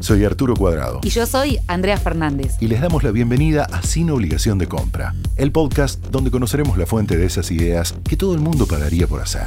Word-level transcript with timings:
Soy 0.00 0.24
Arturo 0.24 0.56
Cuadrado. 0.56 1.00
Y 1.02 1.10
yo 1.10 1.26
soy 1.26 1.58
Andrea 1.66 1.98
Fernández. 1.98 2.56
Y 2.58 2.68
les 2.68 2.80
damos 2.80 3.04
la 3.04 3.10
bienvenida 3.10 3.64
a 3.64 3.82
Sin 3.82 4.10
Obligación 4.10 4.56
de 4.56 4.66
Compra, 4.66 5.14
el 5.36 5.52
podcast 5.52 6.02
donde 6.06 6.30
conoceremos 6.30 6.78
la 6.78 6.86
fuente 6.86 7.18
de 7.18 7.26
esas 7.26 7.50
ideas 7.50 7.94
que 8.08 8.16
todo 8.16 8.32
el 8.32 8.40
mundo 8.40 8.66
pagaría 8.66 9.06
por 9.06 9.20
hacer. 9.20 9.44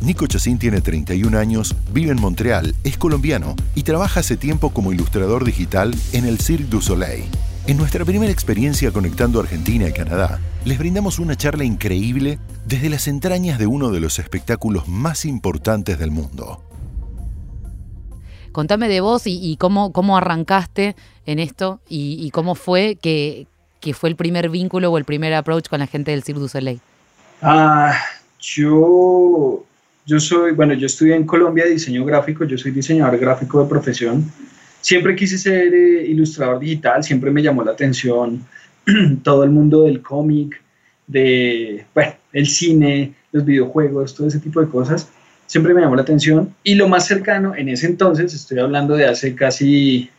Nico 0.00 0.28
Chacín 0.28 0.58
tiene 0.58 0.80
31 0.80 1.36
años, 1.36 1.74
vive 1.92 2.12
en 2.12 2.20
Montreal, 2.20 2.76
es 2.84 2.96
colombiano 2.96 3.56
y 3.74 3.82
trabaja 3.82 4.20
hace 4.20 4.36
tiempo 4.36 4.70
como 4.70 4.92
ilustrador 4.92 5.44
digital 5.44 5.92
en 6.12 6.24
el 6.24 6.38
Cirque 6.38 6.70
du 6.70 6.80
Soleil. 6.80 7.24
En 7.66 7.76
nuestra 7.76 8.04
primera 8.04 8.32
experiencia 8.32 8.92
conectando 8.92 9.40
Argentina 9.40 9.88
y 9.88 9.92
Canadá, 9.92 10.38
les 10.64 10.78
brindamos 10.78 11.18
una 11.18 11.36
charla 11.36 11.64
increíble 11.64 12.38
desde 12.64 12.90
las 12.90 13.08
entrañas 13.08 13.58
de 13.58 13.66
uno 13.66 13.90
de 13.90 13.98
los 13.98 14.20
espectáculos 14.20 14.86
más 14.86 15.24
importantes 15.24 15.98
del 15.98 16.12
mundo. 16.12 16.62
Contame 18.52 18.88
de 18.88 19.00
vos 19.00 19.22
y, 19.26 19.56
cómo, 19.58 19.92
cómo 19.92 20.16
arrancaste 20.16 20.96
en 21.26 21.38
esto 21.38 21.80
y, 21.88 22.30
cómo 22.32 22.54
fue 22.54 22.96
que, 23.00 23.46
fue 23.94 24.08
el 24.08 24.16
primer 24.16 24.50
vínculo 24.50 24.90
o 24.90 24.98
el 24.98 25.04
primer 25.04 25.34
approach 25.34 25.68
con 25.68 25.80
la 25.80 25.86
gente 25.86 26.10
del 26.10 26.22
Cirque 26.22 26.40
du 26.40 26.48
Soleil. 26.48 26.80
Ah, 27.42 27.94
yo, 28.40 29.64
yo 30.04 30.20
soy, 30.20 30.52
bueno, 30.52 30.74
yo 30.74 30.86
estudié 30.86 31.14
en 31.14 31.26
Colombia 31.26 31.64
diseño 31.64 32.04
gráfico, 32.04 32.44
yo 32.44 32.58
soy 32.58 32.72
diseñador 32.72 33.18
gráfico 33.18 33.62
de 33.62 33.68
profesión. 33.68 34.30
Siempre 34.80 35.14
quise 35.14 35.38
ser 35.38 35.72
eh, 35.72 36.06
ilustrador 36.08 36.58
digital, 36.58 37.04
siempre 37.04 37.30
me 37.30 37.42
llamó 37.42 37.62
la 37.62 37.72
atención 37.72 38.44
todo 39.22 39.44
el 39.44 39.50
mundo 39.50 39.84
del 39.84 40.02
cómic, 40.02 40.60
de, 41.06 41.84
bueno, 41.94 42.14
el 42.32 42.46
cine, 42.46 43.14
los 43.32 43.44
videojuegos, 43.44 44.14
todo 44.14 44.26
ese 44.26 44.40
tipo 44.40 44.60
de 44.60 44.68
cosas 44.68 45.08
siempre 45.50 45.74
me 45.74 45.80
llamó 45.80 45.96
la 45.96 46.02
atención. 46.02 46.49
Y 46.62 46.74
lo 46.74 46.88
más 46.88 47.06
cercano, 47.06 47.54
en 47.54 47.68
ese 47.68 47.86
entonces, 47.86 48.34
estoy 48.34 48.58
hablando 48.58 48.94
de 48.94 49.06
hace 49.06 49.34
casi 49.34 50.10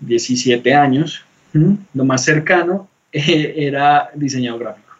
17 0.00 0.74
años, 0.74 1.22
lo 1.52 2.04
más 2.04 2.24
cercano 2.24 2.88
era 3.12 4.10
diseño 4.14 4.58
gráfico. 4.58 4.92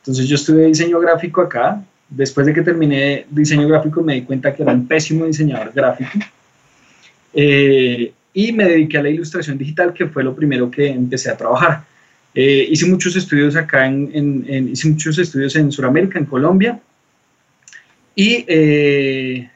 Entonces 0.00 0.28
yo 0.28 0.34
estudié 0.34 0.66
diseño 0.66 0.98
gráfico 1.00 1.42
acá. 1.42 1.82
Después 2.08 2.46
de 2.46 2.54
que 2.54 2.62
terminé 2.62 3.26
diseño 3.30 3.66
gráfico 3.66 4.02
me 4.02 4.14
di 4.14 4.22
cuenta 4.22 4.54
que 4.54 4.62
era 4.62 4.72
un 4.72 4.86
pésimo 4.86 5.26
diseñador 5.26 5.72
gráfico. 5.72 6.18
Eh, 7.38 8.12
y 8.32 8.52
me 8.52 8.64
dediqué 8.64 8.98
a 8.98 9.02
la 9.02 9.10
ilustración 9.10 9.58
digital, 9.58 9.92
que 9.92 10.06
fue 10.06 10.24
lo 10.24 10.34
primero 10.34 10.70
que 10.70 10.88
empecé 10.88 11.30
a 11.30 11.36
trabajar. 11.36 11.84
Eh, 12.34 12.68
hice 12.70 12.86
muchos 12.86 13.16
estudios 13.16 13.56
acá, 13.56 13.86
en, 13.86 14.44
en, 14.46 14.68
hice 14.68 14.88
muchos 14.88 15.18
estudios 15.18 15.54
en 15.56 15.72
Sudamérica, 15.72 16.18
en 16.18 16.26
Colombia, 16.26 16.78
y, 18.16 18.44
eh, 18.48 19.48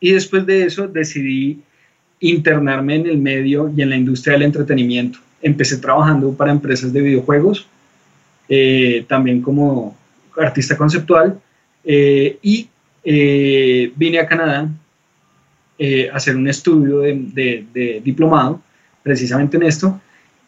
y 0.00 0.10
después 0.10 0.44
de 0.44 0.64
eso 0.64 0.88
decidí 0.88 1.60
internarme 2.18 2.96
en 2.96 3.06
el 3.06 3.18
medio 3.18 3.72
y 3.74 3.80
en 3.80 3.90
la 3.90 3.96
industria 3.96 4.32
del 4.34 4.42
entretenimiento. 4.42 5.20
Empecé 5.40 5.78
trabajando 5.78 6.34
para 6.34 6.50
empresas 6.50 6.92
de 6.92 7.00
videojuegos, 7.00 7.66
eh, 8.48 9.04
también 9.08 9.40
como 9.40 9.96
artista 10.36 10.76
conceptual, 10.76 11.40
eh, 11.84 12.38
y 12.42 12.68
vine 13.04 14.18
a 14.18 14.26
Canadá 14.26 14.68
a 15.80 16.16
hacer 16.16 16.36
un 16.36 16.48
estudio 16.48 17.00
de, 17.00 17.64
de, 17.72 18.00
diplomado 18.04 18.60
precisamente 19.02 19.56
en 19.56 19.64
esto, 19.64 20.00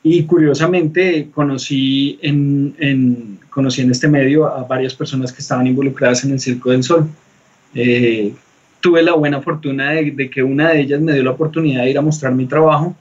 y 0.02 0.24
curiosamente 0.24 1.28
conocí 1.32 2.18
en, 2.22 2.74
en, 2.78 3.38
conocí 3.50 3.80
en 3.80 3.90
este 3.90 4.06
medio 4.06 4.46
a 4.46 4.64
varias 4.64 4.94
personas 4.94 5.32
que 5.32 5.40
estaban 5.40 5.66
involucradas 5.66 6.24
en 6.24 6.32
el 6.32 6.40
Circo 6.40 6.70
del 6.70 6.82
Sol. 6.82 7.08
Eh, 7.74 8.34
tuve 8.80 9.02
la 9.02 9.14
buena 9.14 9.40
fortuna 9.40 9.92
de, 9.92 10.30
que 10.30 10.42
una 10.42 10.70
de 10.70 10.80
ellas 10.80 11.00
me 11.00 11.12
dio 11.12 11.22
la 11.22 11.30
oportunidad 11.30 11.84
de 11.84 11.90
ir 11.90 11.98
a 11.98 12.02
mostrar 12.02 12.34
mi 12.34 12.46
trabajo 12.46 12.94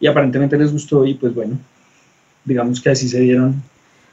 y 0.00 0.06
aparentemente 0.06 0.56
les 0.56 0.72
gustó 0.72 1.04
y 1.04 1.14
pues 1.14 1.34
bueno, 1.34 1.58
digamos 2.44 2.80
que 2.80 2.90
así 2.90 3.08
se 3.08 3.20
dieron 3.20 3.62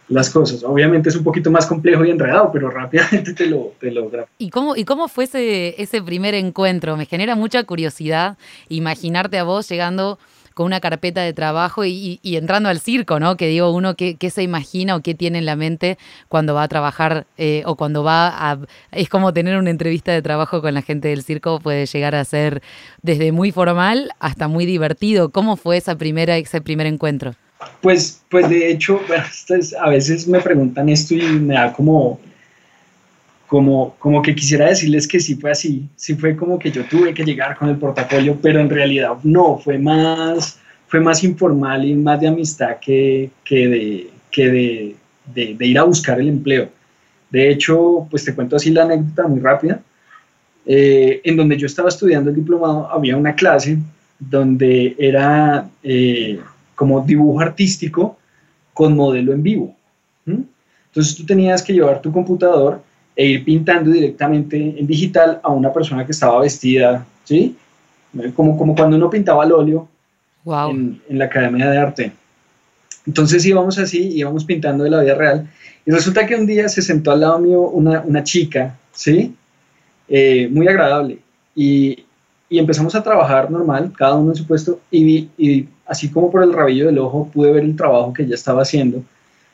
las 0.09 0.29
cosas. 0.29 0.63
Obviamente 0.63 1.09
es 1.09 1.15
un 1.15 1.23
poquito 1.23 1.49
más 1.49 1.65
complejo 1.65 2.05
y 2.05 2.11
enredado, 2.11 2.51
pero 2.51 2.69
rápidamente 2.69 3.33
te 3.33 3.47
lo, 3.47 3.73
te 3.79 3.91
lo 3.91 4.11
¿Y 4.37 4.49
cómo, 4.49 4.75
¿Y 4.75 4.83
cómo 4.83 5.07
fue 5.07 5.23
ese, 5.23 5.81
ese 5.81 6.01
primer 6.01 6.35
encuentro? 6.35 6.97
Me 6.97 7.05
genera 7.05 7.35
mucha 7.35 7.63
curiosidad 7.63 8.37
imaginarte 8.69 9.37
a 9.39 9.43
vos 9.43 9.69
llegando 9.69 10.19
con 10.55 10.66
una 10.66 10.79
carpeta 10.79 11.21
de 11.21 11.33
trabajo 11.33 11.83
y, 11.85 12.19
entrando 12.23 12.69
al 12.69 12.79
circo, 12.79 13.19
¿no? 13.19 13.35
Que 13.35 13.47
digo, 13.47 13.71
uno 13.71 13.95
qué, 13.95 14.17
se 14.31 14.41
imagina 14.41 14.95
o 14.95 15.01
qué 15.01 15.13
tiene 15.13 15.38
en 15.38 15.45
la 15.45 15.57
mente 15.57 15.97
cuando 16.29 16.55
va 16.55 16.63
a 16.63 16.67
trabajar 16.69 17.27
eh, 17.38 17.61
o 17.66 17.75
cuando 17.75 18.03
va 18.03 18.29
a... 18.29 18.57
Es 18.93 19.09
como 19.09 19.33
tener 19.33 19.57
una 19.57 19.69
entrevista 19.69 20.13
de 20.13 20.21
trabajo 20.21 20.61
con 20.61 20.73
la 20.73 20.81
gente 20.81 21.09
del 21.09 21.23
circo, 21.23 21.59
puede 21.59 21.85
llegar 21.85 22.16
a 22.16 22.23
ser 22.23 22.63
desde 23.01 23.33
muy 23.33 23.51
formal 23.51 24.11
hasta 24.19 24.47
muy 24.47 24.66
divertido. 24.66 25.29
¿Cómo 25.29 25.57
fue 25.57 25.75
esa 25.75 25.97
primera, 25.97 26.38
ese 26.38 26.61
primer 26.61 26.87
encuentro? 26.87 27.35
Pues, 27.81 28.23
pues 28.29 28.49
de 28.49 28.72
hecho, 28.72 29.01
a 29.81 29.89
veces 29.89 30.25
me 30.25 30.39
preguntan 30.39 30.87
esto 30.87 31.16
y 31.16 31.22
me 31.22 31.55
da 31.55 31.73
como 31.73 32.17
como, 33.55 33.95
como 33.99 34.21
que 34.21 34.35
quisiera 34.35 34.67
decirles 34.67 35.07
que 35.07 35.17
sí 35.17 35.35
fue 35.35 35.49
así, 35.49 35.88
sí 35.95 36.13
fue 36.16 36.35
como 36.35 36.59
que 36.59 36.69
yo 36.69 36.83
tuve 36.89 37.13
que 37.13 37.23
llegar 37.23 37.55
con 37.55 37.69
el 37.69 37.77
portafolio, 37.77 38.38
pero 38.41 38.59
en 38.59 38.69
realidad 38.69 39.13
no, 39.23 39.57
fue 39.57 39.77
más, 39.77 40.59
fue 40.88 40.99
más 40.99 41.23
informal 41.23 41.85
y 41.85 41.95
más 41.95 42.19
de 42.19 42.27
amistad 42.27 42.79
que, 42.81 43.29
que, 43.45 43.67
de, 43.69 44.09
que 44.29 44.49
de, 45.33 45.55
de, 45.55 45.66
ir 45.66 45.79
a 45.79 45.83
buscar 45.83 46.19
el 46.19 46.27
empleo. 46.27 46.67
De 47.29 47.49
hecho, 47.49 48.05
pues 48.11 48.25
te 48.25 48.35
cuento 48.35 48.57
así 48.57 48.71
la 48.71 48.83
anécdota 48.83 49.25
muy 49.25 49.39
rápida. 49.39 49.79
Eh, 50.66 51.22
en 51.23 51.37
donde 51.37 51.55
yo 51.55 51.67
estaba 51.67 51.87
estudiando 51.87 52.31
el 52.31 52.35
diplomado 52.35 52.91
había 52.91 53.16
una 53.16 53.35
clase 53.35 53.77
donde 54.19 54.97
era 54.99 55.69
eh, 55.81 56.41
como 56.75 56.99
dibujo 56.99 57.39
artístico 57.39 58.17
con 58.73 58.97
modelo 58.97 59.31
en 59.31 59.41
vivo. 59.41 59.73
Entonces 60.25 61.16
tú 61.16 61.25
tenías 61.25 61.63
que 61.63 61.72
llevar 61.72 62.01
tu 62.01 62.11
computador 62.11 62.81
e 63.15 63.25
ir 63.25 63.45
pintando 63.45 63.91
directamente 63.91 64.57
en 64.77 64.85
digital 64.85 65.39
a 65.41 65.51
una 65.51 65.71
persona 65.71 66.05
que 66.05 66.11
estaba 66.11 66.41
vestida, 66.41 67.05
¿sí? 67.23 67.55
Como, 68.35 68.57
como 68.57 68.75
cuando 68.75 68.97
uno 68.97 69.09
pintaba 69.09 69.43
al 69.43 69.51
óleo 69.51 69.87
en, 70.45 71.01
en, 71.09 71.17
la 71.17 71.25
Academia 71.25 71.69
de 71.69 71.77
Arte. 71.77 72.11
Entonces 73.05 73.45
íbamos 73.45 73.77
así, 73.77 74.17
íbamos 74.17 74.45
pintando 74.45 74.83
de 74.83 74.89
la 74.89 75.01
vida 75.01 75.15
real. 75.15 75.49
Y 75.85 75.91
resulta 75.91 76.25
que 76.25 76.35
un 76.35 76.45
día 76.45 76.67
se 76.69 76.81
sentó 76.81 77.11
al 77.11 77.21
lado 77.21 77.39
mío 77.39 77.61
una, 77.61 78.01
una 78.01 78.23
chica, 78.23 78.75
¿sí? 78.91 79.35
Eh, 80.07 80.47
muy 80.51 80.67
agradable. 80.67 81.19
Y, 81.55 82.05
y, 82.49 82.59
empezamos 82.59 82.95
a 82.95 83.03
trabajar 83.03 83.51
normal, 83.51 83.93
cada 83.97 84.15
uno 84.15 84.31
en 84.31 84.35
su 84.35 84.45
puesto, 84.45 84.79
y, 84.91 85.29
y 85.37 85.67
así 85.85 86.09
como 86.09 86.31
por 86.31 86.43
el 86.43 86.53
rabillo 86.53 86.87
del 86.87 86.99
ojo 86.99 87.29
pude 87.33 87.51
ver 87.51 87.63
el 87.63 87.75
trabajo 87.75 88.13
que 88.13 88.23
ella 88.23 88.35
estaba 88.35 88.63
haciendo 88.63 89.03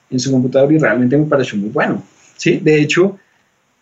en 0.10 0.20
su 0.20 0.32
computador 0.32 0.72
y 0.72 0.78
realmente 0.78 1.18
me 1.18 1.26
pareció 1.26 1.58
muy 1.58 1.70
bueno. 1.70 2.02
¿sí? 2.38 2.58
De 2.58 2.82
hecho, 2.82 3.18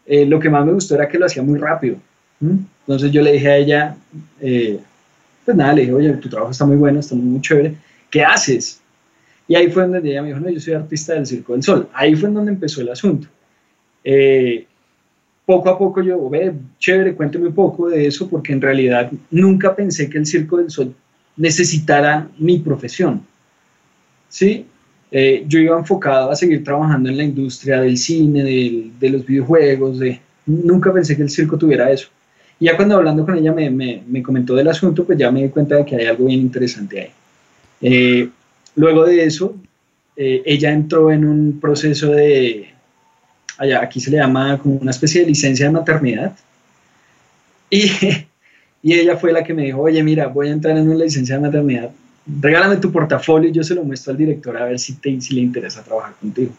eh, 0.09 0.25
lo 0.25 0.39
que 0.39 0.49
más 0.49 0.65
me 0.65 0.73
gustó 0.73 0.95
era 0.95 1.07
que 1.07 1.19
lo 1.19 1.27
hacía 1.27 1.43
muy 1.43 1.59
rápido. 1.59 1.97
Entonces 2.41 3.11
yo 3.11 3.21
le 3.21 3.33
dije 3.33 3.47
a 3.47 3.57
ella, 3.57 3.95
eh, 4.41 4.79
pues 5.45 5.55
nada, 5.55 5.73
le 5.73 5.81
dije, 5.81 5.93
oye, 5.93 6.13
tu 6.13 6.27
trabajo 6.27 6.51
está 6.51 6.65
muy 6.65 6.77
bueno, 6.77 6.99
está 6.99 7.13
muy, 7.13 7.39
chévere, 7.41 7.75
¿qué 8.09 8.23
haces? 8.23 8.81
Y 9.47 9.55
ahí 9.55 9.69
fue 9.69 9.83
donde 9.83 10.09
ella 10.09 10.23
me 10.23 10.29
dijo, 10.29 10.39
no, 10.39 10.49
yo 10.49 10.59
soy 10.59 10.73
artista 10.73 11.13
del 11.13 11.27
Circo 11.27 11.53
del 11.53 11.61
Sol. 11.61 11.87
Ahí 11.93 12.15
fue 12.15 12.29
donde 12.31 12.51
empezó 12.51 12.81
el 12.81 12.89
asunto. 12.89 13.27
Eh, 14.03 14.65
poco 15.45 15.69
a 15.69 15.77
poco 15.77 16.01
yo, 16.01 16.27
ve, 16.27 16.53
chévere, 16.79 17.13
cuénteme 17.13 17.47
un 17.47 17.53
poco 17.53 17.89
de 17.89 18.07
eso, 18.07 18.27
porque 18.27 18.51
en 18.53 18.61
realidad 18.61 19.11
nunca 19.29 19.75
pensé 19.75 20.09
que 20.09 20.17
el 20.17 20.25
Circo 20.25 20.57
del 20.57 20.71
Sol 20.71 20.95
necesitara 21.37 22.27
mi 22.39 22.57
profesión. 22.57 23.21
¿Sí? 24.27 24.65
Eh, 25.11 25.43
yo 25.47 25.59
iba 25.59 25.77
enfocado 25.77 26.29
a 26.29 26.35
seguir 26.35 26.63
trabajando 26.63 27.09
en 27.09 27.17
la 27.17 27.23
industria 27.23 27.81
del 27.81 27.97
cine, 27.97 28.43
de 28.43 29.09
los 29.09 29.25
videojuegos, 29.25 29.99
de, 29.99 30.19
nunca 30.45 30.93
pensé 30.93 31.15
que 31.15 31.23
el 31.23 31.29
circo 31.29 31.57
tuviera 31.57 31.91
eso. 31.91 32.09
Y 32.59 32.65
ya 32.65 32.75
cuando 32.75 32.95
hablando 32.95 33.25
con 33.25 33.37
ella 33.37 33.53
me, 33.53 33.69
me, 33.69 34.21
comentó 34.21 34.55
del 34.55 34.67
asunto, 34.67 35.05
pues 35.05 35.17
ya 35.17 35.31
me 35.31 35.43
di 35.43 35.49
cuenta 35.49 35.75
de 35.77 35.85
que 35.85 35.95
hay 35.95 36.05
algo 36.05 36.25
bien 36.25 36.41
interesante 36.41 37.01
ahí. 37.01 37.11
Eh, 37.81 38.29
luego 38.75 39.05
de 39.05 39.23
eso, 39.23 39.55
eh, 40.15 40.43
ella 40.45 40.71
entró 40.71 41.11
en 41.11 41.25
un 41.25 41.59
proceso 41.59 42.11
de, 42.11 42.67
allá, 43.57 43.81
aquí 43.81 44.01
se 44.01 44.11
le 44.11 44.17
llama 44.17 44.57
como 44.57 44.75
una 44.75 44.91
especie 44.91 45.21
de 45.21 45.27
licencia 45.27 45.67
de 45.67 45.71
maternidad. 45.71 46.35
Y, 47.69 47.91
y 48.83 48.93
ella 48.93 49.17
fue 49.17 49.31
la 49.31 49.43
que 49.43 49.53
me 49.53 49.63
dijo, 49.63 49.81
oye, 49.81 50.03
mira, 50.03 50.27
voy 50.27 50.49
a 50.49 50.51
entrar 50.51 50.77
en 50.77 50.89
una 50.89 51.05
licencia 51.05 51.35
de 51.35 51.41
maternidad 51.41 51.91
regálame 52.41 52.77
tu 52.77 52.91
portafolio 52.91 53.49
y 53.49 53.53
yo 53.53 53.63
se 53.63 53.75
lo 53.75 53.83
muestro 53.83 54.11
al 54.11 54.17
director 54.17 54.55
a 54.57 54.65
ver 54.65 54.79
si, 54.79 54.95
te, 54.95 55.19
si 55.21 55.35
le 55.35 55.41
interesa 55.41 55.83
trabajar 55.83 56.13
contigo. 56.19 56.51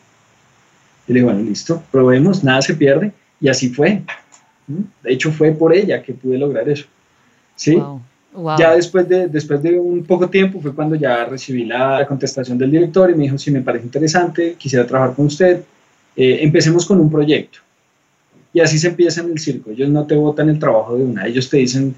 Y 1.07 1.13
le 1.13 1.21
digo, 1.21 1.33
bueno, 1.33 1.49
listo, 1.49 1.83
probemos, 1.91 2.45
nada 2.45 2.63
se 2.63 2.75
pierde. 2.75 3.13
Y 3.41 3.49
así 3.49 3.71
fue. 3.71 4.03
¿Mm? 4.67 4.83
De 5.03 5.13
hecho, 5.13 5.33
fue 5.33 5.53
por 5.53 5.75
ella 5.75 6.03
que 6.03 6.13
pude 6.13 6.39
lograr 6.39 6.69
eso. 6.69 6.87
¿Sí? 7.57 7.81
Ya 8.59 8.77
después 8.77 9.09
de, 9.09 9.27
después 9.27 9.61
de 9.61 9.79
un 9.79 10.05
poco 10.05 10.31
tiempo 10.31 10.61
fue 10.61 10.73
cuando 10.73 10.95
ya 10.95 11.25
recibí 11.25 11.65
la, 11.65 12.07
contestación 12.07 12.57
del 12.57 12.71
director 12.71 13.11
y 13.11 13.15
me 13.15 13.25
dijo, 13.25 13.37
si 13.37 13.51
me 13.51 13.61
parece 13.61 13.87
interesante, 13.87 14.55
quisiera 14.57 14.87
trabajar 14.87 15.17
con 15.17 15.27
usted. 15.27 15.63
Eh, 16.15 16.39
empecemos 16.43 16.87
con 16.87 17.01
un 17.01 17.11
proyecto. 17.11 17.59
Y 18.53 18.61
así 18.61 18.79
se 18.79 18.89
empieza 18.89 19.21
en 19.21 19.31
el 19.31 19.39
circo. 19.39 19.71
Ellos 19.71 19.89
no 19.89 20.07
te 20.07 20.15
botan 20.15 20.49
el 20.49 20.59
trabajo 20.59 20.97
de 20.97 21.05
una. 21.05 21.27
Ellos 21.27 21.51
te 21.51 21.57
dicen, 21.57 21.95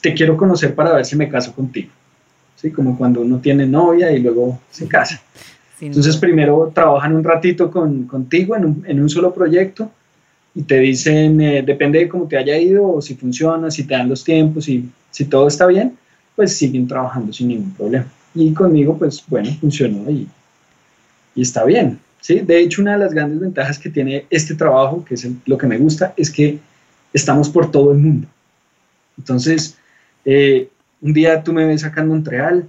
te 0.00 0.14
quiero 0.14 0.36
conocer 0.36 0.74
para 0.74 0.94
ver 0.94 1.04
si 1.04 1.16
me 1.16 1.28
caso 1.28 1.54
contigo. 1.54 1.90
¿Sí? 2.62 2.70
Como 2.70 2.96
cuando 2.96 3.20
uno 3.20 3.40
tiene 3.40 3.66
novia 3.66 4.12
y 4.12 4.20
luego 4.20 4.60
se 4.70 4.86
casa. 4.86 5.20
Entonces 5.80 6.16
primero 6.16 6.70
trabajan 6.72 7.16
un 7.16 7.24
ratito 7.24 7.68
con, 7.68 8.04
contigo 8.04 8.56
en 8.56 8.64
un, 8.64 8.84
en 8.86 9.00
un, 9.00 9.08
solo 9.08 9.34
proyecto 9.34 9.90
y 10.54 10.62
te 10.62 10.78
dicen, 10.78 11.40
eh, 11.40 11.62
depende 11.62 11.98
de 11.98 12.08
cómo 12.08 12.28
te 12.28 12.36
haya 12.36 12.56
ido 12.56 12.88
o 12.88 13.02
si 13.02 13.16
funciona, 13.16 13.68
si 13.68 13.82
te 13.82 13.94
dan 13.94 14.08
los 14.08 14.22
tiempos, 14.22 14.68
y 14.68 14.88
si 15.10 15.24
todo 15.24 15.48
está 15.48 15.66
bien, 15.66 15.96
pues 16.36 16.56
siguen 16.56 16.86
trabajando 16.86 17.32
sin 17.32 17.48
ningún 17.48 17.72
problema. 17.72 18.06
Y 18.32 18.52
conmigo, 18.52 18.96
pues 18.96 19.24
bueno, 19.26 19.50
funcionó 19.60 20.08
y, 20.08 20.28
y 21.34 21.42
está 21.42 21.64
bien. 21.64 21.98
¿sí? 22.20 22.40
De 22.40 22.60
hecho, 22.60 22.80
una 22.80 22.92
de 22.92 22.98
las 22.98 23.12
grandes 23.12 23.40
ventajas 23.40 23.78
que 23.78 23.90
tiene 23.90 24.26
este 24.30 24.54
trabajo, 24.54 25.04
que 25.04 25.14
es 25.14 25.26
lo 25.46 25.58
que 25.58 25.66
me 25.66 25.78
gusta, 25.78 26.14
es 26.16 26.30
que 26.30 26.58
estamos 27.12 27.48
por 27.48 27.70
todo 27.70 27.92
el 27.92 27.98
mundo. 27.98 28.28
Entonces, 29.18 29.76
eh, 30.24 30.68
un 31.02 31.12
día 31.12 31.42
tú 31.42 31.52
me 31.52 31.66
ves 31.66 31.84
acá 31.84 32.00
en 32.00 32.08
Montreal 32.08 32.64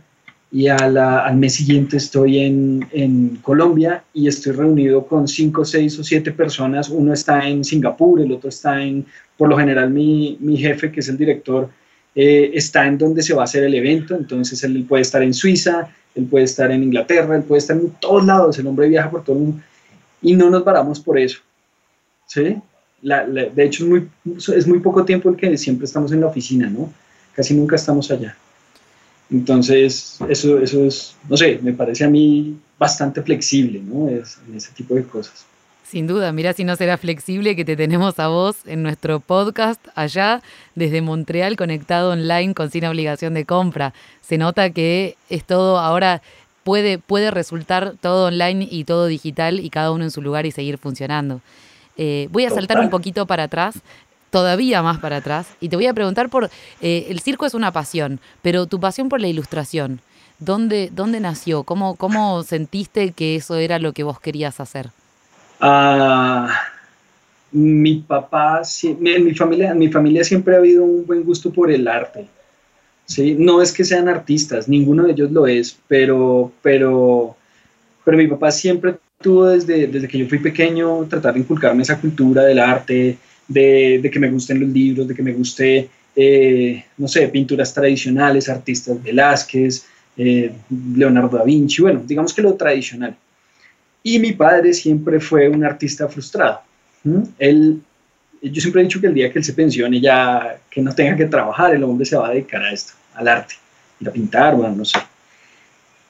y 0.52 0.68
al 0.68 1.36
mes 1.38 1.56
siguiente 1.56 1.98
estoy 1.98 2.40
en, 2.40 2.86
en, 2.92 3.38
Colombia 3.42 4.04
y 4.14 4.28
estoy 4.28 4.52
reunido 4.52 5.06
con 5.08 5.28
cinco, 5.28 5.66
seis 5.66 5.98
o 5.98 6.04
siete 6.04 6.32
personas. 6.32 6.90
Uno 6.90 7.14
está 7.14 7.48
en 7.48 7.64
Singapur, 7.64 8.22
el 8.22 8.32
otro 8.32 8.50
está 8.50 8.84
en, 8.84 9.06
por 9.36 9.50
lo 9.50 9.58
general 9.58 9.90
mi, 9.90 10.38
mi 10.40 10.58
jefe, 10.58 10.92
que 10.92 11.00
es 11.00 11.10
el 11.10 11.18
director, 11.18 11.70
eh, 12.14 12.52
está 12.54 12.86
en 12.86 13.00
donde 13.00 13.24
se 13.24 13.34
va 13.34 13.42
a 13.42 13.46
hacer 13.46 13.64
el 13.64 13.74
evento, 13.74 14.16
entonces 14.16 14.64
él 14.64 14.86
puede 14.88 15.02
estar 15.02 15.24
en 15.24 15.34
Suiza, 15.34 15.90
él 16.14 16.26
puede 16.26 16.46
estar 16.46 16.70
en 16.70 16.84
Inglaterra, 16.84 17.36
él 17.36 17.44
puede 17.44 17.60
estar 17.60 17.76
en 17.76 17.90
todos 18.00 18.24
lados, 18.24 18.60
el 18.60 18.68
hombre 18.68 18.90
viaja 18.90 19.10
por 19.10 19.24
todo 19.24 19.36
el 19.36 19.42
mundo 19.42 19.64
y 20.22 20.36
no 20.36 20.52
nos 20.52 20.64
varamos 20.64 21.00
por 21.00 21.18
eso. 21.18 21.40
¿sí? 22.28 22.58
de 23.02 23.64
hecho, 23.64 23.84
es 23.84 23.90
muy, 23.90 24.08
es 24.56 24.68
muy 24.68 24.80
poco 24.80 25.04
tiempo 25.04 25.30
el 25.30 25.36
que 25.36 25.58
siempre 25.58 25.86
estamos 25.86 26.12
en 26.12 26.22
la 26.22 26.28
oficina, 26.28 26.70
¿no? 26.70 26.94
Casi 27.36 27.54
nunca 27.54 27.76
estamos 27.76 28.12
allá. 28.12 28.36
Entonces, 29.32 30.20
eso, 30.30 30.60
eso 30.60 30.86
es, 30.86 31.16
no 31.28 31.38
sé, 31.38 31.60
me 31.62 31.74
parece 31.74 32.04
a 32.04 32.10
mí 32.10 32.56
bastante 32.78 33.22
flexible, 33.22 33.82
¿no? 33.82 34.10
Es, 34.10 34.38
en 34.48 34.56
ese 34.56 34.72
tipo 34.74 34.94
de 34.96 35.04
cosas. 35.04 35.46
Sin 35.84 36.08
duda, 36.08 36.32
mira 36.32 36.54
si 36.54 36.64
no 36.64 36.76
será 36.76 36.98
flexible 36.98 37.56
que 37.56 37.66
te 37.66 37.76
tenemos 37.76 38.18
a 38.20 38.28
vos 38.28 38.58
en 38.66 38.82
nuestro 38.82 39.20
podcast 39.20 39.80
allá 39.96 40.42
desde 40.76 41.02
Montreal 41.02 41.56
conectado 41.56 42.12
online 42.12 42.54
con 42.54 42.72
sin 42.72 42.86
obligación 42.86 43.34
de 43.34 43.46
compra. 43.46 43.94
Se 44.22 44.38
nota 44.38 44.72
que 44.72 45.18
es 45.30 45.44
todo 45.44 45.78
ahora 45.78 46.22
puede, 46.64 46.98
puede 46.98 47.30
resultar 47.32 47.94
todo 48.02 48.28
online 48.28 48.68
y 48.70 48.86
todo 48.86 49.06
digital 49.06 49.60
y 49.60 49.70
cada 49.70 49.92
uno 49.92 50.04
en 50.04 50.12
su 50.12 50.22
lugar 50.22 50.46
y 50.46 50.52
seguir 50.52 50.78
funcionando. 50.78 51.42
Eh, 51.96 52.28
voy 52.32 52.46
a 52.46 52.50
saltar 52.50 52.80
un 52.80 52.90
poquito 52.90 53.28
para 53.28 53.44
atrás, 53.44 53.76
todavía 54.34 54.82
más 54.82 54.98
para 54.98 55.18
atrás, 55.18 55.46
y 55.62 55.70
te 55.70 55.76
voy 55.76 55.86
a 55.86 55.94
preguntar 55.94 56.28
por, 56.28 56.50
eh, 56.82 57.06
el 57.10 57.20
circo 57.20 57.46
es 57.46 57.54
una 57.54 57.72
pasión, 57.72 58.20
pero 58.42 58.66
tu 58.66 58.80
pasión 58.80 59.08
por 59.08 59.22
la 59.22 59.28
ilustración, 59.28 60.02
¿dónde, 60.40 60.90
dónde 60.92 61.20
nació? 61.20 61.62
¿Cómo, 61.62 61.96
¿Cómo 61.98 62.42
sentiste 62.42 63.12
que 63.12 63.36
eso 63.36 63.58
era 63.58 63.78
lo 63.78 63.94
que 63.94 64.02
vos 64.02 64.20
querías 64.20 64.60
hacer? 64.60 64.90
Ah, 65.62 66.50
mi 67.52 67.98
papá, 67.98 68.64
en 68.82 69.24
mi 69.24 69.36
familia, 69.36 69.76
mi 69.76 69.90
familia 69.90 70.24
siempre 70.24 70.56
ha 70.56 70.58
habido 70.58 70.84
un 70.84 71.06
buen 71.06 71.24
gusto 71.24 71.54
por 71.54 71.70
el 71.70 71.88
arte. 71.88 72.26
¿sí? 73.06 73.36
No 73.38 73.62
es 73.62 73.72
que 73.72 73.84
sean 73.84 74.10
artistas, 74.10 74.68
ninguno 74.68 75.04
de 75.04 75.12
ellos 75.12 75.32
lo 75.32 75.46
es, 75.46 75.78
pero, 75.88 76.52
pero, 76.64 77.36
pero 78.04 78.18
mi 78.18 78.26
papá 78.26 78.50
siempre 78.50 78.96
tuvo 79.22 79.46
desde, 79.46 79.86
desde 79.86 80.08
que 80.08 80.18
yo 80.18 80.28
fui 80.28 80.40
pequeño 80.40 81.06
tratar 81.06 81.36
de 81.36 81.42
inculcarme 81.42 81.84
esa 81.84 82.02
cultura 82.02 82.42
del 82.42 82.58
arte, 82.58 83.20
de, 83.48 84.10
que 84.12 84.20
me 84.20 84.30
gusten 84.30 84.60
los 84.60 84.70
libros, 84.70 85.08
de 85.08 85.16
que 85.16 85.24
me 85.24 85.34
guste, 85.34 85.90
eh, 86.16 86.84
no 86.98 87.08
sé, 87.08 87.28
pinturas 87.28 87.74
tradicionales, 87.74 88.50
artistas 88.50 89.02
Velázquez, 89.02 89.86
eh, 90.18 90.52
Leonardo 90.96 91.38
da 91.38 91.44
Vinci, 91.44 91.82
bueno, 91.82 92.04
digamos 92.06 92.34
que 92.34 92.42
lo 92.42 92.54
tradicional. 92.54 93.16
Y 94.04 94.20
mi 94.20 94.34
padre 94.34 94.74
siempre 94.74 95.20
fue 95.20 95.48
un 95.48 95.64
artista 95.64 96.08
frustrado. 96.08 96.62
Él, 97.40 97.82
yo 98.42 98.62
siempre 98.62 98.82
he 98.82 98.86
dicho 98.86 99.02
que 99.02 99.08
el 99.08 99.14
día 99.14 99.32
que 99.32 99.40
él 99.40 99.46
se 99.46 99.54
pensione, 99.54 100.00
ya 100.00 100.58
que 100.70 100.82
no 100.82 100.94
tenga 100.94 101.16
que 101.16 101.26
trabajar, 101.26 101.74
el 101.74 101.84
hombre 101.84 102.06
se 102.06 102.16
va 102.16 102.28
a 102.28 102.32
dedicar 102.32 102.62
a 102.62 102.72
esto, 102.72 102.94
al 103.16 103.28
arte, 103.28 103.56
a 104.06 104.12
pintar, 104.12 104.56
bueno, 104.56 104.76
no 104.76 104.86
sé. 104.86 105.00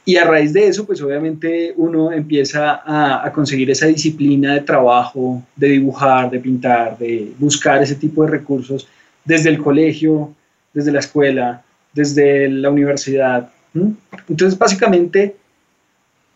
Y 0.05 0.17
a 0.17 0.25
raíz 0.25 0.51
de 0.51 0.67
eso, 0.67 0.85
pues 0.85 1.01
obviamente 1.01 1.73
uno 1.77 2.11
empieza 2.11 2.81
a, 2.85 3.31
conseguir 3.31 3.71
esa 3.71 3.87
disciplina 3.87 4.53
de 4.53 4.61
trabajo, 4.61 5.41
de 5.55 5.69
dibujar, 5.69 6.29
de 6.29 6.39
pintar, 6.39 6.97
de 6.97 7.31
buscar 7.39 7.81
ese 7.81 7.95
tipo 7.95 8.25
de 8.25 8.31
recursos 8.31 8.87
desde 9.23 9.49
el 9.49 9.59
colegio, 9.59 10.33
desde 10.73 10.91
la 10.91 10.99
escuela, 10.99 11.63
desde 11.93 12.49
la 12.49 12.69
universidad. 12.69 13.49
Entonces, 13.73 14.59
básicamente, 14.59 15.37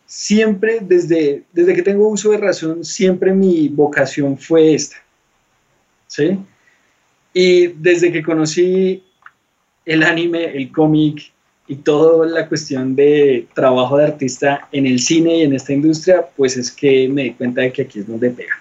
siempre, 0.06 0.80
desde, 0.82 1.44
desde 1.52 1.74
que 1.74 1.82
tengo 1.82 2.08
uso 2.08 2.32
de 2.32 2.38
razón, 2.38 2.86
siempre 2.86 3.34
mi 3.34 3.68
vocación 3.68 4.38
fue 4.38 4.76
esta. 4.76 4.96
¿Sí? 6.08 6.40
Y 7.34 7.68
desde 7.68 8.14
que 8.14 8.24
conocí 8.24 9.04
el 9.86 10.04
anime, 10.04 10.46
el 10.56 10.72
cómic, 10.72 11.32
y 11.68 11.76
toda 11.76 12.26
la 12.26 12.48
cuestión 12.48 12.96
de 12.96 13.48
trabajo 13.54 13.98
de 13.98 14.06
artista 14.06 14.68
en 14.72 14.86
el 14.86 15.00
cine 15.00 15.40
y 15.40 15.42
en 15.44 15.54
esta 15.54 15.74
industria, 15.74 16.26
pues 16.36 16.56
es 16.56 16.72
que 16.72 17.10
me 17.10 17.24
di 17.24 17.34
cuenta 17.34 17.62
de 17.62 17.72
que 17.74 17.82
aquí 17.82 18.00
es 18.00 18.08
donde 18.08 18.30
pega. 18.30 18.54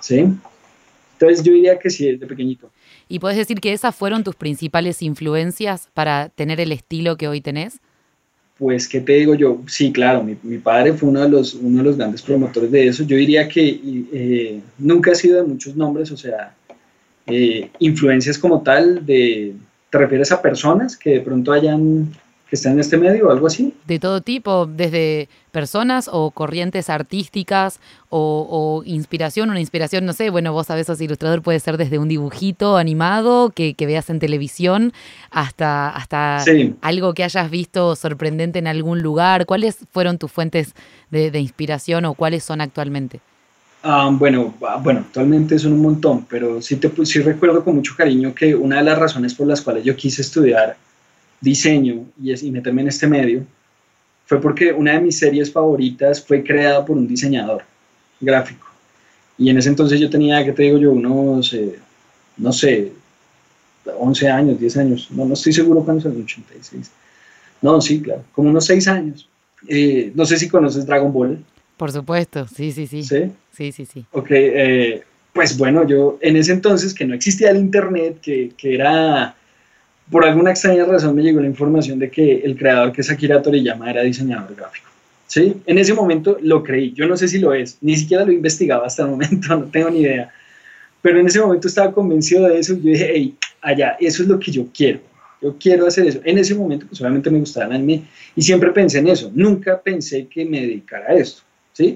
¿Sí? 0.00 0.26
Entonces 1.14 1.42
yo 1.42 1.52
diría 1.52 1.78
que 1.78 1.90
sí, 1.90 2.12
desde 2.12 2.26
pequeñito. 2.26 2.70
¿Y 3.08 3.18
puedes 3.18 3.36
decir 3.36 3.60
que 3.60 3.72
esas 3.72 3.96
fueron 3.96 4.22
tus 4.22 4.36
principales 4.36 5.02
influencias 5.02 5.88
para 5.92 6.28
tener 6.28 6.60
el 6.60 6.70
estilo 6.70 7.16
que 7.16 7.26
hoy 7.26 7.40
tenés? 7.40 7.80
Pues, 8.58 8.88
¿qué 8.88 9.00
te 9.00 9.12
digo 9.14 9.34
yo? 9.34 9.60
Sí, 9.66 9.92
claro, 9.92 10.22
mi, 10.22 10.36
mi 10.42 10.58
padre 10.58 10.92
fue 10.92 11.08
uno 11.08 11.22
de, 11.22 11.28
los, 11.28 11.54
uno 11.54 11.78
de 11.78 11.84
los 11.84 11.96
grandes 11.96 12.22
promotores 12.22 12.70
de 12.70 12.88
eso. 12.88 13.04
Yo 13.04 13.16
diría 13.16 13.48
que 13.48 13.80
eh, 14.12 14.60
nunca 14.78 15.12
ha 15.12 15.14
sido 15.14 15.36
de 15.42 15.48
muchos 15.48 15.74
nombres, 15.74 16.10
o 16.12 16.16
sea, 16.16 16.54
eh, 17.26 17.70
influencias 17.78 18.38
como 18.38 18.62
tal 18.62 19.04
de, 19.04 19.54
¿Te 19.90 19.98
refieres 19.98 20.32
a 20.32 20.42
personas 20.42 20.96
que 20.96 21.10
de 21.10 21.20
pronto 21.20 21.52
hayan 21.52 22.12
que 22.48 22.56
estén 22.56 22.72
en 22.72 22.80
este 22.80 22.96
medio 22.96 23.28
o 23.28 23.30
algo 23.30 23.46
así? 23.46 23.74
De 23.86 23.98
todo 23.98 24.22
tipo, 24.22 24.66
desde 24.66 25.28
personas 25.50 26.08
o 26.10 26.30
corrientes 26.30 26.88
artísticas 26.88 27.78
o, 28.08 28.82
inspiración, 28.86 29.50
una 29.50 29.60
inspiración, 29.60 30.06
no 30.06 30.14
sé, 30.14 30.30
bueno, 30.30 30.52
vos 30.52 30.66
sabés, 30.68 30.86
sos 30.86 31.00
ilustrador, 31.00 31.42
puede 31.42 31.60
ser 31.60 31.76
desde 31.76 31.98
un 31.98 32.08
dibujito 32.08 32.78
animado 32.78 33.50
que, 33.50 33.74
veas 33.78 34.08
en 34.08 34.18
televisión 34.18 34.92
hasta, 35.30 35.90
hasta 35.90 36.42
algo 36.80 37.12
que 37.12 37.24
hayas 37.24 37.50
visto 37.50 37.96
sorprendente 37.96 38.58
en 38.58 38.66
algún 38.66 39.02
lugar. 39.02 39.44
¿Cuáles 39.44 39.78
fueron 39.90 40.16
tus 40.16 40.32
fuentes 40.32 40.74
de, 41.10 41.30
de 41.30 41.40
inspiración 41.40 42.06
o 42.06 42.14
cuáles 42.14 42.44
son 42.44 42.62
actualmente? 42.62 43.20
Ah, 43.82 44.10
bueno, 44.12 44.54
ah, 44.62 44.80
bueno, 44.82 45.00
actualmente 45.00 45.58
son 45.58 45.72
un 45.72 45.82
montón, 45.82 46.26
pero 46.28 46.60
sí, 46.60 46.76
te, 46.76 46.90
sí 47.06 47.20
recuerdo 47.20 47.64
con 47.64 47.76
mucho 47.76 47.94
cariño 47.96 48.34
que 48.34 48.54
una 48.54 48.78
de 48.78 48.82
las 48.82 48.98
razones 48.98 49.34
por 49.34 49.46
las 49.46 49.62
cuales 49.62 49.84
yo 49.84 49.94
quise 49.94 50.22
estudiar 50.22 50.76
diseño 51.40 52.06
y, 52.20 52.46
y 52.46 52.50
meterme 52.50 52.82
en 52.82 52.88
este 52.88 53.06
medio 53.06 53.44
fue 54.26 54.40
porque 54.40 54.72
una 54.72 54.92
de 54.92 55.00
mis 55.00 55.18
series 55.18 55.50
favoritas 55.52 56.24
fue 56.24 56.42
creada 56.42 56.84
por 56.84 56.96
un 56.96 57.06
diseñador 57.06 57.62
gráfico. 58.20 58.66
Y 59.38 59.48
en 59.50 59.58
ese 59.58 59.68
entonces 59.68 60.00
yo 60.00 60.10
tenía, 60.10 60.44
¿qué 60.44 60.52
te 60.52 60.64
digo 60.64 60.78
yo? 60.78 60.92
Unos, 60.92 61.54
eh, 61.54 61.78
no 62.36 62.52
sé, 62.52 62.92
11 63.98 64.28
años, 64.28 64.60
10 64.60 64.76
años, 64.76 65.08
no, 65.10 65.24
no 65.24 65.34
estoy 65.34 65.52
seguro 65.52 65.82
cuándo 65.82 66.00
es 66.00 66.14
el 66.14 66.22
86. 66.22 66.90
No, 67.62 67.80
sí, 67.80 68.02
claro, 68.02 68.24
como 68.32 68.50
unos 68.50 68.66
6 68.66 68.88
años. 68.88 69.28
Eh, 69.66 70.12
no 70.14 70.24
sé 70.24 70.36
si 70.36 70.48
conoces 70.48 70.86
Dragon 70.86 71.12
Ball. 71.12 71.42
Por 71.78 71.92
supuesto, 71.92 72.46
sí, 72.48 72.72
sí, 72.72 72.88
sí. 72.88 73.04
¿Sí? 73.04 73.30
Sí, 73.52 73.72
sí, 73.72 73.86
sí. 73.86 74.04
Ok, 74.10 74.26
eh, 74.30 75.02
pues 75.32 75.56
bueno, 75.56 75.86
yo 75.86 76.18
en 76.20 76.36
ese 76.36 76.52
entonces 76.52 76.92
que 76.92 77.04
no 77.04 77.14
existía 77.14 77.50
el 77.50 77.56
Internet, 77.56 78.18
que, 78.20 78.50
que, 78.58 78.74
era, 78.74 79.36
por 80.10 80.24
alguna 80.24 80.50
extraña 80.50 80.84
razón 80.84 81.14
me 81.14 81.22
llegó 81.22 81.40
la 81.40 81.46
información 81.46 82.00
de 82.00 82.10
que 82.10 82.40
el 82.40 82.56
creador 82.56 82.90
que 82.90 83.02
es 83.02 83.10
Akira 83.10 83.40
Toriyama 83.40 83.88
era 83.88 84.02
diseñador 84.02 84.56
gráfico. 84.56 84.88
¿Sí? 85.28 85.54
En 85.66 85.78
ese 85.78 85.94
momento 85.94 86.38
lo 86.42 86.64
creí, 86.64 86.92
yo 86.92 87.06
no 87.06 87.16
sé 87.16 87.28
si 87.28 87.38
lo 87.38 87.54
es, 87.54 87.78
ni 87.80 87.96
siquiera 87.96 88.24
lo 88.24 88.32
investigaba 88.32 88.86
hasta 88.86 89.02
el 89.04 89.10
momento, 89.10 89.48
no 89.56 89.66
tengo 89.66 89.88
ni 89.90 90.00
idea. 90.00 90.32
Pero 91.00 91.20
en 91.20 91.28
ese 91.28 91.40
momento 91.40 91.68
estaba 91.68 91.92
convencido 91.92 92.48
de 92.48 92.58
eso 92.58 92.72
y 92.74 92.78
yo 92.78 92.90
dije, 92.90 93.10
hey, 93.14 93.36
allá, 93.60 93.96
eso 94.00 94.24
es 94.24 94.28
lo 94.28 94.40
que 94.40 94.50
yo 94.50 94.66
quiero. 94.74 94.98
Yo 95.40 95.56
quiero 95.56 95.86
hacer 95.86 96.08
eso. 96.08 96.20
En 96.24 96.38
ese 96.38 96.56
momento, 96.56 96.86
pues 96.88 97.00
obviamente 97.00 97.30
me 97.30 97.38
gustaba 97.38 97.66
el 97.66 97.72
anime 97.74 98.02
y 98.34 98.42
siempre 98.42 98.72
pensé 98.72 98.98
en 98.98 99.06
eso. 99.06 99.30
Nunca 99.32 99.80
pensé 99.80 100.26
que 100.26 100.44
me 100.44 100.60
dedicara 100.62 101.12
a 101.12 101.14
esto. 101.14 101.42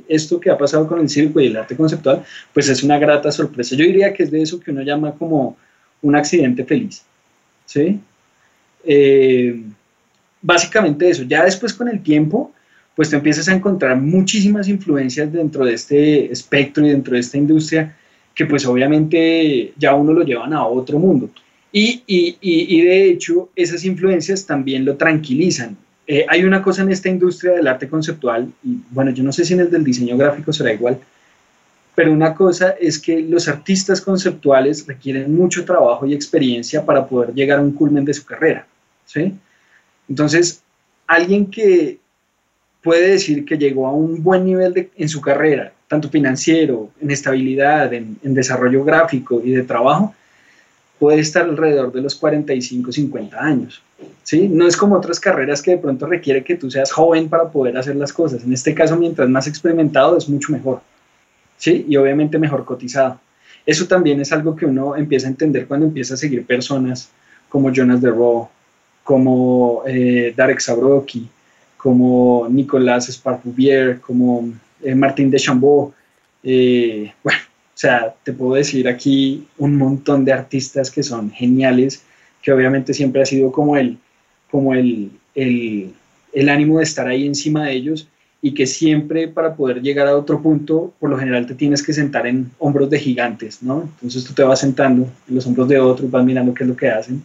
Esto 0.09 0.41
que 0.41 0.51
ha 0.51 0.59
pasado 0.59 0.87
con 0.87 1.01
el 1.01 1.09
circo 1.09 1.41
y 1.41 1.47
el 1.47 1.57
arte 1.57 1.77
conceptual, 1.77 2.25
pues 2.53 2.69
es 2.69 2.83
una 2.83 2.99
grata 2.99 3.31
sorpresa. 3.31 3.77
Yo 3.77 3.85
diría 3.85 4.13
que 4.13 4.23
es 4.23 4.31
de 4.31 4.43
eso 4.43 4.61
que 4.61 4.71
uno 4.71 4.83
llama 4.83 5.13
como 5.13 5.57
un 6.03 6.17
accidente 6.17 6.65
feliz, 6.65 7.03
¿sí? 7.67 8.01
Eh, 8.85 9.63
básicamente 10.41 11.09
eso. 11.09 11.23
Ya 11.25 11.45
después 11.45 11.73
con 11.75 11.89
el 11.89 12.03
tiempo, 12.03 12.53
pues 12.95 13.11
te 13.11 13.17
empiezas 13.17 13.49
a 13.49 13.55
encontrar 13.55 13.97
muchísimas 13.97 14.69
influencias 14.69 15.33
dentro 15.33 15.65
de 15.65 15.75
este 15.75 16.31
espectro 16.31 16.87
y 16.87 16.91
dentro 16.91 17.15
de 17.15 17.21
esta 17.21 17.39
industria 17.39 17.97
que 18.35 18.47
pues 18.47 18.67
obviamente 18.67 19.73
ya 19.77 19.95
uno 19.95 20.13
lo 20.13 20.23
llevan 20.23 20.53
a 20.53 20.67
otro 20.67 20.99
mundo. 20.99 21.31
Y, 21.71 22.03
y, 22.07 22.37
y, 22.41 22.83
de 22.83 23.11
hecho, 23.11 23.49
esas 23.57 23.85
influencias 23.85 24.45
también 24.45 24.85
lo 24.85 24.97
tranquilizan. 24.97 25.77
Eh, 26.13 26.27
hay 26.29 26.45
una 26.45 26.61
cosa 26.61 26.83
en 26.83 26.93
esta 26.93 27.09
industria 27.09 27.53
del 27.55 27.67
arte 27.67 27.89
conceptual, 27.89 28.53
y 28.63 28.77
bueno, 28.91 29.13
yo 29.13 29.25
no 29.25 29.33
sé 29.33 29.47
si 29.47 29.55
en 29.55 29.61
el 29.61 29.71
del 29.71 29.83
diseño 29.83 30.15
gráfico 30.19 30.53
será 30.53 30.71
igual, 30.71 30.99
pero 31.95 32.13
una 32.13 32.35
cosa 32.35 32.75
es 32.79 32.99
que 32.99 33.23
los 33.23 33.49
artistas 33.49 33.99
conceptuales 33.99 34.87
requieren 34.87 35.35
mucho 35.35 35.65
trabajo 35.65 36.05
y 36.05 36.13
experiencia 36.13 36.85
para 36.85 37.07
poder 37.07 37.33
llegar 37.33 37.61
a 37.61 37.63
un 37.63 37.73
culmen 37.73 38.05
de 38.05 38.13
su 38.13 38.27
carrera. 38.27 38.67
¿sí? 39.07 39.33
Entonces, 40.07 40.63
alguien 41.07 41.47
que 41.47 41.99
puede 42.83 43.13
decir 43.13 43.47
que 43.47 43.57
llegó 43.57 43.87
a 43.87 43.95
un 43.95 44.23
buen 44.23 44.45
nivel 44.45 44.91
en 44.95 45.09
su 45.09 45.23
carrera, 45.23 45.73
tanto 45.89 46.11
financiero, 46.11 46.91
en 47.01 47.11
estabilidad, 47.11 47.91
en 47.95 48.35
desarrollo 48.35 48.85
gráfico 48.85 49.41
y 49.43 49.53
de 49.53 49.63
trabajo, 49.63 50.15
puede 51.03 51.19
estar 51.19 51.43
alrededor 51.43 51.91
de 51.91 52.01
los 52.01 52.15
45, 52.15 52.93
50 52.93 53.37
años. 53.37 53.83
¿sí? 54.23 54.49
No 54.49 54.69
es 54.69 54.77
como 54.77 54.95
otras 54.95 55.19
carreras 55.19 55.61
que 55.61 55.73
de 55.73 55.79
pronto 55.79 56.07
requiere 56.07 56.45
que 56.45 56.55
tú 56.55 56.71
seas 56.71 56.93
joven 56.93 57.29
para 57.29 57.51
poder 57.51 57.77
hacer 57.77 57.97
las 57.97 58.13
cosas. 58.13 58.45
En 58.45 58.53
este 58.53 58.73
caso, 58.73 58.97
mientras 58.97 59.29
más 59.29 59.49
experimentado, 59.49 60.17
es 60.17 60.29
mucho 60.29 60.53
mejor. 60.53 60.81
¿sí? 61.59 61.87
Y 61.89 61.97
obviamente 61.97 62.39
mejor 62.39 62.65
cotizado. 62.65 63.19
Eso 63.67 63.89
también 63.89 64.21
es 64.21 64.31
algo 64.33 64.55
que 64.55 64.65
uno 64.65 64.95
empieza 64.95 65.27
a 65.27 65.31
entender 65.31 65.67
cuando 65.67 65.87
empieza 65.87 66.15
a 66.15 66.17
seguir 66.17 66.47
personas 66.47 67.11
como 67.49 67.73
Jonas 67.73 68.01
de 68.01 68.11
Roo, 68.11 68.49
como 69.03 69.83
eh, 69.85 70.33
Darek 70.37 70.61
Sabroki, 70.61 71.29
como 71.77 72.47
Nicolas 72.49 73.09
Sparpouvier, 73.09 74.01
como 74.01 74.53
eh, 74.81 74.95
Martín 74.95 75.33
de 75.33 75.41
Chambó. 75.41 75.93
Eh, 76.45 77.13
bueno, 77.25 77.41
sea, 77.83 78.15
te 78.23 78.33
puedo 78.33 78.55
decir 78.55 78.89
aquí 78.89 79.47
un 79.59 79.77
montón 79.77 80.25
de 80.25 80.33
artistas 80.33 80.91
que 80.91 81.03
son 81.03 81.31
geniales, 81.31 82.03
que 82.41 82.53
obviamente 82.53 82.95
siempre 82.95 83.23
ha 83.23 83.27
sido 83.27 83.53
como 83.53 83.77
el, 83.77 83.99
como 84.51 84.75
el, 84.75 85.11
el, 85.35 85.93
el 86.33 86.49
ánimo 86.49 86.79
de 86.79 86.85
estar 86.85 87.07
ahí 87.07 87.27
encima 87.27 87.67
de 87.67 87.73
ellos 87.73 88.09
y 88.41 88.55
que 88.55 88.67
siempre 88.67 89.29
para 89.29 89.55
poder 89.55 89.81
llegar 89.81 90.09
a 90.09 90.17
otro 90.17 90.43
punto, 90.43 90.93
por 90.99 91.11
lo 91.11 91.17
general 91.17 91.47
te 91.47 91.55
tienes 91.55 91.83
que 91.83 91.93
sentar 91.93 92.27
en 92.27 92.51
hombros 92.59 92.91
de 92.91 92.99
gigantes, 92.99 93.63
¿no? 93.63 93.83
Entonces 93.83 94.25
tú 94.25 94.35
te 94.35 94.43
vas 94.43 94.59
sentando 94.59 95.09
en 95.29 95.35
los 95.35 95.47
hombros 95.47 95.69
de 95.69 95.79
otros, 95.79 96.11
vas 96.11 96.25
mirando 96.25 96.53
qué 96.53 96.65
es 96.65 96.69
lo 96.69 96.77
que 96.77 96.89
hacen. 96.89 97.23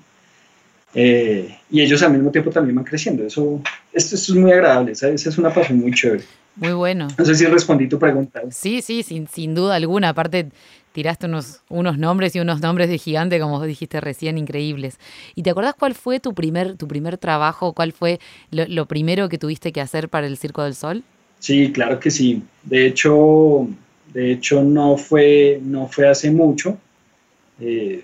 Eh, 0.94 1.58
y 1.72 1.82
ellos 1.82 2.04
al 2.04 2.14
mismo 2.14 2.30
tiempo 2.30 2.52
también 2.52 2.76
van 2.76 2.86
creciendo. 2.86 3.26
Eso, 3.26 3.62
esto, 3.92 4.16
es 4.16 4.30
muy 4.30 4.52
agradable, 4.52 4.92
esa, 4.92 5.10
es 5.10 5.38
una 5.38 5.52
pasión 5.52 5.80
muy 5.80 5.92
chévere. 5.92 6.24
Muy 6.58 6.74
bueno. 6.74 7.08
No 7.18 7.26
sé 7.26 7.36
si 7.36 7.46
respondí 7.46 7.88
tu 7.88 8.00
pregunta. 8.00 8.42
Sí, 8.50 8.82
sí, 8.82 9.04
sin, 9.04 9.28
sin 9.28 9.54
duda 9.54 9.76
alguna. 9.76 10.10
Aparte, 10.10 10.50
tiraste 10.92 11.28
unos, 11.28 11.62
unos 11.70 12.00
nombres 12.00 12.36
y 12.36 12.40
unos 12.40 12.62
nombres 12.62 12.90
de 12.90 12.98
gigante, 12.98 13.40
como 13.40 13.64
dijiste 13.64 14.02
recién, 14.02 14.40
increíbles. 14.40 14.98
¿Y 15.36 15.44
te 15.44 15.52
acordás 15.52 15.76
cuál 15.76 15.94
fue 15.94 16.20
tu 16.20 16.34
primer, 16.34 16.76
tu 16.76 16.88
primer 16.88 17.20
trabajo? 17.20 17.74
¿Cuál 17.74 17.92
fue 17.92 18.20
lo, 18.50 18.88
primero 18.88 19.30
que 19.30 19.38
tuviste 19.38 19.72
que 19.72 19.82
hacer 19.82 20.10
para 20.10 20.26
el 20.26 20.38
Circo 20.38 20.64
del 20.64 20.74
Sol? 20.74 21.04
Sí, 21.40 21.72
claro 21.72 22.00
que 22.00 22.10
sí. 22.10 22.42
De 22.64 22.88
hecho, 22.88 23.68
de 24.12 24.32
hecho 24.32 24.64
no, 24.64 24.98
fue, 24.98 25.60
no 25.62 25.88
fue 25.88 26.08
hace 26.08 26.32
mucho. 26.32 26.80
Eh, 27.60 28.04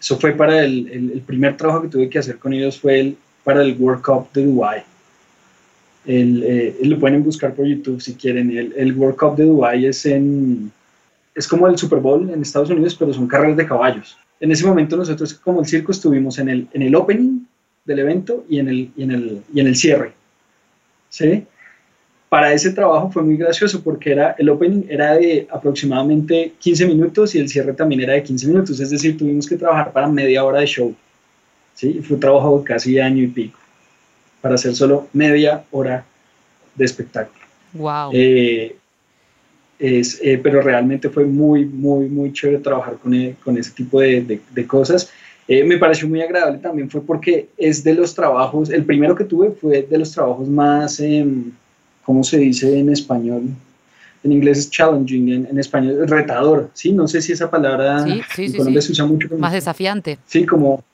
eso 0.00 0.18
fue 0.18 0.32
para 0.32 0.64
el, 0.64 0.88
el, 0.90 1.20
primer 1.20 1.56
trabajo 1.56 1.82
que 1.82 1.88
tuve 1.88 2.08
que 2.08 2.18
hacer 2.18 2.38
con 2.38 2.52
ellos 2.52 2.80
fue 2.80 2.98
el, 2.98 3.16
para 3.44 3.62
el 3.62 3.76
World 3.78 4.02
Cup 4.02 4.32
de 4.32 4.44
Dubai. 4.44 4.82
El, 6.06 6.42
eh, 6.44 6.76
lo 6.82 6.98
pueden 6.98 7.22
buscar 7.22 7.54
por 7.54 7.66
YouTube 7.66 8.00
si 8.00 8.14
quieren. 8.14 8.50
El, 8.56 8.74
el 8.76 8.92
World 8.94 9.16
Cup 9.16 9.36
de 9.36 9.44
Dubai 9.44 9.86
es 9.86 10.04
en 10.06 10.70
es 11.34 11.48
como 11.48 11.66
el 11.66 11.76
Super 11.76 11.98
Bowl 11.98 12.30
en 12.30 12.42
Estados 12.42 12.70
Unidos, 12.70 12.94
pero 12.94 13.12
son 13.12 13.26
carreras 13.26 13.56
de 13.56 13.66
caballos. 13.66 14.16
En 14.40 14.52
ese 14.52 14.66
momento 14.66 14.96
nosotros 14.96 15.34
como 15.34 15.60
el 15.60 15.66
circo 15.66 15.92
estuvimos 15.92 16.38
en 16.38 16.48
el, 16.48 16.68
en 16.72 16.82
el 16.82 16.94
opening 16.94 17.40
del 17.84 17.98
evento 17.98 18.44
y 18.48 18.58
en 18.58 18.68
el, 18.68 18.90
y 18.96 19.02
en 19.02 19.10
el, 19.10 19.42
y 19.52 19.60
en 19.60 19.66
el 19.66 19.76
cierre. 19.76 20.12
¿Sí? 21.08 21.44
Para 22.28 22.52
ese 22.52 22.72
trabajo 22.72 23.10
fue 23.10 23.22
muy 23.22 23.36
gracioso 23.36 23.82
porque 23.82 24.12
era, 24.12 24.34
el 24.38 24.48
opening 24.48 24.84
era 24.88 25.14
de 25.14 25.46
aproximadamente 25.50 26.52
15 26.58 26.86
minutos 26.86 27.34
y 27.34 27.38
el 27.38 27.48
cierre 27.48 27.72
también 27.72 28.00
era 28.00 28.14
de 28.14 28.22
15 28.22 28.46
minutos, 28.48 28.80
es 28.80 28.90
decir, 28.90 29.16
tuvimos 29.16 29.46
que 29.46 29.56
trabajar 29.56 29.92
para 29.92 30.08
media 30.08 30.44
hora 30.44 30.60
de 30.60 30.66
show. 30.66 30.94
¿sí? 31.74 32.00
Fue 32.02 32.16
un 32.16 32.20
trabajo 32.20 32.58
de 32.58 32.64
casi 32.64 32.98
año 32.98 33.22
y 33.22 33.28
pico 33.28 33.58
para 34.44 34.56
hacer 34.56 34.74
solo 34.74 35.08
media 35.14 35.64
hora 35.70 36.04
de 36.74 36.84
espectáculo. 36.84 37.40
Wow. 37.72 38.10
Eh, 38.12 38.76
es, 39.78 40.20
eh, 40.22 40.38
pero 40.42 40.60
realmente 40.60 41.08
fue 41.08 41.24
muy, 41.24 41.64
muy, 41.64 42.10
muy 42.10 42.30
chévere 42.30 42.58
trabajar 42.58 42.98
con, 42.98 43.14
eh, 43.14 43.36
con 43.42 43.56
ese 43.56 43.70
tipo 43.70 44.00
de, 44.00 44.38
de, 44.50 44.66
cosas. 44.66 45.10
Eh, 45.48 45.64
me 45.64 45.78
pareció 45.78 46.06
muy 46.08 46.20
agradable 46.20 46.58
también 46.58 46.90
fue 46.90 47.00
porque 47.00 47.48
es 47.56 47.82
de 47.82 47.94
los 47.94 48.14
trabajos, 48.14 48.68
el 48.68 48.84
primero 48.84 49.16
que 49.16 49.24
tuve 49.24 49.50
fue 49.50 49.80
de 49.80 49.96
los 49.96 50.12
trabajos 50.12 50.46
más, 50.46 51.00
em, 51.00 51.50
¿cómo 52.04 52.22
se 52.22 52.36
dice 52.36 52.78
en 52.78 52.90
español? 52.90 53.44
En 54.24 54.30
inglés 54.30 54.58
es 54.58 54.70
challenging, 54.70 55.32
en, 55.32 55.46
en 55.46 55.58
español 55.58 56.06
retador, 56.06 56.68
¿sí? 56.74 56.92
No 56.92 57.08
sé 57.08 57.22
si 57.22 57.32
esa 57.32 57.50
palabra 57.50 58.04
sí, 58.04 58.20
sí, 58.34 58.56
en 58.58 58.82
se 58.82 58.92
usa 58.92 59.06
mucho. 59.06 59.28
Más 59.38 59.54
desafiante. 59.54 60.18
Sí, 60.26 60.44
como 60.44 60.84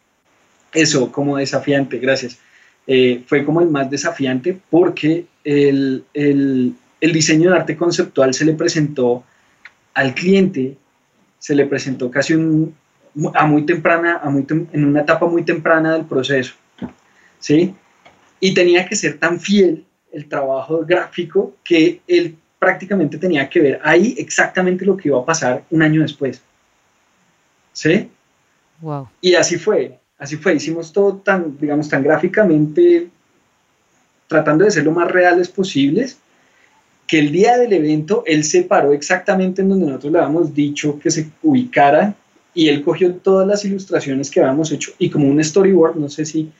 eso, 0.73 1.11
como 1.11 1.37
desafiante, 1.37 1.99
gracias. 1.99 2.39
Fue 3.27 3.45
como 3.45 3.61
el 3.61 3.69
más 3.69 3.89
desafiante 3.89 4.59
porque 4.69 5.27
el, 5.45 6.05
el, 6.13 6.75
el 7.01 7.13
diseño 7.13 7.51
de 7.51 7.57
arte 7.57 7.77
conceptual 7.77 8.35
se 8.35 8.45
le 8.45 8.55
presentó 8.55 9.25
al 9.95 10.15
cliente, 10.15 10.77
se 11.39 11.55
le 11.55 11.67
presentó 11.67 12.11
casi 12.11 12.35
a 13.35 13.47
muy 13.47 13.67
temprana, 13.67 14.21
a 14.23 14.31
muy 14.31 14.47
en 14.49 14.85
una 14.85 15.03
etapa 15.03 15.27
muy 15.27 15.45
temprana 15.45 15.93
del 15.95 16.05
proceso, 16.05 16.55
¿sí? 17.39 17.75
Y 18.41 18.55
tenía 18.55 18.87
que 18.87 18.97
ser 18.97 19.19
tan 19.19 19.39
fiel 19.39 19.85
el 20.13 20.29
trabajo 20.29 20.85
gráfico 20.85 21.55
que 21.63 22.01
él 22.09 22.37
prácticamente 22.59 23.19
tenía 23.19 23.49
que 23.49 23.61
ver 23.61 23.81
ahí 23.85 24.15
exactamente 24.19 24.85
lo 24.85 24.97
que 24.97 25.09
iba 25.09 25.19
a 25.19 25.25
pasar 25.25 25.65
un 25.71 25.83
año 25.83 26.03
después, 26.03 26.43
¿sí? 27.73 28.11
Wow. 28.81 29.09
Y 29.21 29.35
así 29.35 29.59
fue, 29.59 30.00
así 30.21 30.37
fue, 30.37 30.55
hicimos 30.55 30.93
todo 30.93 31.17
tan, 31.17 31.57
digamos, 31.59 31.89
tan 31.89 32.03
gráficamente, 32.05 33.09
tratando 34.29 34.65
de 34.65 34.71
ser 34.71 34.85
lo 34.85 34.93
más 34.93 35.11
reales 35.11 35.49
posibles, 35.49 36.19
que 37.07 37.19
el 37.19 37.33
día 37.33 37.57
del 37.57 37.73
evento 37.73 38.23
él 38.27 38.45
se 38.45 38.63
paró 38.63 38.93
exactamente 38.93 39.63
en 39.63 39.71
donde 39.71 39.87
nosotros 39.87 40.13
le 40.13 40.19
habíamos 40.21 40.55
dicho 40.55 41.01
que 41.01 41.11
se 41.11 41.29
ubicara 41.43 42.15
y 42.55 42.69
él 42.69 42.83
cogió 42.85 43.13
todas 43.15 43.49
las 43.49 43.65
ilustraciones 43.65 44.31
que 44.31 44.41
habíamos 44.41 44.71
hecho 44.71 44.93
y 44.99 45.11
como 45.11 45.27
un 45.27 45.43
storyboard, 45.43 45.97
no 45.97 46.09
sé 46.09 46.25
si 46.25 46.51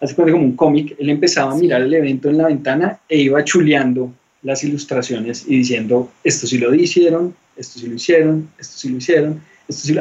hace 0.00 0.14
como 0.14 0.34
un 0.34 0.56
cómic, 0.56 0.96
él 0.98 1.10
empezaba 1.10 1.52
a 1.52 1.56
mirar 1.56 1.82
el 1.82 1.94
evento 1.94 2.28
en 2.28 2.38
la 2.38 2.46
ventana 2.46 2.98
e 3.08 3.18
iba 3.18 3.44
chuleando 3.44 4.12
las 4.42 4.64
ilustraciones 4.64 5.44
y 5.46 5.58
diciendo, 5.58 6.10
esto 6.24 6.46
sí 6.46 6.58
lo 6.58 6.74
hicieron, 6.74 7.34
esto 7.56 7.78
sí 7.78 7.86
lo 7.86 7.94
hicieron, 7.94 8.48
esto 8.58 8.78
sí 8.78 8.88
lo 8.88 8.96
hicieron, 8.96 9.40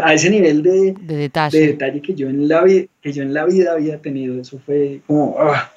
a 0.03 0.13
ese 0.13 0.29
nivel 0.29 0.61
de, 0.61 0.93
detalle. 0.93 1.59
de 1.59 1.67
detalle 1.67 2.01
que 2.01 2.13
yo, 2.13 2.29
en 2.29 2.47
la 2.47 2.63
que 2.65 3.13
yo 3.13 3.23
en 3.23 3.33
la 3.33 3.45
vida 3.45 3.73
había 3.73 3.99
tenido, 3.99 4.39
eso 4.39 4.59
fue 4.65 5.01
como... 5.07 5.35
Ah, 5.39 5.71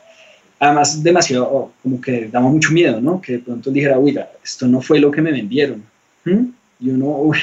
además 0.61 1.03
demasiado, 1.03 1.73
como 1.83 2.01
que 2.01 2.29
daba 2.29 2.49
mucho 2.49 2.73
miedo, 2.73 3.01
¿no? 3.01 3.21
Que 3.21 3.35
de 3.35 3.39
pronto 3.39 3.71
dijera, 3.71 3.99
oiga, 3.99 4.29
esto 4.43 4.67
no 4.67 4.81
fue 4.81 4.99
lo 4.99 5.11
que 5.11 5.23
me 5.23 5.33
vendieron. 5.33 5.83
Y 6.25 6.91
uno, 6.91 7.07
uy, 7.07 7.39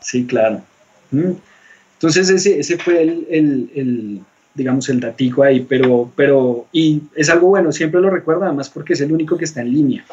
sí, 0.00 0.26
claro. 0.26 0.62
Entonces 1.12 2.30
ese, 2.30 2.58
ese 2.58 2.78
fue 2.78 3.02
el, 3.02 3.26
el, 3.30 3.70
el, 3.74 4.20
digamos, 4.54 4.88
el 4.88 5.00
datico 5.00 5.42
ahí, 5.42 5.60
pero, 5.60 6.10
pero, 6.16 6.66
y 6.72 7.02
es 7.14 7.28
algo 7.30 7.48
bueno, 7.48 7.72
siempre 7.72 8.00
lo 8.00 8.10
recuerdo, 8.10 8.44
además 8.44 8.68
porque 8.70 8.94
es 8.94 9.00
el 9.00 9.12
único 9.12 9.36
que 9.36 9.44
está 9.44 9.60
en 9.60 9.72
línea 9.72 10.04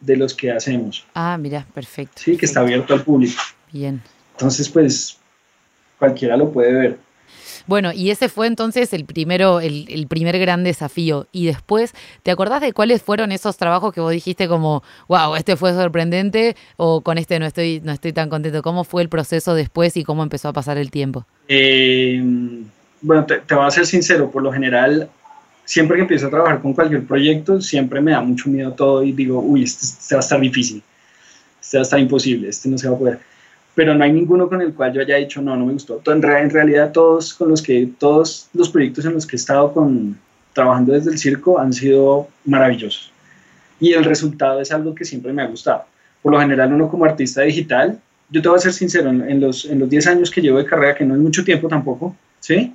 de 0.00 0.16
los 0.16 0.34
que 0.34 0.50
hacemos. 0.50 1.06
Ah, 1.14 1.36
mira, 1.38 1.66
perfecto. 1.74 2.22
Sí, 2.24 2.36
que 2.36 2.46
está 2.46 2.60
abierto 2.60 2.94
al 2.94 3.04
público. 3.04 3.40
Bien. 3.72 4.00
Entonces, 4.40 4.70
pues, 4.70 5.18
cualquiera 5.98 6.34
lo 6.34 6.50
puede 6.50 6.72
ver. 6.72 6.98
Bueno, 7.66 7.92
y 7.92 8.10
ese 8.10 8.30
fue 8.30 8.46
entonces 8.46 8.94
el 8.94 9.04
primero, 9.04 9.60
el, 9.60 10.06
primer 10.08 10.38
gran 10.38 10.64
desafío. 10.64 11.28
Y 11.30 11.44
después, 11.44 11.92
¿te 12.22 12.30
acordás 12.30 12.62
de 12.62 12.72
cuáles 12.72 13.02
fueron 13.02 13.32
esos 13.32 13.58
trabajos 13.58 13.92
que 13.92 14.00
vos 14.00 14.10
dijiste 14.10 14.48
como, 14.48 14.82
wow, 15.08 15.36
este 15.36 15.56
fue 15.56 15.74
sorprendente 15.74 16.56
o 16.78 17.02
con 17.02 17.18
este 17.18 17.38
no 17.38 17.44
estoy, 17.44 17.82
no 17.84 17.92
estoy 17.92 18.14
tan 18.14 18.30
contento? 18.30 18.62
¿Cómo 18.62 18.84
fue 18.84 19.02
el 19.02 19.10
proceso 19.10 19.54
después 19.54 19.94
y 19.98 20.04
cómo 20.04 20.22
empezó 20.22 20.48
a 20.48 20.54
pasar 20.54 20.78
el 20.78 20.90
tiempo? 20.90 21.26
Eh, 21.46 22.18
bueno, 23.02 23.26
te, 23.26 23.40
te 23.40 23.54
voy 23.54 23.66
a 23.66 23.70
ser 23.70 23.84
sincero, 23.84 24.30
por 24.30 24.42
lo 24.42 24.50
general, 24.50 25.10
siempre 25.66 25.96
que 25.96 26.02
empiezo 26.02 26.28
a 26.28 26.30
trabajar 26.30 26.62
con 26.62 26.72
cualquier 26.72 27.04
proyecto, 27.04 27.60
siempre 27.60 28.00
me 28.00 28.12
da 28.12 28.22
mucho 28.22 28.48
miedo 28.48 28.72
todo 28.72 29.02
y 29.04 29.12
digo, 29.12 29.38
uy, 29.38 29.64
este, 29.64 29.84
este 29.84 30.14
va 30.14 30.20
a 30.20 30.24
estar 30.24 30.40
difícil, 30.40 30.82
este 31.60 31.76
va 31.76 31.82
a 31.82 31.84
estar 31.84 32.00
imposible, 32.00 32.48
este 32.48 32.70
no 32.70 32.78
se 32.78 32.88
va 32.88 32.96
a 32.96 32.98
poder 32.98 33.29
pero 33.74 33.94
no 33.94 34.04
hay 34.04 34.12
ninguno 34.12 34.48
con 34.48 34.60
el 34.60 34.74
cual 34.74 34.92
yo 34.92 35.00
haya 35.00 35.16
dicho, 35.16 35.40
no, 35.40 35.56
no 35.56 35.66
me 35.66 35.72
gustó. 35.72 36.02
En, 36.06 36.24
en 36.24 36.50
realidad 36.50 36.92
todos 36.92 37.34
con 37.34 37.48
los 37.48 37.62
que, 37.62 37.88
todos 37.98 38.48
los 38.52 38.68
proyectos 38.68 39.04
en 39.04 39.14
los 39.14 39.26
que 39.26 39.36
he 39.36 39.38
estado 39.38 39.72
con, 39.72 40.18
trabajando 40.52 40.92
desde 40.92 41.10
el 41.10 41.18
circo 41.18 41.58
han 41.58 41.72
sido 41.72 42.28
maravillosos. 42.44 43.12
Y 43.78 43.92
el 43.92 44.04
resultado 44.04 44.60
es 44.60 44.72
algo 44.72 44.94
que 44.94 45.04
siempre 45.04 45.32
me 45.32 45.42
ha 45.42 45.46
gustado. 45.46 45.84
Por 46.22 46.32
lo 46.32 46.40
general 46.40 46.72
uno 46.72 46.88
como 46.88 47.04
artista 47.04 47.42
digital, 47.42 47.98
yo 48.28 48.42
te 48.42 48.48
voy 48.48 48.58
a 48.58 48.60
ser 48.60 48.72
sincero, 48.72 49.08
en, 49.10 49.40
los, 49.40 49.64
en 49.64 49.78
los 49.78 49.88
10 49.88 50.06
años 50.06 50.30
que 50.30 50.40
llevo 50.40 50.58
de 50.58 50.66
carrera, 50.66 50.94
que 50.94 51.04
no 51.04 51.14
es 51.14 51.20
mucho 51.20 51.42
tiempo 51.42 51.66
tampoco, 51.66 52.14
¿sí? 52.38 52.74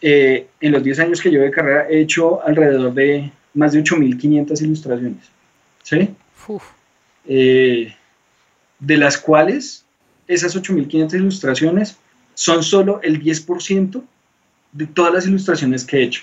eh, 0.00 0.46
en 0.60 0.72
los 0.72 0.82
10 0.82 1.00
años 1.00 1.20
que 1.20 1.30
llevo 1.30 1.44
de 1.44 1.50
carrera 1.50 1.86
he 1.88 2.00
hecho 2.00 2.44
alrededor 2.46 2.92
de 2.94 3.30
más 3.54 3.72
de 3.72 3.82
8.500 3.82 4.62
ilustraciones. 4.62 5.30
¿Sí? 5.82 6.10
Eh, 7.26 7.94
de 8.80 8.96
las 8.96 9.18
cuales 9.18 9.84
esas 10.26 10.56
8.500 10.56 11.14
ilustraciones 11.14 11.96
son 12.34 12.62
solo 12.62 13.00
el 13.02 13.22
10% 13.22 14.02
de 14.72 14.86
todas 14.86 15.12
las 15.12 15.26
ilustraciones 15.26 15.84
que 15.84 15.98
he 15.98 16.02
hecho. 16.02 16.22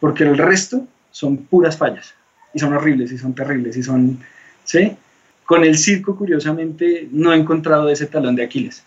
Porque 0.00 0.24
el 0.24 0.36
resto 0.36 0.86
son 1.10 1.36
puras 1.36 1.76
fallas. 1.76 2.14
Y 2.52 2.58
son 2.58 2.72
horribles, 2.72 3.12
y 3.12 3.18
son 3.18 3.34
terribles, 3.34 3.76
y 3.76 3.82
son... 3.82 4.18
¿Sí? 4.64 4.96
Con 5.44 5.64
el 5.64 5.78
circo, 5.78 6.16
curiosamente, 6.16 7.08
no 7.10 7.32
he 7.32 7.36
encontrado 7.36 7.88
ese 7.88 8.06
talón 8.06 8.36
de 8.36 8.44
Aquiles. 8.44 8.82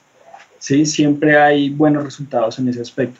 ¿Sí? 0.59 0.85
Siempre 0.85 1.37
hay 1.37 1.69
buenos 1.69 2.03
resultados 2.03 2.59
en 2.59 2.67
ese 2.69 2.81
aspecto. 2.81 3.19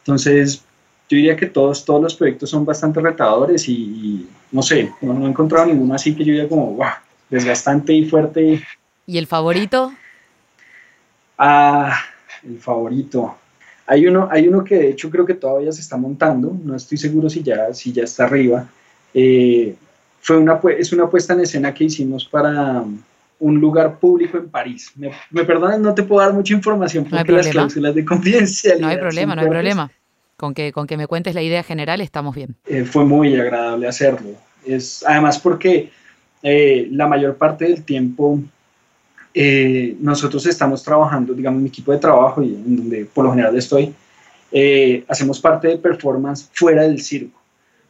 Entonces, 0.00 0.62
yo 1.08 1.16
diría 1.16 1.36
que 1.36 1.46
todos, 1.46 1.84
todos 1.84 2.02
los 2.02 2.14
proyectos 2.14 2.50
son 2.50 2.64
bastante 2.64 3.00
retadores 3.00 3.68
y, 3.68 4.28
no 4.52 4.62
sé, 4.62 4.90
no, 5.00 5.26
he 5.26 5.30
encontrado 5.30 5.66
ninguno 5.66 5.94
así 5.94 6.14
que 6.14 6.24
yo 6.24 6.32
diga 6.32 6.48
como, 6.48 6.72
wow, 6.74 6.86
desgastante 7.30 7.92
y 7.92 8.04
fuerte. 8.08 8.62
¿Y 9.06 9.18
el 9.18 9.26
favorito? 9.26 9.92
Ah, 11.38 11.98
el 12.42 12.58
favorito. 12.58 13.36
Hay 13.86 14.06
uno, 14.06 14.28
hay 14.30 14.48
uno 14.48 14.64
que 14.64 14.76
de 14.76 14.88
hecho 14.90 15.10
creo 15.10 15.26
que 15.26 15.34
todavía 15.34 15.70
se 15.72 15.82
está 15.82 15.96
montando, 15.96 16.56
no 16.64 16.74
estoy 16.74 16.96
seguro 16.96 17.28
si 17.28 17.42
ya, 17.42 17.72
si 17.74 17.92
ya 17.92 18.04
está 18.04 18.24
arriba. 18.24 18.66
Eh, 19.12 19.74
fue 20.20 20.38
una, 20.38 20.58
es 20.78 20.92
una 20.92 21.08
puesta 21.08 21.34
en 21.34 21.40
escena 21.40 21.74
que 21.74 21.84
hicimos 21.84 22.24
para 22.24 22.82
un 23.40 23.60
lugar 23.60 23.98
público 23.98 24.38
en 24.38 24.48
París. 24.48 24.90
Me, 24.96 25.10
me 25.30 25.44
perdonan, 25.44 25.82
no 25.82 25.94
te 25.94 26.02
puedo 26.02 26.22
dar 26.22 26.32
mucha 26.32 26.54
información 26.54 27.04
porque 27.04 27.32
las 27.32 27.48
cláusulas 27.48 27.94
de 27.94 28.04
confidencialidad. 28.04 28.86
No 28.86 28.88
hay 28.88 28.96
problema, 28.96 29.34
no 29.34 29.42
hay 29.42 29.48
problema. 29.48 29.90
Con 30.38 30.54
que, 30.54 30.72
con 30.72 30.86
que 30.86 30.96
me 30.96 31.06
cuentes 31.06 31.34
la 31.34 31.42
idea 31.42 31.62
general 31.62 32.00
estamos 32.00 32.34
bien. 32.34 32.56
Eh, 32.66 32.84
fue 32.84 33.04
muy 33.04 33.38
agradable 33.38 33.86
hacerlo. 33.86 34.30
Es, 34.64 35.04
además 35.06 35.38
porque 35.38 35.90
eh, 36.42 36.88
la 36.90 37.06
mayor 37.06 37.36
parte 37.36 37.66
del 37.66 37.84
tiempo 37.84 38.40
eh, 39.34 39.96
nosotros 40.00 40.46
estamos 40.46 40.82
trabajando, 40.82 41.34
digamos, 41.34 41.60
mi 41.60 41.68
equipo 41.68 41.92
de 41.92 41.98
trabajo, 41.98 42.42
y 42.42 42.54
en 42.54 42.76
donde 42.76 43.04
por 43.04 43.24
lo 43.24 43.32
general 43.32 43.56
estoy, 43.56 43.92
hacemos 45.08 45.40
parte 45.40 45.66
de 45.66 45.78
performance 45.78 46.48
fuera 46.52 46.82
del 46.82 47.00
circo. 47.00 47.40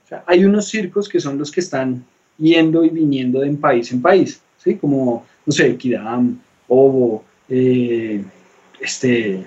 O 0.04 0.08
sea, 0.08 0.24
hay 0.26 0.44
unos 0.44 0.66
circos 0.66 1.08
que 1.08 1.20
son 1.20 1.36
los 1.36 1.52
que 1.52 1.60
están 1.60 2.02
yendo 2.38 2.82
y 2.82 2.88
viniendo 2.88 3.40
de 3.40 3.50
país 3.52 3.92
en 3.92 4.00
país, 4.00 4.40
¿sí? 4.56 4.76
Como, 4.76 5.26
no 5.44 5.52
sé, 5.52 5.76
Kidam, 5.76 6.40
Ovo, 6.66 7.22
este... 8.80 9.44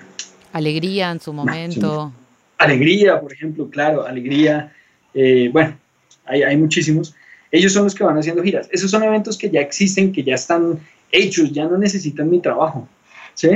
Alegría 0.52 1.10
en 1.10 1.20
su 1.20 1.32
momento. 1.32 2.12
Alegría, 2.58 3.20
por 3.20 3.32
ejemplo, 3.32 3.70
claro, 3.70 4.06
Alegría, 4.06 4.72
eh, 5.14 5.48
bueno, 5.52 5.76
hay, 6.24 6.42
hay, 6.42 6.56
muchísimos. 6.56 7.14
Ellos 7.50 7.72
son 7.72 7.84
los 7.84 7.94
que 7.94 8.04
van 8.04 8.18
haciendo 8.18 8.42
giras. 8.42 8.68
Esos 8.72 8.90
son 8.90 9.04
eventos 9.04 9.38
que 9.38 9.48
ya 9.48 9.60
existen, 9.60 10.12
que 10.12 10.24
ya 10.24 10.34
están 10.34 10.80
hechos, 11.12 11.52
ya 11.52 11.66
no 11.66 11.78
necesitan 11.78 12.28
mi 12.30 12.40
trabajo. 12.40 12.88
¿Sí? 13.34 13.50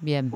Bien. 0.00 0.32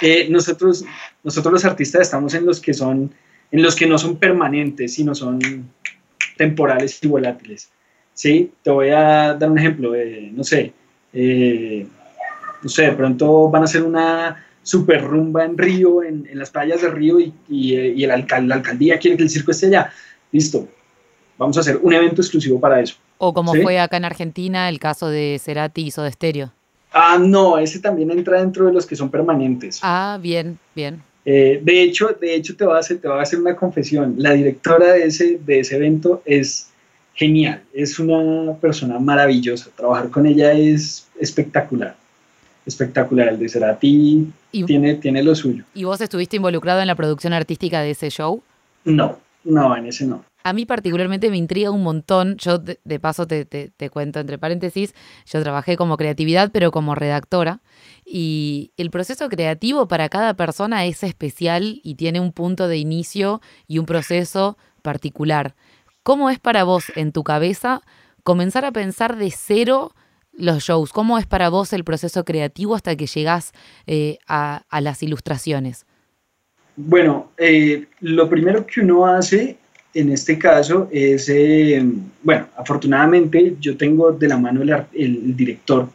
Eh, 0.00 0.28
nosotros, 0.30 0.84
nosotros 1.22 1.52
los 1.52 1.64
artistas 1.64 2.02
estamos 2.02 2.34
en 2.34 2.46
los 2.46 2.60
que 2.60 2.74
son, 2.74 3.12
en 3.50 3.62
los 3.62 3.74
que 3.74 3.86
no 3.86 3.98
son 3.98 4.16
permanentes, 4.16 4.94
sino 4.94 5.14
son 5.14 5.40
temporales 6.36 6.98
y 7.02 7.08
volátiles. 7.08 7.70
¿Sí? 8.14 8.52
Te 8.62 8.70
voy 8.70 8.90
a 8.90 9.34
dar 9.34 9.50
un 9.50 9.58
ejemplo. 9.58 9.92
no 10.32 10.44
sé, 10.44 10.72
eh, 11.12 11.86
no 12.62 12.68
sé, 12.68 12.82
de 12.82 12.92
pronto 12.92 13.50
van 13.50 13.62
a 13.62 13.64
hacer 13.64 13.82
una 13.82 14.44
super 14.62 15.02
rumba 15.02 15.44
en 15.44 15.58
Río, 15.58 16.02
en, 16.02 16.28
las 16.34 16.50
playas 16.50 16.82
de 16.82 16.90
Río 16.90 17.18
y, 17.18 17.34
y, 17.48 18.04
el 18.04 18.10
alcalde, 18.10 18.48
la 18.48 18.54
alcaldía 18.56 18.98
quiere 18.98 19.16
que 19.16 19.24
el 19.24 19.30
circo 19.30 19.50
esté 19.50 19.66
allá. 19.66 19.92
Listo, 20.30 20.68
vamos 21.36 21.56
a 21.56 21.60
hacer 21.60 21.78
un 21.82 21.92
evento 21.92 22.22
exclusivo 22.22 22.60
para 22.60 22.80
eso. 22.80 22.96
O 23.24 23.32
como 23.32 23.54
fue 23.54 23.78
acá 23.78 23.98
en 23.98 24.04
Argentina 24.04 24.68
el 24.68 24.80
caso 24.80 25.08
de 25.08 25.40
Cerati 25.40 25.82
y 25.82 25.90
Soda 25.92 26.10
Stereo. 26.10 26.50
Ah, 26.92 27.18
no, 27.20 27.56
ese 27.56 27.78
también 27.78 28.10
entra 28.10 28.40
dentro 28.40 28.66
de 28.66 28.72
los 28.72 28.84
que 28.84 28.96
son 28.96 29.12
permanentes. 29.12 29.78
Ah, 29.80 30.18
bien, 30.20 30.58
bien. 30.74 31.00
Eh, 31.24 31.60
de 31.62 31.82
hecho, 31.84 32.08
de 32.20 32.34
hecho 32.34 32.56
te 32.56 32.64
voy 32.64 32.74
a 32.74 32.78
hacer, 32.78 33.00
te 33.00 33.06
voy 33.06 33.20
a 33.20 33.22
hacer 33.22 33.38
una 33.38 33.54
confesión. 33.54 34.16
La 34.18 34.32
directora 34.32 34.94
de 34.94 35.04
ese, 35.04 35.38
de 35.38 35.60
ese 35.60 35.76
evento 35.76 36.20
es 36.24 36.70
genial, 37.14 37.62
es 37.72 38.00
una 38.00 38.54
persona 38.54 38.98
maravillosa. 38.98 39.70
Trabajar 39.76 40.10
con 40.10 40.26
ella 40.26 40.50
es 40.52 41.06
espectacular 41.20 41.94
espectacular. 42.66 43.28
El 43.28 43.38
de 43.38 43.48
Cerati 43.48 44.32
tiene, 44.50 44.94
tiene 44.96 45.22
lo 45.22 45.34
suyo. 45.34 45.64
¿Y 45.74 45.84
vos 45.84 46.00
estuviste 46.00 46.36
involucrado 46.36 46.80
en 46.80 46.86
la 46.86 46.94
producción 46.94 47.32
artística 47.32 47.80
de 47.82 47.90
ese 47.90 48.10
show? 48.10 48.42
No, 48.84 49.18
no, 49.44 49.76
en 49.76 49.86
ese 49.86 50.06
no. 50.06 50.24
A 50.44 50.52
mí 50.52 50.66
particularmente 50.66 51.30
me 51.30 51.36
intriga 51.36 51.70
un 51.70 51.82
montón, 51.82 52.36
yo 52.36 52.58
de, 52.58 53.00
paso 53.00 53.26
te, 53.26 53.44
te, 53.44 53.90
cuento 53.90 54.20
entre 54.20 54.38
paréntesis, 54.38 54.94
yo 55.26 55.42
trabajé 55.42 55.76
como 55.76 55.96
creatividad 55.96 56.50
pero 56.52 56.70
como 56.70 56.94
redactora 56.94 57.60
y 58.04 58.72
el 58.76 58.90
proceso 58.90 59.28
creativo 59.28 59.88
para 59.88 60.08
cada 60.08 60.34
persona 60.34 60.84
es 60.86 61.02
especial 61.02 61.80
y 61.82 61.94
tiene 61.94 62.20
un 62.20 62.32
punto 62.32 62.68
de 62.68 62.78
inicio 62.78 63.40
y 63.66 63.78
un 63.78 63.86
proceso 63.86 64.58
particular. 64.82 65.54
¿Cómo 66.02 66.30
es 66.30 66.38
para 66.38 66.64
vos 66.64 66.92
en 66.96 67.12
tu 67.12 67.22
cabeza 67.22 67.80
comenzar 68.24 68.64
a 68.64 68.72
pensar 68.72 69.16
de 69.16 69.30
cero 69.30 69.92
los 70.32 70.64
shows? 70.64 70.92
¿Cómo 70.92 71.18
es 71.18 71.26
para 71.26 71.48
vos 71.48 71.72
el 71.72 71.84
proceso 71.84 72.24
creativo 72.24 72.74
hasta 72.74 72.96
que 72.96 73.06
llegás 73.06 73.52
eh, 73.86 74.18
a, 74.26 74.64
las 74.80 75.02
ilustraciones? 75.02 75.86
Bueno, 76.74 77.30
eh, 77.36 77.86
lo 78.00 78.28
primero 78.28 78.66
que 78.66 78.80
uno 78.80 79.06
hace 79.06 79.58
en 79.94 80.10
este 80.10 80.38
caso 80.38 80.88
es, 80.90 81.28
eh, 81.28 81.84
bueno, 82.22 82.48
afortunadamente 82.56 83.56
yo 83.60 83.76
tengo 83.76 84.12
de 84.12 84.28
la 84.28 84.38
mano 84.38 84.62
el, 84.62 85.36
director. 85.36 85.88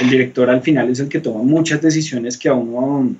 El 0.00 0.10
director 0.10 0.48
al 0.48 0.62
final 0.62 0.90
es 0.90 1.00
el 1.00 1.08
que 1.08 1.20
toma 1.20 1.42
muchas 1.42 1.80
decisiones 1.82 2.38
que 2.38 2.48
a 2.48 2.54
uno, 2.54 3.14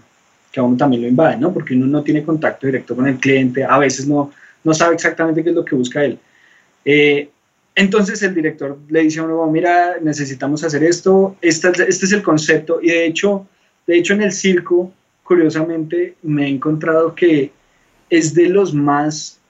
que 0.51 0.61
a 0.61 0.63
uno 0.63 0.77
también 0.77 1.03
lo 1.03 1.09
invaden, 1.09 1.41
¿no? 1.41 1.53
Porque 1.53 1.75
uno 1.75 1.87
no 1.87 2.03
tiene 2.03 2.23
contacto 2.23 2.67
directo 2.67 2.97
con 2.97 3.07
el 3.09 3.17
cliente, 3.17 3.65
a 3.65 3.79
veces 3.79 4.07
no, 4.07 4.31
no 4.65 4.75
sabe 4.75 4.95
exactamente 4.95 5.43
qué 5.43 5.51
es 5.51 5.57
lo 5.57 5.65
que 5.65 5.77
busca 5.77 6.05
él. 6.05 6.19
Entonces 7.75 8.23
el 8.23 8.35
director 8.35 8.79
le 8.89 9.03
dice 9.03 9.21
a 9.21 9.25
uno, 9.25 9.47
mira, 9.51 9.97
necesitamos 10.03 10.63
hacer 10.63 10.85
esto, 10.85 11.37
este, 11.41 11.69
este 11.89 12.07
es 12.07 12.13
el 12.13 12.23
concepto, 12.23 12.81
y 12.83 12.89
de 12.89 13.07
hecho, 13.07 13.47
de 13.87 13.99
hecho 13.99 14.13
en 14.13 14.23
el 14.23 14.33
circo, 14.33 14.93
curiosamente, 15.23 16.17
me 16.23 16.47
he 16.47 16.49
encontrado 16.49 17.15
que 17.15 17.51
es 18.11 18.35
de 18.35 18.49
los 18.49 18.75
más, 18.75 19.41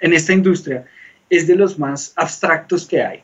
en 0.00 0.12
esta 0.12 0.32
industria, 0.32 0.84
es 1.28 1.46
de 1.46 1.56
los 1.56 1.78
más 1.78 2.12
abstractos 2.16 2.86
que 2.86 3.02
hay. 3.02 3.22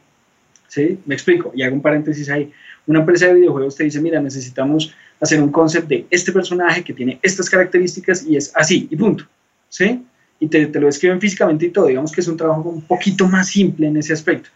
¿Sí? 0.68 0.98
Me 1.06 1.14
explico, 1.14 1.52
y 1.54 1.62
hago 1.62 1.74
un 1.74 1.82
paréntesis 1.82 2.28
ahí. 2.28 2.52
Una 2.86 3.00
empresa 3.00 3.26
de 3.26 3.34
videojuegos 3.34 3.76
te 3.76 3.84
dice, 3.84 4.00
mira, 4.00 4.20
necesitamos 4.20 4.94
hacer 5.20 5.42
un 5.42 5.50
concepto 5.50 5.88
de 5.88 6.06
este 6.10 6.32
personaje 6.32 6.84
que 6.84 6.92
tiene 6.92 7.18
estas 7.22 7.48
características 7.48 8.24
y 8.24 8.36
es 8.36 8.52
así, 8.54 8.88
y 8.90 8.96
punto. 8.96 9.24
¿Sí? 9.68 10.04
y 10.38 10.48
te, 10.48 10.68
lo 10.80 10.88
escriben 10.88 11.20
físicamente 11.20 11.66
y 11.66 11.70
todo. 11.70 11.86
Digamos 11.86 12.12
que 12.12 12.20
es 12.20 12.28
un 12.28 12.36
trabajo 12.36 12.68
un 12.68 12.82
poquito 12.82 13.26
más 13.26 13.48
simple 13.48 13.86
en 13.86 13.96
ese 13.96 14.12
aspecto. 14.12 14.50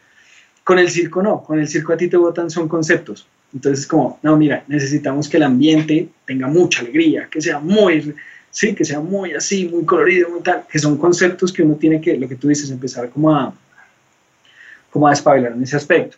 Con 0.64 0.78
el 0.78 0.90
circo 0.90 1.22
no, 1.22 1.42
con 1.42 1.58
el 1.58 1.68
circo 1.68 1.92
a 1.92 1.96
ti 1.96 2.08
te 2.08 2.16
votan 2.16 2.50
son 2.50 2.68
conceptos. 2.68 3.26
Entonces, 3.52 3.86
como, 3.86 4.18
no, 4.22 4.36
mira, 4.36 4.64
necesitamos 4.68 5.28
que 5.28 5.38
el 5.38 5.42
ambiente 5.42 6.08
tenga 6.24 6.46
mucha 6.46 6.82
alegría, 6.82 7.28
que 7.28 7.40
sea 7.40 7.58
muy, 7.58 8.14
sí, 8.50 8.74
que 8.74 8.84
sea 8.84 9.00
muy 9.00 9.32
así, 9.32 9.68
muy 9.68 9.84
colorido, 9.84 10.28
muy 10.30 10.40
tal, 10.40 10.64
que 10.70 10.78
son 10.78 10.96
conceptos 10.96 11.52
que 11.52 11.62
uno 11.62 11.74
tiene 11.74 12.00
que, 12.00 12.16
lo 12.16 12.28
que 12.28 12.36
tú 12.36 12.48
dices, 12.48 12.70
empezar 12.70 13.10
como 13.10 13.34
a, 13.34 13.52
como 14.90 15.06
a 15.06 15.10
despabilar 15.10 15.52
en 15.52 15.62
ese 15.62 15.76
aspecto. 15.76 16.16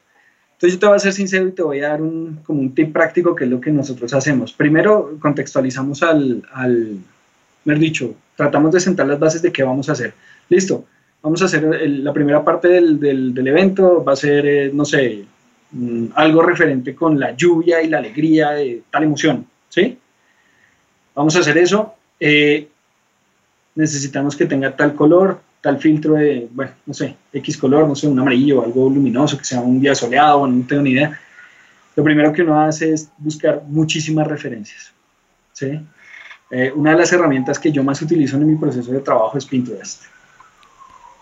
Entonces 0.55 0.75
yo 0.75 0.81
te 0.81 0.87
voy 0.87 0.97
a 0.97 1.01
ser 1.01 1.12
sincero 1.12 1.49
y 1.49 1.53
te 1.53 1.62
voy 1.62 1.81
a 1.81 1.88
dar 1.88 2.03
un, 2.03 2.40
como 2.45 2.61
un 2.61 2.75
tip 2.75 2.92
práctico 2.92 3.35
que 3.35 3.45
es 3.45 3.51
lo 3.51 3.61
que 3.61 3.73
nosotros 3.73 4.14
hacemos. 4.14 4.53
Primero 4.53 5.16
contextualizamos 5.21 6.03
al, 6.05 6.42
al 6.53 6.99
mejor 7.64 7.81
dicho, 7.81 8.14
tratamos 8.37 8.73
de 8.73 8.81
sentar 8.81 9.07
las 9.07 9.18
bases 9.18 9.42
de 9.42 9.53
qué 9.53 9.62
vamos 9.62 9.88
a 9.88 9.92
hacer. 9.92 10.14
Listo, 10.49 10.85
vamos 11.21 11.42
a 11.42 11.47
hacer 11.47 11.62
la 11.64 12.12
primera 12.12 12.45
parte 12.45 12.68
del, 12.68 13.01
del, 13.01 13.47
evento, 13.47 14.05
va 14.05 14.12
a 14.12 14.16
ser, 14.16 14.47
eh, 14.47 14.71
no 14.73 14.85
sé, 14.85 15.25
mm, 15.73 16.07
algo 16.14 16.42
referente 16.42 16.95
con 16.95 17.18
la 17.18 17.35
lluvia 17.37 17.83
y 17.83 17.88
la 17.88 17.99
alegría 17.99 18.51
de 18.51 18.83
tal 18.90 19.05
emoción, 19.05 19.47
¿sí? 19.68 19.99
Vamos 21.14 21.37
a 21.37 21.40
hacer 21.40 21.59
eso. 21.59 21.95
Eh, 22.25 22.69
necesitamos 23.75 24.37
que 24.37 24.47
tenga 24.47 24.77
tal 24.77 24.95
color, 24.95 25.41
tal 25.61 25.81
filtro 25.81 26.15
de, 26.15 26.49
bueno, 26.53 26.71
no 26.87 26.95
sé, 26.95 27.17
X 27.33 27.59
color, 27.59 27.89
no 27.89 27.97
sé, 27.97 28.07
un 28.07 28.21
amarillo, 28.21 28.63
algo 28.63 28.89
luminoso, 28.89 29.37
que 29.37 29.45
sea 29.45 29.61
un 29.61 29.81
día 29.81 29.93
soleado, 29.93 30.47
no 30.47 30.65
tengo 30.65 30.83
ni 30.83 30.91
idea. 30.91 31.19
Lo 31.97 32.05
primero 32.05 32.33
que 32.33 32.43
uno 32.43 32.61
hace 32.61 32.93
es 32.93 33.11
buscar 33.19 33.65
muchísimas 33.67 34.29
referencias, 34.29 34.93
¿sí? 35.53 35.81
Eh, 36.53 36.73
una 36.77 36.93
de 36.93 36.99
las 36.99 37.13
herramientas 37.13 37.59
que 37.59 37.73
yo 37.73 37.83
más 37.83 38.01
utilizo 38.01 38.37
en 38.37 38.47
mi 38.47 38.55
proceso 38.55 38.93
de 38.93 39.01
trabajo 39.01 39.37
es 39.37 39.45
Pinterest. 39.45 40.03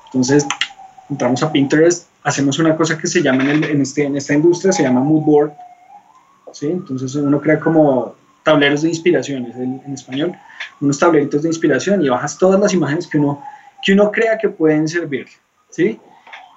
Entonces, 0.07 0.47
entramos 1.09 1.43
a 1.43 1.51
Pinterest, 1.51 2.09
hacemos 2.25 2.59
una 2.59 2.77
cosa 2.77 2.99
que 2.99 3.07
se 3.07 3.23
llama 3.23 3.51
en, 3.51 3.81
este, 3.81 4.05
en 4.05 4.17
esta 4.17 4.35
industria, 4.35 4.71
se 4.71 4.83
llama 4.83 5.01
mood 5.01 5.25
board. 5.25 5.53
¿sí? 6.53 6.67
Entonces 6.67 7.15
uno 7.15 7.41
crea 7.41 7.59
como 7.59 8.19
tableros 8.42 8.83
de 8.83 8.88
inspiración, 8.88 9.46
es 9.46 9.57
en 9.57 9.92
español, 9.92 10.35
unos 10.81 10.98
tableritos 10.98 11.42
de 11.42 11.48
inspiración 11.48 12.03
y 12.05 12.09
bajas 12.09 12.38
todas 12.38 12.59
las 12.61 12.72
imágenes 12.72 13.07
que 13.07 13.18
uno, 13.18 13.42
que 13.83 13.92
uno 13.92 14.11
crea 14.11 14.38
que 14.38 14.48
pueden 14.48 14.88
servir, 14.88 15.26
¿sí? 15.70 15.98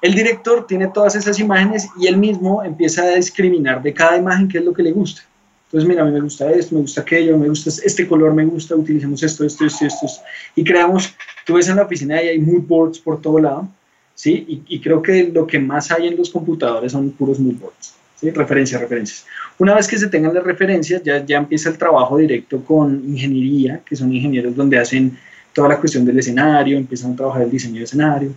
El 0.02 0.14
director 0.14 0.68
tiene 0.68 0.88
todas 0.88 1.16
esas 1.16 1.40
imágenes 1.40 1.88
y 1.98 2.08
él 2.08 2.18
mismo 2.18 2.62
empieza 2.64 3.04
a 3.04 3.16
discriminar 3.16 3.82
de 3.82 3.94
cada 3.94 4.18
imagen 4.18 4.50
qué 4.50 4.58
es 4.58 4.66
lo 4.66 4.74
que 4.74 4.84
le 4.84 4.92
gusta. 4.92 5.22
Entonces, 5.68 5.88
mira, 5.88 6.04
a 6.04 6.06
mí 6.06 6.12
me 6.12 6.20
gusta 6.20 6.52
esto, 6.52 6.76
me 6.76 6.82
gusta 6.82 7.02
aquello, 7.02 7.38
me 7.38 7.48
gusta 7.48 7.70
este 7.70 8.08
color, 8.08 8.34
me 8.34 8.46
gusta, 8.46 8.76
utilicemos 8.76 9.24
esto, 9.24 9.46
esto, 9.46 9.66
esto, 9.66 9.86
esto. 9.86 10.08
Y 10.56 10.64
creamos, 10.64 11.16
tú 11.46 11.54
ves 11.54 11.70
en 11.70 11.78
la 11.78 11.84
oficina 11.84 12.22
y 12.22 12.28
hay 12.28 12.40
mood 12.40 12.64
boards 12.68 13.00
por 13.00 13.22
todo 13.22 13.40
lado, 13.40 13.68
¿sí? 14.14 14.46
Y, 14.48 14.76
y 14.76 14.82
creo 14.82 15.02
que 15.02 15.32
lo 15.34 15.48
que 15.48 15.58
más 15.58 15.90
hay 15.90 16.08
en 16.08 16.18
los 16.18 16.30
computadores 16.30 16.92
son 16.92 17.10
puros 17.12 17.40
mood 17.40 17.56
boards, 17.56 17.96
¿sí? 18.24 18.32
Referencias, 18.32 18.80
referencias. 18.80 19.26
Una 19.60 19.76
vez 19.76 19.88
que 19.88 19.98
se 19.98 20.08
tengan 20.08 20.34
las 20.34 20.44
referencias, 20.44 21.04
ya, 21.04 21.24
ya 21.24 21.38
empieza 21.38 21.70
el 21.70 21.78
trabajo 21.78 22.18
directo 22.18 22.64
con 22.64 23.04
ingeniería, 23.06 23.82
que 23.86 23.96
son 23.96 24.14
ingenieros 24.14 24.56
donde 24.56 24.80
hacen 24.80 25.18
toda 25.52 25.70
la 25.70 25.80
cuestión 25.80 26.06
del 26.06 26.18
escenario, 26.18 26.78
empiezan 26.78 27.14
a 27.14 27.16
trabajar 27.16 27.44
el 27.44 27.52
diseño 27.52 27.78
de 27.78 27.84
escenario 27.84 28.34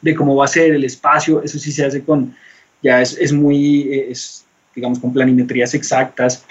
de 0.00 0.14
cómo 0.14 0.36
va 0.36 0.44
a 0.44 0.48
ser 0.48 0.72
el 0.72 0.84
espacio, 0.84 1.42
eso 1.42 1.58
sí 1.58 1.72
se 1.72 1.84
hace 1.84 2.04
con, 2.04 2.34
ya 2.82 3.00
es, 3.00 3.16
es 3.18 3.32
muy, 3.32 3.88
es, 3.92 4.44
digamos, 4.74 4.98
con 4.98 5.12
planimetrías 5.12 5.74
exactas, 5.74 6.44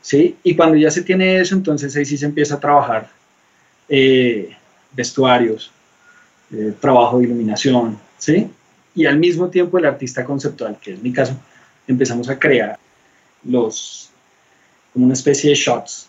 ¿sí? 0.00 0.36
Y 0.42 0.54
cuando 0.54 0.76
ya 0.76 0.90
se 0.90 1.02
tiene 1.02 1.40
eso, 1.40 1.54
entonces 1.54 1.94
ahí 1.96 2.04
sí 2.04 2.16
se 2.16 2.26
empieza 2.26 2.54
a 2.54 2.60
trabajar 2.60 3.10
eh, 3.88 4.56
vestuarios, 4.92 5.72
eh, 6.52 6.72
trabajo 6.80 7.18
de 7.18 7.24
iluminación, 7.24 7.98
¿sí? 8.18 8.48
Y 8.94 9.04
al 9.04 9.18
mismo 9.18 9.50
tiempo 9.50 9.78
el 9.78 9.84
artista 9.84 10.24
conceptual, 10.24 10.78
que 10.80 10.92
es 10.94 11.02
mi 11.02 11.12
caso, 11.12 11.38
empezamos 11.86 12.28
a 12.28 12.38
crear 12.38 12.78
los, 13.44 14.10
como 14.92 15.04
una 15.04 15.14
especie 15.14 15.50
de 15.50 15.56
shots, 15.56 16.08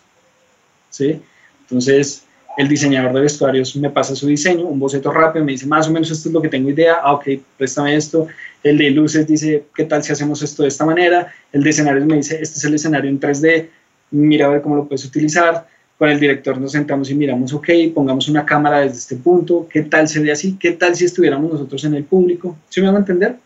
¿sí? 0.90 1.20
Entonces, 1.62 2.24
el 2.58 2.66
diseñador 2.66 3.12
de 3.12 3.20
vestuarios 3.20 3.76
me 3.76 3.88
pasa 3.88 4.16
su 4.16 4.26
diseño, 4.26 4.66
un 4.66 4.80
boceto 4.80 5.12
rápido, 5.12 5.44
me 5.44 5.52
dice 5.52 5.66
más 5.66 5.86
o 5.86 5.92
menos 5.92 6.10
esto 6.10 6.28
es 6.28 6.32
lo 6.32 6.42
que 6.42 6.48
tengo 6.48 6.68
idea, 6.70 6.96
ah, 7.00 7.12
ok, 7.12 7.28
préstame 7.56 7.94
esto. 7.94 8.26
El 8.64 8.78
de 8.78 8.90
luces 8.90 9.28
dice, 9.28 9.64
¿qué 9.76 9.84
tal 9.84 10.02
si 10.02 10.10
hacemos 10.10 10.42
esto 10.42 10.64
de 10.64 10.68
esta 10.68 10.84
manera? 10.84 11.32
El 11.52 11.62
de 11.62 11.70
escenarios 11.70 12.04
me 12.04 12.16
dice, 12.16 12.38
este 12.42 12.58
es 12.58 12.64
el 12.64 12.74
escenario 12.74 13.08
en 13.08 13.20
3D, 13.20 13.68
mira 14.10 14.46
a 14.46 14.48
ver 14.48 14.62
cómo 14.62 14.74
lo 14.74 14.86
puedes 14.86 15.04
utilizar. 15.04 15.68
Con 15.96 16.08
el 16.08 16.18
director 16.18 16.58
nos 16.58 16.72
sentamos 16.72 17.10
y 17.10 17.14
miramos, 17.14 17.52
ok, 17.52 17.68
pongamos 17.94 18.28
una 18.28 18.44
cámara 18.44 18.80
desde 18.80 18.98
este 18.98 19.16
punto, 19.16 19.68
¿qué 19.70 19.82
tal 19.82 20.08
se 20.08 20.18
ve 20.18 20.32
así? 20.32 20.56
¿Qué 20.58 20.72
tal 20.72 20.96
si 20.96 21.04
estuviéramos 21.04 21.52
nosotros 21.52 21.84
en 21.84 21.94
el 21.94 22.04
público? 22.04 22.56
¿Sí 22.68 22.80
me 22.80 22.88
van 22.88 22.96
a 22.96 22.98
entender? 23.00 23.36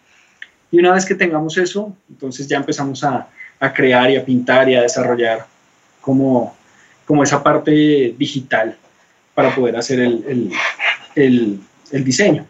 Y 0.72 0.78
una 0.78 0.92
vez 0.92 1.04
que 1.04 1.14
tengamos 1.14 1.56
eso, 1.58 1.94
entonces 2.08 2.48
ya 2.48 2.56
empezamos 2.56 3.04
a, 3.04 3.28
a 3.60 3.72
crear 3.72 4.10
y 4.10 4.16
a 4.16 4.24
pintar 4.24 4.68
y 4.68 4.74
a 4.74 4.82
desarrollar 4.82 5.46
como, 6.00 6.56
como 7.06 7.22
esa 7.22 7.42
parte 7.42 8.14
digital 8.18 8.76
para 9.34 9.54
poder 9.54 9.76
hacer 9.76 10.00
el, 10.00 10.50
el, 11.14 11.60
el, 11.92 12.04
diseño. 12.04 12.46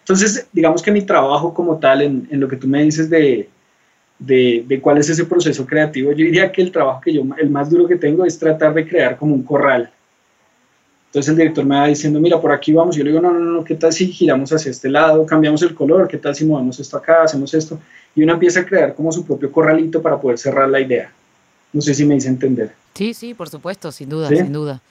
Entonces, 0.00 0.48
digamos 0.52 0.82
que 0.82 0.90
mi 0.90 1.02
trabajo 1.02 1.52
como 1.52 1.78
tal, 1.78 2.00
en, 2.00 2.26
en 2.30 2.40
lo 2.40 2.48
que 2.48 2.56
tú 2.56 2.66
me 2.66 2.82
dices 2.82 3.10
de, 3.10 3.48
de, 4.18 4.64
de, 4.66 4.80
cuál 4.80 4.96
es 4.96 5.10
ese 5.10 5.26
proceso 5.26 5.66
creativo, 5.66 6.10
yo 6.12 6.24
diría 6.24 6.50
que 6.50 6.62
el 6.62 6.72
trabajo 6.72 7.02
que 7.02 7.12
yo, 7.12 7.22
el 7.38 7.50
más 7.50 7.70
duro 7.70 7.86
que 7.86 7.96
tengo 7.96 8.24
es 8.24 8.38
tratar 8.38 8.72
de 8.72 8.88
crear 8.88 9.18
como 9.18 9.34
un 9.34 9.42
corral. 9.42 9.90
Entonces 11.08 11.30
el 11.30 11.36
director 11.36 11.64
me 11.64 11.76
va 11.76 11.86
diciendo, 11.86 12.20
mira, 12.20 12.38
por 12.38 12.52
aquí 12.52 12.72
vamos. 12.72 12.94
Yo 12.94 13.02
le 13.02 13.10
digo, 13.10 13.22
no, 13.22 13.32
no, 13.32 13.40
no, 13.40 13.64
¿qué 13.64 13.74
tal 13.74 13.92
si 13.92 14.12
giramos 14.12 14.52
hacia 14.52 14.70
este 14.70 14.90
lado, 14.90 15.24
cambiamos 15.24 15.62
el 15.62 15.74
color? 15.74 16.06
¿Qué 16.06 16.18
tal 16.18 16.34
si 16.34 16.44
movemos 16.44 16.78
esto 16.78 16.98
acá, 16.98 17.22
hacemos 17.22 17.54
esto? 17.54 17.78
Y 18.14 18.22
uno 18.22 18.34
empieza 18.34 18.60
a 18.60 18.66
crear 18.66 18.94
como 18.94 19.10
su 19.10 19.24
propio 19.24 19.50
corralito 19.50 20.02
para 20.02 20.20
poder 20.20 20.38
cerrar 20.38 20.68
la 20.68 20.80
idea. 20.80 21.10
No 21.72 21.80
sé 21.80 21.94
si 21.94 22.04
me 22.04 22.16
hice 22.16 22.28
entender. 22.28 22.72
Sí, 22.94 23.14
sí, 23.14 23.32
por 23.32 23.48
supuesto, 23.48 23.90
sin 23.90 24.10
duda, 24.10 24.28
sin 24.28 24.52
duda. 24.52 24.82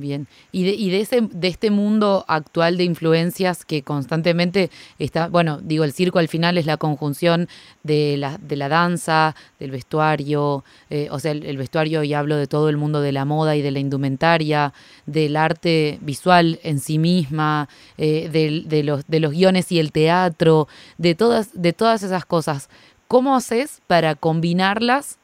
Bien, 0.00 0.28
y 0.50 0.64
de, 0.64 0.70
y 0.70 0.88
de, 0.88 1.02
ese, 1.02 1.20
de 1.20 1.48
este 1.48 1.70
mundo 1.70 2.24
actual 2.26 2.78
de 2.78 2.84
influencias 2.84 3.66
que 3.66 3.82
constantemente 3.82 4.70
está, 4.98 5.28
bueno, 5.28 5.60
digo, 5.62 5.84
el 5.84 5.92
circo 5.92 6.18
al 6.18 6.28
final 6.28 6.56
es 6.56 6.64
la 6.64 6.78
conjunción 6.78 7.50
de 7.82 8.16
la, 8.16 8.38
de 8.38 8.56
la 8.56 8.70
danza, 8.70 9.36
del 9.58 9.72
vestuario, 9.72 10.64
eh, 10.88 11.08
o 11.10 11.18
sea, 11.18 11.32
el, 11.32 11.56
vestuario 11.58 12.02
y 12.02 12.14
hablo 12.14 12.36
de 12.36 12.46
todo 12.46 12.70
el 12.70 12.78
mundo 12.78 13.02
de 13.02 13.12
la 13.12 13.26
moda 13.26 13.56
y 13.56 13.60
de 13.60 13.72
la 13.72 13.78
indumentaria, 13.78 14.72
del 15.04 15.36
arte 15.36 15.98
visual 16.00 16.60
en 16.62 16.80
sí 16.80 16.98
misma, 16.98 17.68
eh, 17.98 18.30
de, 18.32 18.62
de, 18.64 18.82
los, 18.82 19.06
de 19.06 19.20
los 19.20 19.32
guiones 19.32 19.70
y 19.70 19.80
el 19.80 19.92
teatro, 19.92 20.66
de 20.96 21.14
todas, 21.14 21.50
de 21.52 21.74
todas 21.74 22.02
esas 22.02 22.24
cosas. 22.24 22.70
¿Cómo 23.06 23.36
haces 23.36 23.82
para 23.86 24.14
combinarlas 24.14 25.18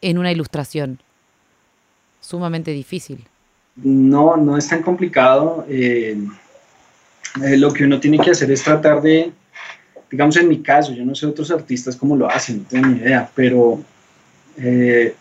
en 0.00 0.16
una 0.16 0.30
ilustración? 0.30 1.00
Sumamente 2.20 2.70
difícil. 2.70 3.26
No, 3.76 4.36
no 4.36 4.56
es 4.56 4.68
tan 4.68 4.82
complicado. 4.82 5.66
Eh, 5.68 6.16
eh, 7.44 7.56
lo 7.56 7.72
que 7.72 7.84
uno 7.84 8.00
tiene 8.00 8.18
que 8.18 8.30
hacer 8.30 8.50
es 8.50 8.62
tratar 8.62 9.02
de, 9.02 9.30
digamos 10.10 10.36
en 10.36 10.48
mi 10.48 10.62
caso, 10.62 10.92
yo 10.92 11.04
no 11.04 11.14
sé 11.14 11.26
otros 11.26 11.50
artistas 11.50 11.96
cómo 11.96 12.16
lo 12.16 12.28
hacen, 12.28 12.58
no 12.58 12.64
tengo 12.68 12.86
ni 12.86 12.98
idea, 12.98 13.30
pero 13.34 13.82
eh, 14.56 15.14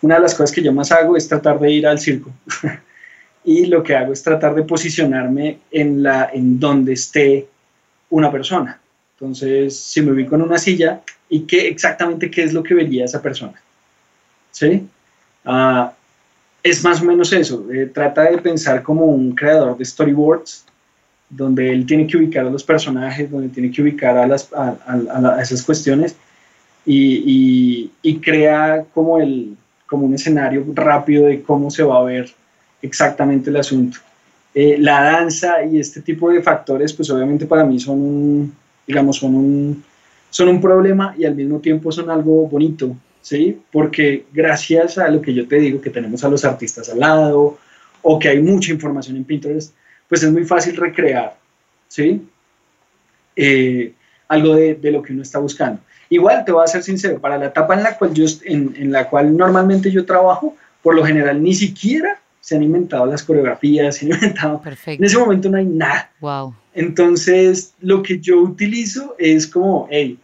una 0.00 0.14
de 0.14 0.20
las 0.22 0.34
cosas 0.34 0.52
que 0.52 0.62
yo 0.62 0.72
más 0.72 0.90
hago 0.92 1.16
es 1.16 1.28
tratar 1.28 1.58
de 1.60 1.70
ir 1.70 1.86
al 1.86 1.98
circo. 1.98 2.30
y 3.44 3.66
lo 3.66 3.82
que 3.82 3.94
hago 3.94 4.12
es 4.12 4.22
tratar 4.22 4.54
de 4.54 4.62
posicionarme 4.62 5.58
en, 5.70 6.02
la, 6.02 6.30
en 6.32 6.58
donde 6.58 6.94
esté 6.94 7.46
una 8.08 8.32
persona. 8.32 8.80
Entonces, 9.14 9.76
si 9.76 10.02
me 10.02 10.12
ubico 10.12 10.34
en 10.34 10.42
una 10.42 10.58
silla, 10.58 11.00
¿y 11.28 11.40
qué 11.40 11.68
exactamente 11.68 12.30
qué 12.30 12.44
es 12.44 12.52
lo 12.52 12.62
que 12.62 12.74
vería 12.74 13.04
esa 13.04 13.22
persona? 13.22 13.60
¿Sí? 14.50 14.86
Uh, 15.44 15.86
es 16.70 16.82
más 16.84 17.00
o 17.00 17.04
menos 17.04 17.32
eso. 17.32 17.66
Eh, 17.72 17.90
trata 17.92 18.22
de 18.30 18.38
pensar 18.38 18.82
como 18.82 19.06
un 19.06 19.34
creador 19.34 19.76
de 19.76 19.84
storyboards, 19.84 20.64
donde 21.28 21.72
él 21.72 21.86
tiene 21.86 22.06
que 22.06 22.16
ubicar 22.16 22.46
a 22.46 22.50
los 22.50 22.62
personajes, 22.62 23.30
donde 23.30 23.48
tiene 23.48 23.70
que 23.70 23.82
ubicar 23.82 24.16
a, 24.16 24.26
las, 24.26 24.48
a, 24.52 25.38
esas 25.42 25.62
cuestiones 25.62 26.14
y, 26.84 27.90
y, 28.02 28.18
crea 28.18 28.84
como, 28.94 29.18
el, 29.18 29.56
como 29.86 30.06
un 30.06 30.14
escenario 30.14 30.64
rápido 30.74 31.26
de 31.26 31.42
cómo 31.42 31.70
se 31.70 31.82
va 31.82 31.98
a 31.98 32.04
ver 32.04 32.32
exactamente 32.80 33.50
el 33.50 33.56
asunto. 33.56 33.98
Eh, 34.54 34.76
la 34.78 35.02
danza 35.02 35.64
y 35.64 35.80
este 35.80 36.00
tipo 36.00 36.30
de 36.30 36.42
factores, 36.42 36.92
pues 36.92 37.10
obviamente 37.10 37.44
para 37.44 37.64
mí 37.64 37.80
son 37.80 38.52
digamos, 38.86 39.16
son 39.16 39.34
un, 39.34 39.84
son 40.30 40.48
un 40.48 40.60
problema 40.60 41.14
y 41.18 41.24
al 41.24 41.34
mismo 41.34 41.58
tiempo 41.58 41.90
son 41.90 42.08
algo 42.10 42.46
bonito, 42.46 42.96
¿sí? 43.26 43.60
Porque 43.72 44.24
gracias 44.32 44.98
a 44.98 45.08
lo 45.08 45.20
que 45.20 45.34
yo 45.34 45.48
te 45.48 45.56
digo, 45.56 45.80
que 45.80 45.90
tenemos 45.90 46.22
a 46.22 46.28
los 46.28 46.44
artistas 46.44 46.88
al 46.88 47.00
lado 47.00 47.58
o 48.00 48.18
que 48.20 48.28
hay 48.28 48.40
mucha 48.40 48.70
información 48.70 49.16
en 49.16 49.24
Pinterest, 49.24 49.74
pues 50.08 50.22
es 50.22 50.30
muy 50.30 50.44
fácil 50.44 50.76
recrear, 50.76 51.36
¿sí? 51.88 52.24
Eh, 53.34 53.92
algo 54.28 54.54
de, 54.54 54.76
de, 54.76 54.92
lo 54.92 55.02
que 55.02 55.12
uno 55.12 55.22
está 55.22 55.40
buscando. 55.40 55.80
Igual, 56.08 56.44
te 56.44 56.52
voy 56.52 56.62
a 56.62 56.68
ser 56.68 56.84
sincero, 56.84 57.20
para 57.20 57.36
la 57.36 57.46
etapa 57.46 57.74
en 57.74 57.82
la 57.82 57.98
cual, 57.98 58.14
yo, 58.14 58.26
en, 58.44 58.72
en 58.76 58.92
la 58.92 59.10
cual 59.10 59.36
normalmente 59.36 59.90
yo 59.90 60.06
trabajo, 60.06 60.54
por 60.80 60.94
lo 60.94 61.04
general 61.04 61.42
ni 61.42 61.52
siquiera 61.52 62.20
se 62.40 62.54
han 62.54 62.62
inventado 62.62 63.06
las 63.06 63.24
coreografías, 63.24 63.96
se 63.96 64.06
han 64.06 64.12
inventado... 64.12 64.62
Perfecto. 64.62 65.02
En 65.02 65.04
ese 65.04 65.18
momento 65.18 65.48
no 65.48 65.58
hay 65.58 65.66
nada. 65.66 66.12
Wow. 66.20 66.54
Entonces, 66.74 67.74
lo 67.80 68.04
que 68.04 68.20
yo 68.20 68.40
utilizo 68.40 69.16
es 69.18 69.48
como, 69.48 69.88
hey, 69.90 70.16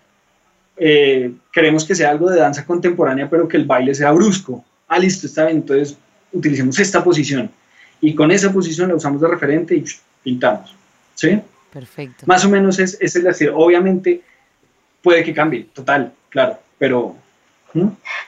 eh, 0.77 1.33
queremos 1.53 1.85
que 1.85 1.95
sea 1.95 2.11
algo 2.11 2.31
de 2.31 2.41
danza 2.41 2.65
contemporánea, 2.65 3.29
pero 3.29 3.49
que 3.49 3.57
el 3.57 3.65
baile 3.65 3.95
sea 3.95 4.13
brusco. 4.13 4.65
Ah, 4.89 4.99
listo, 4.99 5.27
está 5.27 5.47
bien, 5.47 5.59
entonces 5.59 5.97
utilicemos 6.33 6.79
esta 6.79 7.03
posición. 7.03 7.51
Y 8.01 8.15
con 8.15 8.31
esa 8.31 8.53
posición 8.53 8.89
la 8.89 8.97
usamos 8.97 9.21
de 9.21 9.29
referente 9.29 9.77
y 9.77 9.85
pintamos. 10.23 10.75
¿Sí? 11.15 11.41
Perfecto. 11.73 12.25
Más 12.27 12.45
o 12.45 12.49
menos 12.49 12.79
es, 12.79 12.99
es 13.01 13.17
el 13.17 13.25
decir, 13.25 13.51
obviamente 13.55 14.23
puede 15.03 15.25
que 15.25 15.35
cambie, 15.35 15.69
total, 15.73 16.13
claro, 16.29 16.59
pero 16.79 17.17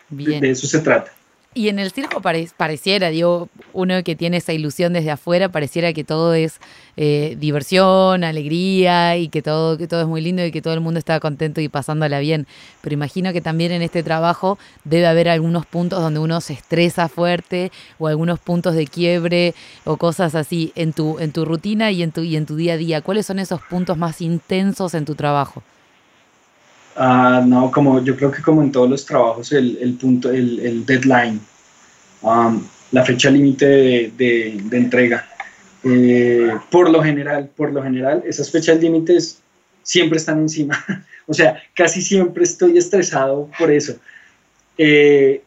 de 0.08 0.50
eso 0.50 0.66
se 0.66 0.80
trata. 0.80 1.12
Y 1.56 1.68
en 1.68 1.78
el 1.78 1.92
circo 1.92 2.20
pareciera, 2.20 3.10
digo, 3.10 3.48
uno 3.72 4.02
que 4.02 4.16
tiene 4.16 4.38
esa 4.38 4.52
ilusión 4.52 4.92
desde 4.92 5.12
afuera, 5.12 5.50
pareciera 5.50 5.92
que 5.92 6.02
todo 6.02 6.34
es 6.34 6.58
eh, 6.96 7.36
diversión, 7.38 8.24
alegría 8.24 9.16
y 9.16 9.28
que 9.28 9.40
todo, 9.40 9.78
que 9.78 9.86
todo 9.86 10.00
es 10.00 10.08
muy 10.08 10.20
lindo 10.20 10.44
y 10.44 10.50
que 10.50 10.60
todo 10.60 10.74
el 10.74 10.80
mundo 10.80 10.98
está 10.98 11.20
contento 11.20 11.60
y 11.60 11.68
pasándola 11.68 12.18
bien. 12.18 12.48
Pero 12.80 12.94
imagino 12.94 13.32
que 13.32 13.40
también 13.40 13.70
en 13.70 13.82
este 13.82 14.02
trabajo 14.02 14.58
debe 14.82 15.06
haber 15.06 15.28
algunos 15.28 15.64
puntos 15.64 16.00
donde 16.00 16.18
uno 16.18 16.40
se 16.40 16.54
estresa 16.54 17.08
fuerte 17.08 17.70
o 18.00 18.08
algunos 18.08 18.40
puntos 18.40 18.74
de 18.74 18.88
quiebre 18.88 19.54
o 19.84 19.96
cosas 19.96 20.34
así 20.34 20.72
en 20.74 20.92
tu, 20.92 21.20
en 21.20 21.30
tu 21.30 21.44
rutina 21.44 21.92
y 21.92 22.02
en 22.02 22.10
tu, 22.10 22.22
y 22.22 22.34
en 22.36 22.46
tu 22.46 22.56
día 22.56 22.72
a 22.72 22.78
día. 22.78 23.00
¿Cuáles 23.00 23.26
son 23.26 23.38
esos 23.38 23.60
puntos 23.62 23.96
más 23.96 24.20
intensos 24.20 24.94
en 24.94 25.04
tu 25.04 25.14
trabajo? 25.14 25.62
Uh, 26.96 27.44
no, 27.44 27.72
como 27.72 28.02
yo 28.04 28.16
creo 28.16 28.30
que 28.30 28.40
como 28.40 28.62
en 28.62 28.70
todos 28.70 28.88
los 28.88 29.04
trabajos, 29.04 29.50
el, 29.52 29.78
el 29.80 29.94
punto, 29.94 30.30
el, 30.30 30.60
el 30.60 30.86
deadline, 30.86 31.40
um, 32.22 32.62
la 32.92 33.04
fecha 33.04 33.30
límite 33.30 33.66
de, 33.66 34.12
de, 34.16 34.60
de, 34.62 34.76
entrega. 34.76 35.26
Eh, 35.82 36.52
por 36.70 36.88
lo 36.88 37.02
general, 37.02 37.50
por 37.56 37.72
lo 37.72 37.82
general, 37.82 38.22
esas 38.24 38.50
fechas 38.50 38.80
límites 38.80 39.42
siempre 39.82 40.18
están 40.18 40.38
encima. 40.38 40.82
o 41.26 41.34
sea, 41.34 41.60
casi 41.74 42.00
siempre 42.00 42.44
estoy 42.44 42.78
estresado 42.78 43.50
por 43.58 43.72
eso. 43.72 43.96
Eh, 44.78 45.42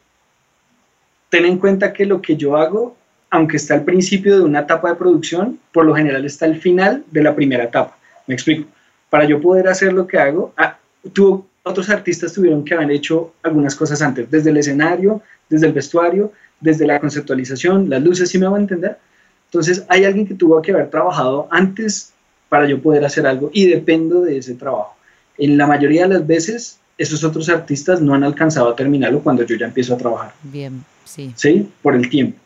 ten 1.30 1.46
en 1.46 1.58
cuenta 1.58 1.94
que 1.94 2.06
lo 2.06 2.22
que 2.22 2.36
yo 2.36 2.58
hago, 2.58 2.98
aunque 3.30 3.56
está 3.56 3.74
al 3.74 3.86
principio 3.86 4.36
de 4.36 4.44
una 4.44 4.60
etapa 4.60 4.90
de 4.90 4.96
producción, 4.96 5.60
por 5.72 5.86
lo 5.86 5.96
general 5.96 6.26
está 6.26 6.46
al 6.46 6.60
final 6.60 7.06
de 7.10 7.24
la 7.24 7.34
primera 7.34 7.64
etapa. 7.64 7.98
Me 8.28 8.34
explico. 8.34 8.68
Para 9.10 9.24
yo 9.24 9.40
poder 9.40 9.70
hacer 9.70 9.94
lo 9.94 10.06
que 10.06 10.18
hago, 10.18 10.54
ah, 10.58 10.78
otros 11.04 11.90
artistas 11.90 12.34
tuvieron 12.34 12.64
que 12.64 12.74
haber 12.74 12.92
hecho 12.92 13.34
algunas 13.44 13.76
cosas 13.76 14.02
antes, 14.02 14.30
desde 14.30 14.50
el 14.50 14.58
escenario, 14.58 15.22
desde 15.50 15.68
el 15.68 15.74
vestuario, 15.74 16.32
desde 16.60 16.88
la 16.88 17.00
conceptualización, 17.00 17.90
las 17.90 18.02
luces, 18.02 18.30
¿sí 18.30 18.38
me 18.38 18.48
van 18.48 18.56
a 18.56 18.62
entender? 18.62 18.98
Entonces 19.46 19.86
hay 19.88 20.06
alguien 20.06 20.28
que 20.28 20.34
tuvo 20.34 20.62
que 20.62 20.72
haber 20.72 20.90
trabajado 20.90 21.48
antes 21.52 22.14
para 22.50 22.68
yo 22.68 22.82
poder 22.82 23.06
hacer 23.06 23.26
algo 23.28 23.50
y 23.54 23.68
dependo 23.68 24.22
de 24.22 24.38
ese 24.38 24.56
trabajo. 24.56 24.96
En 25.38 25.58
la 25.58 25.68
mayoría 25.68 26.08
de 26.08 26.16
las 26.16 26.28
veces, 26.28 26.80
esos 26.98 27.24
otros 27.24 27.50
artistas 27.50 28.02
no 28.02 28.14
han 28.14 28.24
alcanzado 28.24 28.70
a 28.70 28.76
terminarlo 28.76 29.22
cuando 29.22 29.44
yo 29.44 29.56
ya 29.56 29.68
empiezo 29.68 29.94
a 29.94 29.98
trabajar. 29.98 30.34
Bien, 30.44 30.84
sí. 31.06 31.32
Sí, 31.36 31.70
por 31.82 31.96
el 31.96 32.10
tiempo. 32.10 32.40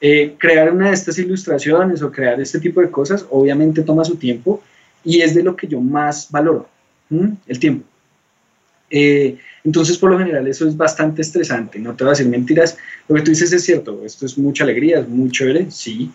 Eh, 0.00 0.34
crear 0.38 0.72
una 0.72 0.88
de 0.88 0.94
estas 0.94 1.18
ilustraciones 1.18 2.02
o 2.02 2.10
crear 2.10 2.40
este 2.40 2.58
tipo 2.58 2.80
de 2.80 2.90
cosas, 2.90 3.24
obviamente 3.30 3.82
toma 3.82 4.04
su 4.04 4.16
tiempo 4.16 4.60
y 5.04 5.20
es 5.20 5.34
de 5.34 5.42
lo 5.42 5.54
que 5.54 5.68
yo 5.68 5.80
más 5.80 6.28
valoro, 6.30 6.68
el 7.46 7.58
tiempo. 7.58 7.86
Eh, 8.90 9.38
entonces, 9.64 9.96
por 9.96 10.10
lo 10.10 10.18
general, 10.18 10.46
eso 10.46 10.66
es 10.66 10.76
bastante 10.76 11.22
estresante. 11.22 11.78
No 11.78 11.94
te 11.94 12.04
voy 12.04 12.10
a 12.10 12.16
decir 12.16 12.28
mentiras. 12.28 12.76
Lo 13.08 13.16
que 13.16 13.22
tú 13.22 13.30
dices 13.30 13.52
es 13.52 13.64
cierto. 13.64 14.02
Esto 14.04 14.26
es 14.26 14.36
mucha 14.36 14.64
alegría, 14.64 15.00
es 15.00 15.08
muy 15.08 15.30
chévere. 15.30 15.70
Sí. 15.70 16.10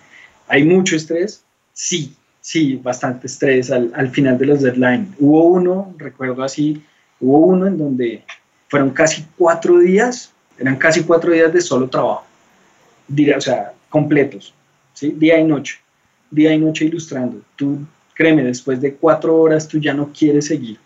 Hay 0.48 0.64
mucho 0.64 0.96
estrés. 0.96 1.44
Sí. 1.74 2.14
Sí, 2.42 2.80
bastante 2.82 3.28
estrés 3.28 3.72
al, 3.72 3.92
al 3.94 4.10
final 4.10 4.38
de 4.38 4.46
los 4.46 4.62
deadlines. 4.62 5.10
Hubo 5.20 5.44
uno, 5.48 5.94
recuerdo 5.98 6.44
así, 6.44 6.82
hubo 7.20 7.40
uno 7.40 7.68
en 7.68 7.78
donde 7.78 8.24
fueron 8.70 8.92
casi 8.92 9.26
cuatro 9.38 9.80
días, 9.80 10.32
eran 10.58 10.78
casi 10.78 11.04
cuatro 11.04 11.34
días 11.34 11.52
de 11.52 11.60
solo 11.60 11.90
trabajo. 11.90 12.26
O 13.36 13.42
sea, 13.42 13.74
completos. 13.90 14.54
Día 15.02 15.40
y 15.40 15.44
noche. 15.44 15.80
Día 16.32 16.54
y 16.54 16.58
noche 16.58 16.86
ilustrando. 16.86 17.42
Tú, 17.56 17.80
créeme, 18.14 18.44
después 18.44 18.82
de 18.82 18.94
cuatro 18.94 19.36
horas 19.38 19.68
tú 19.68 19.80
ya 19.80 19.94
no 19.94 20.12
quieres 20.12 20.48
seguir. 20.48 20.78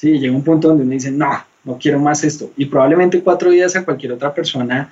Sí, 0.00 0.18
llega 0.18 0.34
un 0.34 0.42
punto 0.42 0.68
donde 0.68 0.82
uno 0.82 0.92
dice, 0.92 1.10
no, 1.10 1.44
no 1.62 1.76
quiero 1.76 1.98
más 1.98 2.24
esto. 2.24 2.50
Y 2.56 2.64
probablemente 2.64 3.20
cuatro 3.20 3.50
días 3.50 3.76
a 3.76 3.84
cualquier 3.84 4.12
otra 4.12 4.32
persona 4.32 4.90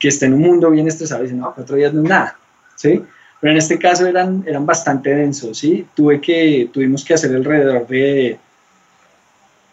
que 0.00 0.08
esté 0.08 0.26
en 0.26 0.34
un 0.34 0.40
mundo 0.40 0.68
bien 0.68 0.88
estresado 0.88 1.22
dice, 1.22 1.36
no, 1.36 1.54
cuatro 1.54 1.76
días 1.76 1.94
no 1.94 2.02
es 2.02 2.08
nada, 2.08 2.36
¿sí? 2.74 3.04
Pero 3.40 3.52
en 3.52 3.58
este 3.58 3.78
caso 3.78 4.04
eran, 4.04 4.42
eran 4.44 4.66
bastante 4.66 5.10
densos, 5.10 5.56
¿sí? 5.58 5.86
Tuve 5.94 6.20
que, 6.20 6.68
tuvimos 6.72 7.04
que 7.04 7.14
hacer 7.14 7.36
alrededor 7.36 7.86
de, 7.86 8.36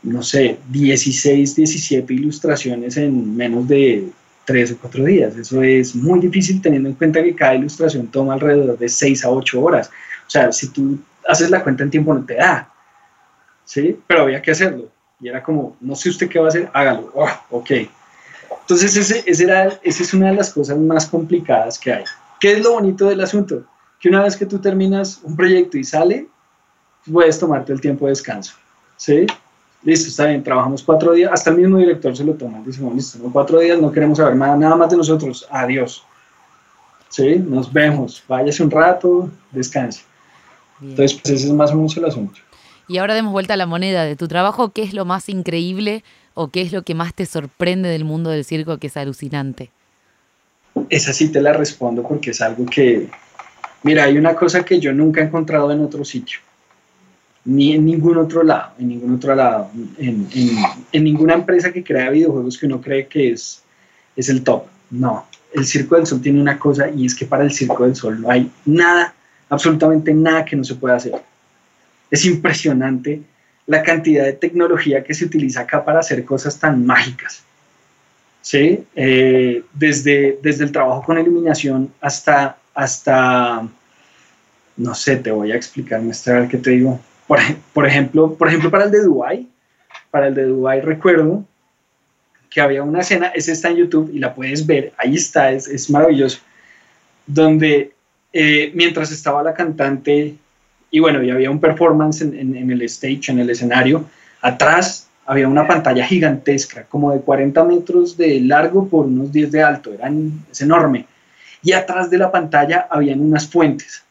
no 0.04 0.22
sé, 0.22 0.60
16, 0.70 1.56
17 1.56 2.14
ilustraciones 2.14 2.96
en 2.98 3.36
menos 3.36 3.68
de 3.68 4.08
tres 4.46 4.72
o 4.72 4.78
cuatro 4.78 5.04
días. 5.04 5.36
Eso 5.36 5.64
es 5.64 5.96
muy 5.96 6.20
difícil 6.20 6.62
teniendo 6.62 6.90
en 6.90 6.96
cuenta 6.96 7.24
que 7.24 7.34
cada 7.34 7.56
ilustración 7.56 8.06
toma 8.06 8.36
alrededor 8.36 8.78
de 8.78 8.88
seis 8.88 9.26
a 9.26 9.32
ocho 9.32 9.64
horas. 9.64 9.90
O 10.28 10.30
sea, 10.30 10.52
si 10.52 10.68
tú 10.68 11.00
haces 11.28 11.50
la 11.50 11.64
cuenta 11.64 11.82
en 11.82 11.90
tiempo 11.90 12.14
no 12.14 12.24
te 12.24 12.36
da, 12.36 12.70
¿sí? 13.66 14.00
Pero 14.08 14.24
había 14.24 14.42
que 14.42 14.52
hacerlo. 14.52 14.90
Y 15.20 15.30
era 15.30 15.42
como, 15.42 15.76
no 15.80 15.96
sé 15.96 16.10
usted 16.10 16.30
qué 16.30 16.40
va 16.40 16.46
a 16.46 16.50
hacer, 16.50 16.70
hágalo. 16.74 17.12
Oh, 17.16 17.30
ok. 17.52 17.72
Entonces, 18.62 18.96
ese, 18.96 19.24
ese 19.26 19.44
era, 19.44 19.80
esa 19.82 20.04
es 20.04 20.14
una 20.14 20.30
de 20.30 20.36
las 20.36 20.52
cosas 20.52 20.78
más 20.78 21.08
complicadas 21.08 21.78
que 21.80 21.94
hay. 21.94 22.04
¿Qué 22.40 22.54
es 22.54 22.64
lo 22.64 22.74
bonito 22.74 23.08
del 23.08 23.22
asunto? 23.22 23.64
Que 24.00 24.10
una 24.10 24.24
vez 24.24 24.36
que 24.36 24.46
tú 24.46 24.60
terminas 24.60 25.22
un 25.24 25.36
proyecto 25.36 25.78
y 25.78 25.84
sale, 25.84 26.28
puedes 27.12 27.40
tomarte 27.40 27.72
el 27.74 27.82
tiempo 27.82 28.06
de 28.06 28.12
descanso. 28.12 28.54
¿Sí? 28.98 29.26
Listo, 29.84 30.10
está 30.10 30.28
bien, 30.28 30.44
trabajamos 30.44 30.82
cuatro 30.82 31.12
días, 31.12 31.30
hasta 31.34 31.50
el 31.50 31.58
mismo 31.58 31.78
director 31.78 32.16
se 32.16 32.24
lo 32.24 32.34
toma, 32.36 32.62
dice, 32.66 32.82
listo, 32.94 33.20
no, 33.22 33.32
cuatro 33.34 33.60
días, 33.60 33.78
no 33.80 33.92
queremos 33.92 34.18
saber 34.18 34.36
nada, 34.36 34.56
nada 34.56 34.76
más 34.78 34.90
de 34.90 34.96
nosotros, 34.96 35.46
adiós. 35.50 36.06
¿Sí? 37.10 37.36
Nos 37.36 37.72
vemos, 37.72 38.24
váyase 38.28 38.64
un 38.64 38.72
rato, 38.72 39.30
descanse. 39.52 40.04
Entonces, 40.82 41.20
pues 41.22 41.34
ese 41.34 41.48
es 41.48 41.54
más 41.54 41.72
o 41.72 41.76
menos 41.76 41.96
el 41.98 42.06
asunto. 42.06 42.40
Y 42.88 42.98
ahora 42.98 43.14
demos 43.14 43.32
vuelta 43.32 43.54
a 43.54 43.58
la 43.58 43.66
moneda 43.66 44.04
de 44.04 44.16
tu 44.16 44.28
trabajo. 44.28 44.70
¿Qué 44.70 44.84
es 44.84 44.94
lo 44.94 45.06
más 45.06 45.30
increíble 45.30 46.04
o 46.34 46.50
qué 46.50 46.62
es 46.62 46.72
lo 46.72 46.84
que 46.84 46.96
más 46.96 47.14
te 47.14 47.26
sorprende 47.26 47.90
del 47.90 48.06
mundo 48.06 48.30
del 48.30 48.44
circo 48.44 48.78
que 48.78 48.88
es 48.88 48.98
alucinante? 48.98 49.70
Esa 50.90 51.14
sí 51.14 51.30
te 51.30 51.42
la 51.42 51.54
respondo 51.54 52.04
porque 52.04 52.32
es 52.32 52.42
algo 52.42 52.66
que, 52.66 53.08
mira, 53.84 54.06
hay 54.06 54.18
una 54.18 54.36
cosa 54.36 54.66
que 54.66 54.80
yo 54.80 54.92
nunca 54.92 55.22
he 55.22 55.26
encontrado 55.26 55.72
en 55.72 55.82
otro 55.82 56.04
sitio, 56.04 56.40
ni 57.46 57.74
en 57.74 57.86
ningún 57.86 58.18
otro 58.18 58.44
lado, 58.44 58.72
en 58.80 58.88
ningún 58.88 59.16
otro 59.16 59.36
lado, 59.36 59.70
en, 59.98 60.28
ninguna 60.92 61.36
empresa 61.36 61.72
que 61.72 61.84
crea 61.84 62.10
videojuegos 62.10 62.58
que 62.58 62.66
uno 62.66 62.82
cree 62.82 63.08
que 63.08 63.32
es, 63.32 63.62
es 64.16 64.30
el 64.30 64.44
top. 64.44 64.64
No, 64.90 65.26
el 65.54 65.66
Circo 65.66 65.96
del 65.96 66.08
Sol 66.08 66.22
tiene 66.22 66.42
una 66.42 66.58
cosa 66.58 66.90
y 66.90 67.06
es 67.06 67.14
que 67.16 67.26
para 67.26 67.44
el 67.44 67.52
Circo 67.52 67.84
del 67.84 67.96
Sol 67.96 68.20
no 68.20 68.32
hay 68.32 68.52
nada, 68.66 69.14
absolutamente 69.50 70.14
nada 70.14 70.44
que 70.44 70.56
no 70.56 70.64
se 70.64 70.76
pueda 70.76 70.96
hacer 70.96 71.14
es 72.14 72.26
impresionante 72.26 73.22
la 73.66 73.82
cantidad 73.82 74.24
de 74.24 74.34
tecnología 74.34 75.04
que 75.04 75.16
se 75.16 75.26
utiliza 75.26 75.62
acá 75.62 75.84
para 75.84 76.00
hacer 76.00 76.24
cosas 76.24 76.60
tan 76.60 76.86
mágicas. 76.86 77.44
¿Sí? 78.40 78.84
Eh, 78.96 79.64
desde, 79.74 80.38
desde 80.44 80.66
el 80.66 80.72
trabajo 80.72 81.02
con 81.02 81.18
iluminación 81.18 81.92
hasta, 82.00 82.58
hasta, 82.76 83.68
no 84.78 84.94
sé, 84.94 85.16
te 85.16 85.32
voy 85.32 85.54
a 85.54 85.56
explicar, 85.56 86.04
ver 86.04 86.48
qué 86.50 86.58
te 86.58 86.70
digo. 86.72 87.00
Por, 87.26 87.40
por, 87.74 87.88
ejemplo, 87.88 88.36
por 88.36 88.48
ejemplo, 88.48 88.70
para 88.70 88.84
el 88.84 88.92
de 88.92 89.02
Dubai, 89.02 89.48
para 90.12 90.28
el 90.28 90.36
de 90.36 90.44
Dubai 90.44 90.82
recuerdo 90.82 91.44
que 92.52 92.62
había 92.62 92.84
una 92.84 93.00
escena, 93.00 93.30
esa 93.30 93.54
está 93.54 93.70
en 93.70 93.78
YouTube 93.78 94.12
y 94.14 94.20
la 94.20 94.36
puedes 94.36 94.68
ver, 94.68 94.94
ahí 94.98 95.16
está, 95.16 95.52
es, 95.52 95.68
es 95.68 95.90
maravilloso, 95.90 96.42
donde 97.26 97.94
eh, 98.34 98.72
mientras 98.76 99.12
estaba 99.12 99.42
la 99.42 99.56
cantante 99.56 100.36
y 100.94 101.00
bueno, 101.00 101.24
y 101.24 101.32
había 101.32 101.50
un 101.50 101.60
performance 101.60 102.22
en, 102.22 102.70
el 102.70 102.82
stage, 102.84 103.32
en 103.32 103.40
el 103.40 103.50
escenario. 103.50 104.06
Atrás 104.42 105.08
había 105.26 105.48
una 105.48 105.66
pantalla 105.66 106.06
gigantesca, 106.06 106.84
como 106.84 107.12
de 107.12 107.20
40 107.20 107.64
metros 107.64 108.16
de 108.16 108.40
largo 108.42 108.88
por 108.88 109.08
unos 109.08 109.32
10 109.32 109.52
de 109.52 109.64
alto, 109.64 109.92
eran, 109.92 110.46
es 110.52 110.62
enorme. 110.62 111.08
Y 111.64 111.72
atrás 111.72 112.12
de 112.12 112.20
la 112.20 112.32
pantalla 112.32 112.88
habían 112.92 113.22
unas 113.22 113.48
fuentes, 113.48 114.04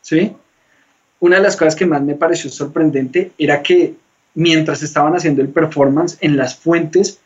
¿sí? 0.00 0.32
Una 1.18 1.38
de 1.38 1.42
las 1.42 1.56
cosas 1.56 1.74
que 1.74 1.86
más 1.86 2.02
me 2.02 2.14
pareció 2.14 2.48
sorprendente 2.50 3.32
era 3.36 3.60
que 3.60 3.96
mientras 4.34 4.84
estaban 4.84 5.16
haciendo 5.16 5.42
el 5.42 5.48
performance 5.48 6.18
en 6.20 6.36
las 6.36 6.54
fuentes, 6.54 7.18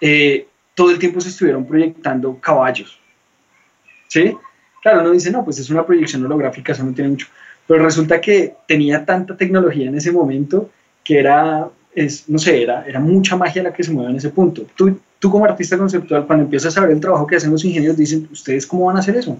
eh, 0.00 0.46
todo 0.76 0.92
el 0.92 1.00
tiempo 1.00 1.20
se 1.20 1.30
estuvieron 1.30 1.66
proyectando 1.66 2.38
caballos, 2.38 2.96
¿sí? 4.06 4.36
Claro, 4.82 5.00
uno 5.00 5.10
dice, 5.10 5.32
no, 5.32 5.44
pues 5.44 5.58
es 5.58 5.68
una 5.68 5.84
proyección 5.84 6.24
holográfica, 6.24 6.70
eso 6.70 6.84
no 6.84 6.94
tiene 6.94 7.10
mucho. 7.10 7.26
Pero 7.66 7.82
resulta 7.84 8.20
que 8.20 8.54
tenía 8.66 9.04
tanta 9.04 9.36
tecnología 9.36 9.88
en 9.88 9.96
ese 9.96 10.12
momento 10.12 10.70
que 11.02 11.18
era, 11.18 11.68
es, 11.94 12.28
no 12.28 12.38
sé, 12.38 12.62
era, 12.62 12.84
era 12.86 13.00
mucha 13.00 13.36
magia 13.36 13.62
la 13.62 13.72
que 13.72 13.84
se 13.84 13.92
mueve 13.92 14.10
en 14.10 14.16
ese 14.16 14.30
punto. 14.30 14.66
Tú, 14.74 14.98
tú 15.18 15.30
como 15.30 15.44
artista 15.44 15.76
conceptual, 15.76 16.26
cuando 16.26 16.44
empiezas 16.44 16.76
a 16.76 16.80
ver 16.80 16.90
el 16.90 17.00
trabajo 17.00 17.26
que 17.26 17.36
hacen 17.36 17.50
los 17.50 17.64
ingenieros, 17.64 17.96
dicen, 17.96 18.28
¿ustedes 18.32 18.66
cómo 18.66 18.86
van 18.86 18.96
a 18.96 19.00
hacer 19.00 19.16
eso? 19.16 19.38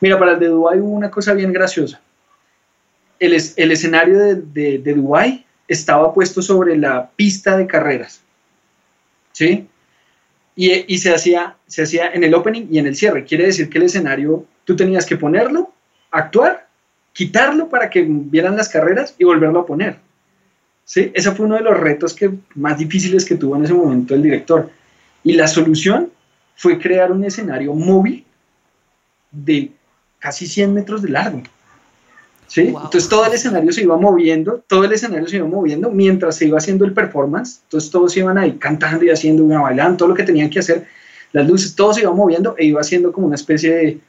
Mira, 0.00 0.18
para 0.18 0.32
el 0.32 0.38
de 0.38 0.48
Dubai 0.48 0.80
hubo 0.80 0.92
una 0.92 1.10
cosa 1.10 1.34
bien 1.34 1.52
graciosa. 1.52 2.00
El, 3.18 3.32
el 3.32 3.72
escenario 3.72 4.18
de, 4.18 4.34
de, 4.34 4.78
de 4.78 4.94
Dubái 4.94 5.44
estaba 5.68 6.12
puesto 6.12 6.42
sobre 6.42 6.76
la 6.76 7.10
pista 7.16 7.56
de 7.56 7.66
carreras. 7.66 8.20
¿Sí? 9.32 9.66
Y, 10.56 10.94
y, 10.94 10.98
se, 10.98 11.12
hacía, 11.12 11.56
se 11.66 11.82
hacía 11.82 12.10
en 12.12 12.22
el 12.22 12.34
opening 12.34 12.66
y 12.70 12.78
en 12.78 12.86
el 12.86 12.94
cierre. 12.94 13.24
Quiere 13.24 13.46
decir 13.46 13.68
que 13.68 13.78
el 13.78 13.84
escenario 13.84 14.46
tú 14.64 14.76
tenías 14.76 15.04
que 15.06 15.16
ponerlo, 15.16 15.72
actuar 16.10 16.63
quitarlo 17.14 17.68
para 17.68 17.88
que 17.88 18.04
vieran 18.06 18.56
las 18.56 18.68
carreras 18.68 19.14
y 19.18 19.24
volverlo 19.24 19.60
a 19.60 19.66
poner. 19.66 19.96
¿Sí? 20.84 21.10
Ese 21.14 21.30
fue 21.30 21.46
uno 21.46 21.54
de 21.54 21.62
los 21.62 21.78
retos 21.78 22.12
que, 22.12 22.30
más 22.56 22.76
difíciles 22.76 23.24
que 23.24 23.36
tuvo 23.36 23.56
en 23.56 23.64
ese 23.64 23.72
momento 23.72 24.14
el 24.14 24.22
director. 24.22 24.68
Y 25.22 25.32
la 25.32 25.46
solución 25.46 26.10
fue 26.56 26.78
crear 26.78 27.10
un 27.10 27.24
escenario 27.24 27.72
móvil 27.72 28.26
de 29.30 29.70
casi 30.18 30.46
100 30.46 30.74
metros 30.74 31.00
de 31.00 31.08
largo. 31.08 31.42
¿Sí? 32.46 32.62
Entonces 32.62 33.08
todo 33.08 33.24
el 33.24 33.32
escenario 33.32 33.72
se 33.72 33.82
iba 33.82 33.96
moviendo, 33.96 34.62
todo 34.66 34.84
el 34.84 34.92
escenario 34.92 35.26
se 35.26 35.36
iba 35.36 35.46
moviendo 35.46 35.90
mientras 35.90 36.36
se 36.36 36.46
iba 36.46 36.58
haciendo 36.58 36.84
el 36.84 36.92
performance. 36.92 37.60
Entonces 37.64 37.90
todos 37.90 38.14
iban 38.16 38.36
ahí 38.36 38.52
cantando 38.58 39.04
y 39.04 39.10
haciendo 39.10 39.44
una 39.44 39.62
bailando, 39.62 39.96
todo 39.96 40.08
lo 40.08 40.14
que 40.14 40.24
tenían 40.24 40.50
que 40.50 40.58
hacer, 40.58 40.86
las 41.32 41.48
luces, 41.48 41.74
todo 41.74 41.94
se 41.94 42.02
iba 42.02 42.12
moviendo 42.12 42.54
e 42.58 42.66
iba 42.66 42.80
haciendo 42.80 43.12
como 43.12 43.28
una 43.28 43.36
especie 43.36 44.00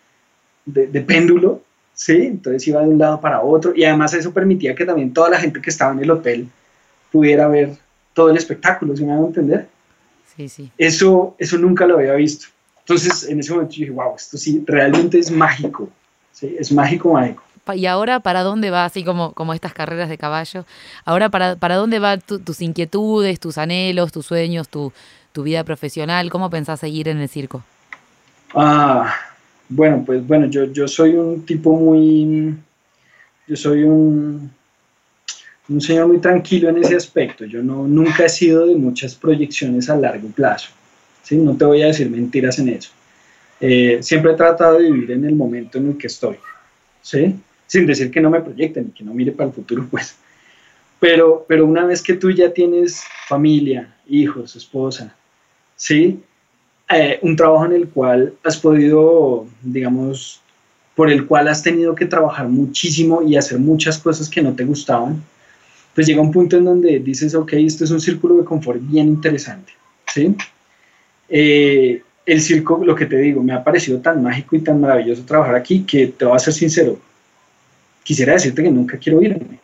de, 0.66 0.88
de 0.88 1.02
péndulo 1.02 1.62
¿sí? 1.96 2.14
Entonces 2.14 2.68
iba 2.68 2.82
de 2.82 2.90
un 2.90 3.00
lado 3.00 3.20
para 3.20 3.42
otro 3.42 3.74
y 3.76 3.84
además 3.84 4.14
eso 4.14 4.32
permitía 4.32 4.76
que 4.76 4.86
también 4.86 5.14
toda 5.14 5.30
la 5.30 5.40
gente 5.40 5.60
que 5.62 5.72
estaba 5.72 5.94
en 5.94 6.00
el 6.00 6.12
hotel 6.12 6.48
pudiera 7.12 7.48
ver 7.48 7.72
todo 8.14 8.30
el 8.30 8.38
espectáculo, 8.38 8.96
¿sí 8.96 9.04
me 9.04 9.14
van 9.14 9.24
a 9.24 9.28
entender? 9.28 9.68
Sí, 10.36 10.48
sí. 10.48 10.72
Eso, 10.78 11.36
eso 11.40 11.58
nunca 11.58 11.88
lo 11.88 11.98
había 11.98 12.14
visto. 12.14 12.48
Entonces 12.82 13.28
en 13.28 13.40
ese 13.40 13.52
momento 13.52 13.74
yo 13.74 13.80
dije, 13.80 13.92
wow, 13.92 14.16
esto 14.16 14.38
sí, 14.38 14.64
realmente 14.68 15.18
es 15.18 15.32
mágico, 15.32 15.90
¿sí? 16.32 16.56
Es 16.60 16.72
mágico, 16.72 17.14
mágico. 17.14 17.42
¿Y 17.74 17.88
ahora 17.88 18.20
para 18.20 18.44
dónde 18.44 18.70
va, 18.70 18.86
así 18.86 19.04
como, 19.04 19.34
como 19.34 19.56
estas 19.56 19.74
carreras 19.74 20.08
de 20.08 20.20
caballo? 20.20 20.66
Ahora 21.04 21.30
para, 21.30 21.56
para 21.56 21.78
dónde 21.78 21.98
van 21.98 22.22
tus 22.22 22.62
inquietudes, 22.62 23.40
tus 23.40 23.58
anhelos, 23.58 24.12
tus 24.12 24.28
sueños, 24.28 24.70
tu, 24.70 24.94
tu 25.36 25.44
vida 25.44 25.66
profesional? 25.66 26.32
¿Cómo 26.32 26.50
pensás 26.50 26.80
seguir 26.80 27.10
en 27.10 27.20
el 27.20 27.28
circo? 27.28 27.62
Ah, 28.56 29.14
bueno, 29.70 30.04
pues 30.06 30.26
bueno, 30.26 30.48
yo, 30.48 30.66
yo 30.66 30.88
soy 30.88 31.16
un 31.16 31.46
tipo 31.46 31.74
muy, 31.74 32.56
yo 33.48 33.56
soy 33.56 33.84
un, 33.84 34.52
un 35.70 35.82
señor 35.82 36.08
muy 36.08 36.20
tranquilo 36.20 36.70
en 36.70 36.78
ese 36.78 36.96
aspecto. 36.96 37.46
Yo 37.46 37.64
no, 37.64 37.88
nunca 37.88 38.26
he 38.26 38.30
sido 38.30 38.68
de 38.68 38.76
muchas 38.76 39.16
proyecciones 39.16 39.90
a 39.90 39.96
largo 39.96 40.28
plazo. 40.30 40.70
¿sí? 41.24 41.38
No 41.38 41.56
te 41.56 41.66
voy 41.66 41.82
a 41.82 41.88
decir 41.88 42.10
mentiras 42.10 42.60
en 42.60 42.70
eso. 42.70 42.92
Eh, 43.60 44.00
siempre 44.02 44.34
he 44.34 44.36
tratado 44.36 44.78
de 44.78 44.92
vivir 44.92 45.12
en 45.12 45.26
el 45.26 45.36
momento 45.36 45.78
en 45.78 45.90
el 45.90 45.98
que 45.98 46.08
estoy. 46.08 46.38
¿sí? 47.02 47.36
Sin 47.68 47.86
decir 47.86 48.12
que 48.12 48.22
no 48.22 48.30
me 48.30 48.42
proyecten 48.42 48.88
y 48.90 48.98
que 48.98 49.04
no 49.04 49.14
mire 49.14 49.32
para 49.32 49.50
el 49.50 49.56
futuro, 49.56 49.88
pues. 49.92 50.16
Pero, 51.00 51.46
pero 51.48 51.66
una 51.66 51.86
vez 51.86 52.02
que 52.02 52.14
tú 52.14 52.32
ya 52.32 52.54
tienes 52.54 53.04
familia, 53.28 53.96
hijos, 54.08 54.56
esposa, 54.56 55.16
¿sí? 55.76 56.20
Eh, 56.90 57.20
un 57.24 57.36
trabajo 57.36 57.66
en 57.66 57.74
el 57.74 57.88
cual 57.90 58.34
has 58.44 58.58
podido, 58.58 59.48
digamos, 59.64 60.42
por 60.96 61.12
el 61.12 61.26
cual 61.26 61.48
has 61.48 61.64
tenido 61.64 61.96
que 61.96 62.06
trabajar 62.06 62.48
muchísimo 62.48 63.24
y 63.24 63.36
hacer 63.36 63.60
muchas 63.60 63.98
cosas 63.98 64.30
que 64.30 64.42
no 64.42 64.54
te 64.54 64.64
gustaban, 64.64 65.22
pues 65.96 66.06
llega 66.08 66.22
un 66.22 66.32
punto 66.32 66.58
en 66.58 66.66
donde 66.66 67.00
dices, 67.00 67.34
ok, 67.34 67.54
esto 67.54 67.86
es 67.86 67.92
un 67.92 68.02
círculo 68.02 68.38
de 68.38 68.46
confort 68.46 68.80
bien 68.82 69.08
interesante, 69.08 69.74
¿sí? 70.14 70.36
Eh, 71.28 72.02
el 72.26 72.42
circo, 72.42 72.82
lo 72.84 72.96
que 72.96 73.06
te 73.06 73.18
digo, 73.18 73.42
me 73.42 73.54
ha 73.54 73.64
parecido 73.64 74.00
tan 74.00 74.22
mágico 74.22 74.56
y 74.56 74.62
tan 74.62 74.80
maravilloso 74.80 75.24
trabajar 75.24 75.56
aquí 75.56 75.84
que 75.84 76.08
te 76.08 76.26
voy 76.26 76.36
a 76.36 76.40
ser 76.40 76.54
sincero, 76.54 77.00
quisiera 78.04 78.34
decirte 78.34 78.62
que 78.62 78.72
nunca 78.72 78.98
quiero 78.98 79.22
irme, 79.22 79.60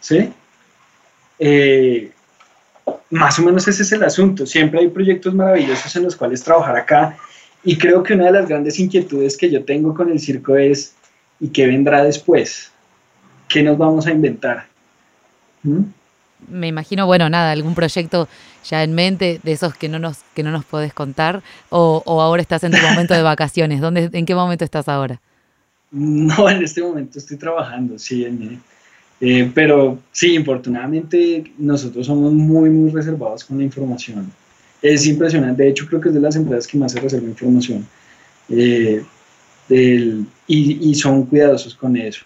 ¿sí? 0.00 0.30
Eh, 1.38 2.10
más 3.10 3.38
o 3.38 3.42
menos 3.42 3.68
ese 3.68 3.82
es 3.82 3.92
el 3.92 4.02
asunto, 4.02 4.46
siempre 4.46 4.80
hay 4.80 4.88
proyectos 4.88 5.34
maravillosos 5.34 5.94
en 5.96 6.04
los 6.04 6.16
cuales 6.16 6.42
trabajar 6.42 6.76
acá 6.76 7.16
y 7.64 7.78
creo 7.78 8.02
que 8.02 8.14
una 8.14 8.26
de 8.26 8.32
las 8.32 8.48
grandes 8.48 8.78
inquietudes 8.78 9.36
que 9.36 9.50
yo 9.50 9.64
tengo 9.64 9.94
con 9.94 10.10
el 10.10 10.20
circo 10.20 10.56
es, 10.56 10.94
¿y 11.40 11.48
qué 11.48 11.66
vendrá 11.66 12.04
después? 12.04 12.70
¿Qué 13.48 13.62
nos 13.62 13.78
vamos 13.78 14.06
a 14.06 14.10
inventar? 14.10 14.66
¿Mm? 15.62 15.82
Me 16.48 16.68
imagino, 16.68 17.06
bueno, 17.06 17.30
nada, 17.30 17.52
algún 17.52 17.74
proyecto 17.74 18.28
ya 18.68 18.82
en 18.82 18.94
mente 18.94 19.40
de 19.42 19.52
esos 19.52 19.74
que 19.74 19.88
no 19.88 19.98
nos, 19.98 20.18
que 20.34 20.42
no 20.42 20.50
nos 20.50 20.66
podés 20.66 20.92
contar, 20.92 21.42
o, 21.70 22.02
ahora 22.06 22.42
estás 22.42 22.64
en 22.64 22.72
tu 22.72 22.78
momento 22.82 23.14
de 23.14 23.22
vacaciones. 23.22 23.80
¿Dónde, 23.80 24.10
¿En 24.12 24.26
qué 24.26 24.34
momento 24.34 24.64
estás 24.64 24.88
ahora? 24.88 25.20
No, 25.90 26.50
en 26.50 26.62
este 26.62 26.82
momento 26.82 27.18
estoy 27.18 27.38
trabajando, 27.38 27.98
sí, 27.98 28.26
eh, 29.26 29.50
pero 29.54 29.98
sí, 30.12 30.34
infortunadamente 30.34 31.44
nosotros 31.56 32.06
somos 32.06 32.32
muy, 32.32 32.68
muy 32.68 32.90
reservados 32.90 33.42
con 33.44 33.56
la 33.56 33.64
información. 33.64 34.30
Es 34.82 35.06
impresionante, 35.06 35.62
de 35.62 35.70
hecho 35.70 35.86
creo 35.86 35.98
que 35.98 36.08
es 36.10 36.14
de 36.14 36.20
las 36.20 36.36
empresas 36.36 36.66
que 36.66 36.76
más 36.76 36.92
se 36.92 37.00
reserva 37.00 37.26
información 37.26 37.86
eh, 38.50 39.02
y, 40.46 40.90
y 40.90 40.94
son 40.94 41.24
cuidadosos 41.24 41.74
con 41.74 41.96
eso. 41.96 42.24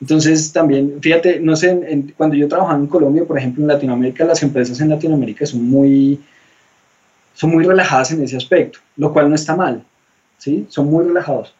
Entonces 0.00 0.52
también, 0.52 0.98
fíjate, 1.00 1.40
no 1.40 1.56
sé, 1.56 2.04
cuando 2.18 2.36
yo 2.36 2.48
trabajaba 2.48 2.78
en 2.78 2.86
Colombia, 2.86 3.24
por 3.24 3.38
ejemplo, 3.38 3.62
en 3.62 3.68
Latinoamérica, 3.68 4.26
las 4.26 4.42
empresas 4.42 4.78
en 4.80 4.90
Latinoamérica 4.90 5.46
son 5.46 5.64
muy, 5.64 6.20
son 7.32 7.50
muy 7.50 7.64
relajadas 7.64 8.10
en 8.12 8.22
ese 8.22 8.36
aspecto, 8.36 8.78
lo 8.98 9.10
cual 9.10 9.30
no 9.30 9.34
está 9.34 9.56
mal, 9.56 9.82
¿sí? 10.36 10.66
Son 10.68 10.90
muy 10.90 11.06
relajados. 11.06 11.54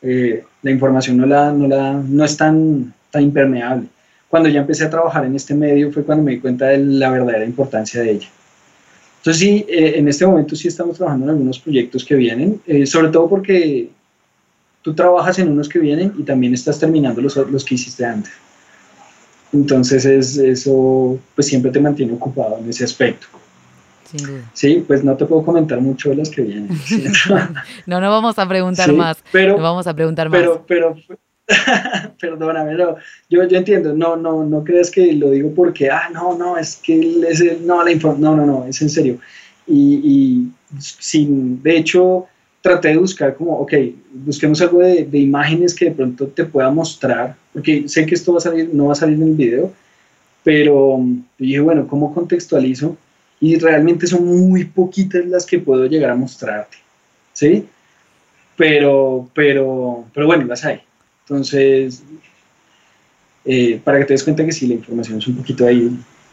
Eh, 0.00 0.44
la 0.62 0.70
información 0.70 1.18
no, 1.18 1.26
la, 1.26 1.52
no, 1.52 1.68
la, 1.68 1.92
no 1.92 2.24
es 2.24 2.36
tan, 2.38 2.94
tan 3.10 3.22
impermeable. 3.22 3.88
Cuando 4.34 4.48
ya 4.48 4.62
empecé 4.62 4.82
a 4.82 4.90
trabajar 4.90 5.24
en 5.24 5.36
este 5.36 5.54
medio 5.54 5.92
fue 5.92 6.02
cuando 6.02 6.24
me 6.24 6.32
di 6.32 6.40
cuenta 6.40 6.66
de 6.66 6.78
la 6.78 7.08
verdadera 7.08 7.44
importancia 7.44 8.00
de 8.00 8.10
ella. 8.10 8.28
Entonces 9.18 9.40
sí, 9.40 9.64
eh, 9.68 9.92
en 9.94 10.08
este 10.08 10.26
momento 10.26 10.56
sí 10.56 10.66
estamos 10.66 10.96
trabajando 10.96 11.26
en 11.26 11.30
algunos 11.30 11.60
proyectos 11.60 12.04
que 12.04 12.16
vienen, 12.16 12.60
eh, 12.66 12.84
sobre 12.84 13.10
todo 13.10 13.28
porque 13.28 13.90
tú 14.82 14.92
trabajas 14.92 15.38
en 15.38 15.52
unos 15.52 15.68
que 15.68 15.78
vienen 15.78 16.14
y 16.18 16.24
también 16.24 16.52
estás 16.52 16.80
terminando 16.80 17.20
los, 17.20 17.36
los 17.36 17.64
que 17.64 17.76
hiciste 17.76 18.04
antes. 18.04 18.32
Entonces 19.52 20.04
es, 20.04 20.36
eso 20.36 21.16
pues 21.36 21.46
siempre 21.46 21.70
te 21.70 21.78
mantiene 21.78 22.12
ocupado 22.14 22.58
en 22.58 22.68
ese 22.68 22.82
aspecto. 22.82 23.28
Sin 24.02 24.26
duda. 24.26 24.50
Sí, 24.52 24.82
pues 24.84 25.04
no 25.04 25.16
te 25.16 25.26
puedo 25.26 25.44
comentar 25.44 25.80
mucho 25.80 26.10
de 26.10 26.16
los 26.16 26.28
que 26.28 26.42
vienen. 26.42 26.70
no, 27.86 28.00
no 28.00 28.10
vamos 28.10 28.36
a 28.36 28.48
preguntar 28.48 28.92
más. 28.94 29.22
Pero, 29.30 29.58
no 29.58 29.62
vamos 29.62 29.86
a 29.86 29.94
preguntar 29.94 30.28
pero, 30.28 30.56
más. 30.56 30.64
Pero, 30.66 30.96
perdóname, 32.20 32.76
yo, 32.78 32.96
yo 33.28 33.58
entiendo, 33.58 33.92
no, 33.92 34.16
no, 34.16 34.44
no 34.44 34.64
creas 34.64 34.90
que 34.90 35.12
lo 35.12 35.30
digo 35.30 35.52
porque, 35.54 35.90
ah, 35.90 36.08
no, 36.12 36.36
no, 36.36 36.56
es 36.56 36.76
que 36.76 36.96
no, 37.60 37.84
la 37.84 37.94
no, 37.94 38.36
no, 38.36 38.46
no, 38.46 38.64
es 38.66 38.80
en 38.80 38.90
serio. 38.90 39.18
Y, 39.66 40.48
sin, 40.78 41.62
de 41.62 41.76
hecho, 41.76 42.26
traté 42.62 42.88
de 42.88 42.96
buscar 42.96 43.34
como, 43.34 43.58
ok, 43.58 43.74
busquemos 44.12 44.60
algo 44.62 44.78
de, 44.80 45.18
imágenes 45.18 45.74
que 45.74 45.86
de 45.86 45.90
pronto 45.92 46.28
te 46.28 46.44
pueda 46.44 46.70
mostrar, 46.70 47.36
porque 47.52 47.88
sé 47.88 48.06
que 48.06 48.14
esto 48.14 48.36
no 48.72 48.86
va 48.86 48.92
a 48.92 48.96
salir 48.96 49.16
en 49.16 49.28
el 49.28 49.34
video, 49.34 49.72
pero 50.42 51.04
dije, 51.38 51.60
bueno, 51.60 51.86
¿cómo 51.86 52.14
contextualizo? 52.14 52.96
Y 53.40 53.58
realmente 53.58 54.06
son 54.06 54.24
muy 54.24 54.64
poquitas 54.64 55.26
las 55.26 55.44
que 55.44 55.58
puedo 55.58 55.86
llegar 55.86 56.10
a 56.10 56.14
mostrarte, 56.14 56.78
¿sí? 57.34 57.66
Pero, 58.56 59.28
pero, 59.34 60.04
pero 60.14 60.26
bueno, 60.26 60.44
las 60.46 60.64
hay. 60.64 60.80
Entonces, 61.24 62.02
eh, 63.44 63.80
para 63.82 63.98
que 63.98 64.04
te 64.06 64.14
des 64.14 64.24
cuenta 64.24 64.44
que 64.44 64.52
sí, 64.52 64.66
la 64.66 64.74
información 64.74 65.18
es 65.18 65.26
un 65.26 65.36
poquito 65.36 65.66
ahí 65.66 65.90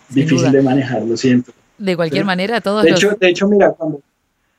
difícil 0.10 0.51
de 0.51 0.62
manejar, 0.62 1.04
lo 1.04 1.17
siento. 1.17 1.51
De 1.77 1.95
cualquier 1.95 2.25
manera, 2.25 2.62
todos 2.62 2.84
de 2.84 2.91
hecho, 2.91 3.17
De 3.19 3.30
hecho, 3.30 3.47
mira, 3.47 3.71
cuando, 3.71 4.01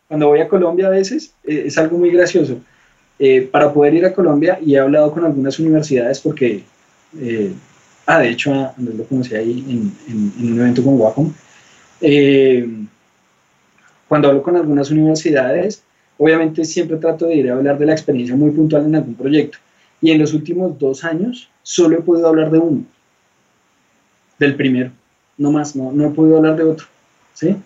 cuando 0.09 0.29
voy 0.29 0.41
a 0.41 0.49
Colombia 0.49 0.89
a 0.89 0.91
veces, 0.91 1.33
eh, 1.45 1.65
es 1.67 1.79
algo 1.79 1.99
muy 1.99 2.11
gracioso. 2.11 2.59
Eh, 3.19 3.49
para 3.51 3.73
poder 3.73 3.95
ir 3.95 4.05
a 4.05 4.13
Colombia, 4.13 4.59
y 4.65 4.75
he 4.75 4.79
hablado 4.79 5.13
con 5.13 5.25
algunas 5.25 5.59
universidades 5.59 6.19
porque, 6.21 6.65
eh, 7.21 7.53
ah, 8.07 8.19
de 8.19 8.31
hecho, 8.31 8.53
Andrés 8.77 8.97
lo 8.97 9.05
conocí 9.05 9.35
ahí 9.37 9.93
en, 10.09 10.33
un 10.41 10.61
evento 10.61 10.83
con 10.83 11.01
Wacom. 11.01 11.33
cuando 14.09 14.29
hablo 14.29 14.43
con 14.43 14.57
algunas 14.57 14.91
universidades, 14.91 15.83
obviamente 16.19 16.65
siempre 16.65 16.97
trato 16.97 17.27
de 17.27 17.37
ir 17.37 17.51
a 17.51 17.55
hablar 17.55 17.79
de 17.79 17.87
la 17.87 17.93
experiencia 17.93 18.35
muy 18.35 18.51
puntual 18.51 18.85
en 18.87 18.97
algún 18.97 19.15
proyecto. 19.15 19.59
Y 20.03 20.11
en 20.11 20.19
los 20.19 20.35
últimos 20.35 20.79
dos 20.79 21.05
años 21.05 21.49
solo 21.63 21.97
he 21.97 22.03
podido 22.03 22.29
hablar 22.29 22.51
de 22.51 22.59
uno, 22.59 22.85
del 24.39 24.57
primero, 24.57 24.91
no 25.39 25.51
más, 25.51 25.75
no, 25.75 25.93
no 25.93 26.09
he 26.09 26.11
podido 26.11 26.37
hablar 26.37 26.57
de 26.57 26.65
otro. 26.65 26.87
¿sí? 27.33 27.57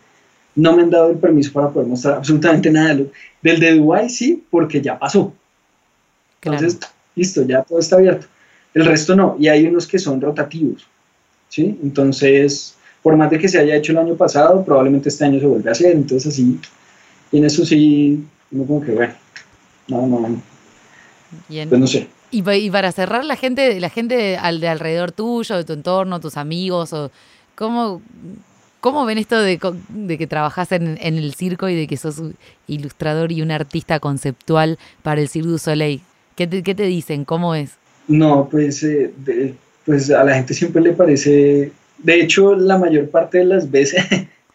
no 0.56 0.74
me 0.74 0.82
han 0.82 0.90
dado 0.90 1.10
el 1.10 1.18
permiso 1.18 1.52
para 1.52 1.70
poder 1.70 1.86
mostrar 1.86 2.14
absolutamente 2.14 2.70
nada. 2.70 2.98
Del 3.42 3.60
de 3.60 3.74
Dubai 3.74 4.08
sí, 4.08 4.42
porque 4.50 4.80
ya 4.80 4.98
pasó. 4.98 5.32
Entonces, 6.42 6.80
listo, 7.14 7.42
ya 7.42 7.62
todo 7.62 7.78
está 7.78 7.96
abierto. 7.96 8.26
El 8.74 8.86
resto 8.86 9.14
no, 9.14 9.36
y 9.38 9.48
hay 9.48 9.66
unos 9.66 9.86
que 9.86 9.98
son 9.98 10.20
rotativos. 10.20 10.86
¿sí? 11.48 11.78
Entonces, 11.82 12.74
por 13.02 13.16
más 13.16 13.30
de 13.30 13.38
que 13.38 13.48
se 13.48 13.58
haya 13.58 13.76
hecho 13.76 13.92
el 13.92 13.98
año 13.98 14.16
pasado, 14.16 14.64
probablemente 14.64 15.10
este 15.10 15.24
año 15.24 15.38
se 15.38 15.46
vuelve 15.46 15.68
a 15.68 15.72
hacer. 15.72 15.94
Entonces, 15.94 16.32
así, 16.32 16.58
y 17.30 17.38
en 17.38 17.44
eso 17.44 17.64
sí, 17.64 18.24
no 18.50 18.64
como 18.64 18.80
que, 18.80 18.92
bueno, 18.92 19.14
no, 19.88 20.06
no. 20.06 20.42
Bien. 21.48 21.68
Pues 21.68 21.80
no 21.80 21.86
sé. 21.86 22.08
Y, 22.30 22.70
para 22.70 22.92
cerrar, 22.92 23.24
la 23.24 23.36
gente, 23.36 23.78
la 23.80 23.88
gente 23.88 24.36
al 24.36 24.60
de 24.60 24.68
alrededor 24.68 25.12
tuyo, 25.12 25.56
de 25.56 25.64
tu 25.64 25.72
entorno, 25.72 26.20
tus 26.20 26.36
amigos, 26.36 26.92
o 26.92 27.10
¿cómo, 27.54 28.02
¿Cómo 28.80 29.04
ven 29.04 29.18
esto 29.18 29.40
de, 29.40 29.58
que 29.58 30.26
trabajas 30.28 30.70
en, 30.70 30.96
el 31.00 31.34
circo 31.34 31.68
y 31.68 31.74
de 31.74 31.86
que 31.86 31.96
sos 31.96 32.18
un 32.18 32.36
ilustrador 32.68 33.32
y 33.32 33.42
un 33.42 33.50
artista 33.50 33.98
conceptual 33.98 34.78
para 35.02 35.20
el 35.20 35.28
Cirque 35.28 35.48
du 35.48 35.58
Soleil? 35.58 36.02
¿Qué 36.36 36.46
te, 36.46 36.82
dicen? 36.84 37.24
¿Cómo 37.24 37.54
es? 37.56 37.72
No, 38.06 38.48
pues, 38.48 38.84
eh, 38.84 39.12
pues 39.84 40.10
a 40.10 40.22
la 40.22 40.34
gente 40.34 40.54
siempre 40.54 40.82
le 40.82 40.92
parece, 40.92 41.72
de 41.98 42.20
hecho 42.20 42.54
la 42.54 42.78
mayor 42.78 43.08
parte 43.08 43.38
de 43.38 43.46
las 43.46 43.68
veces, 43.68 44.04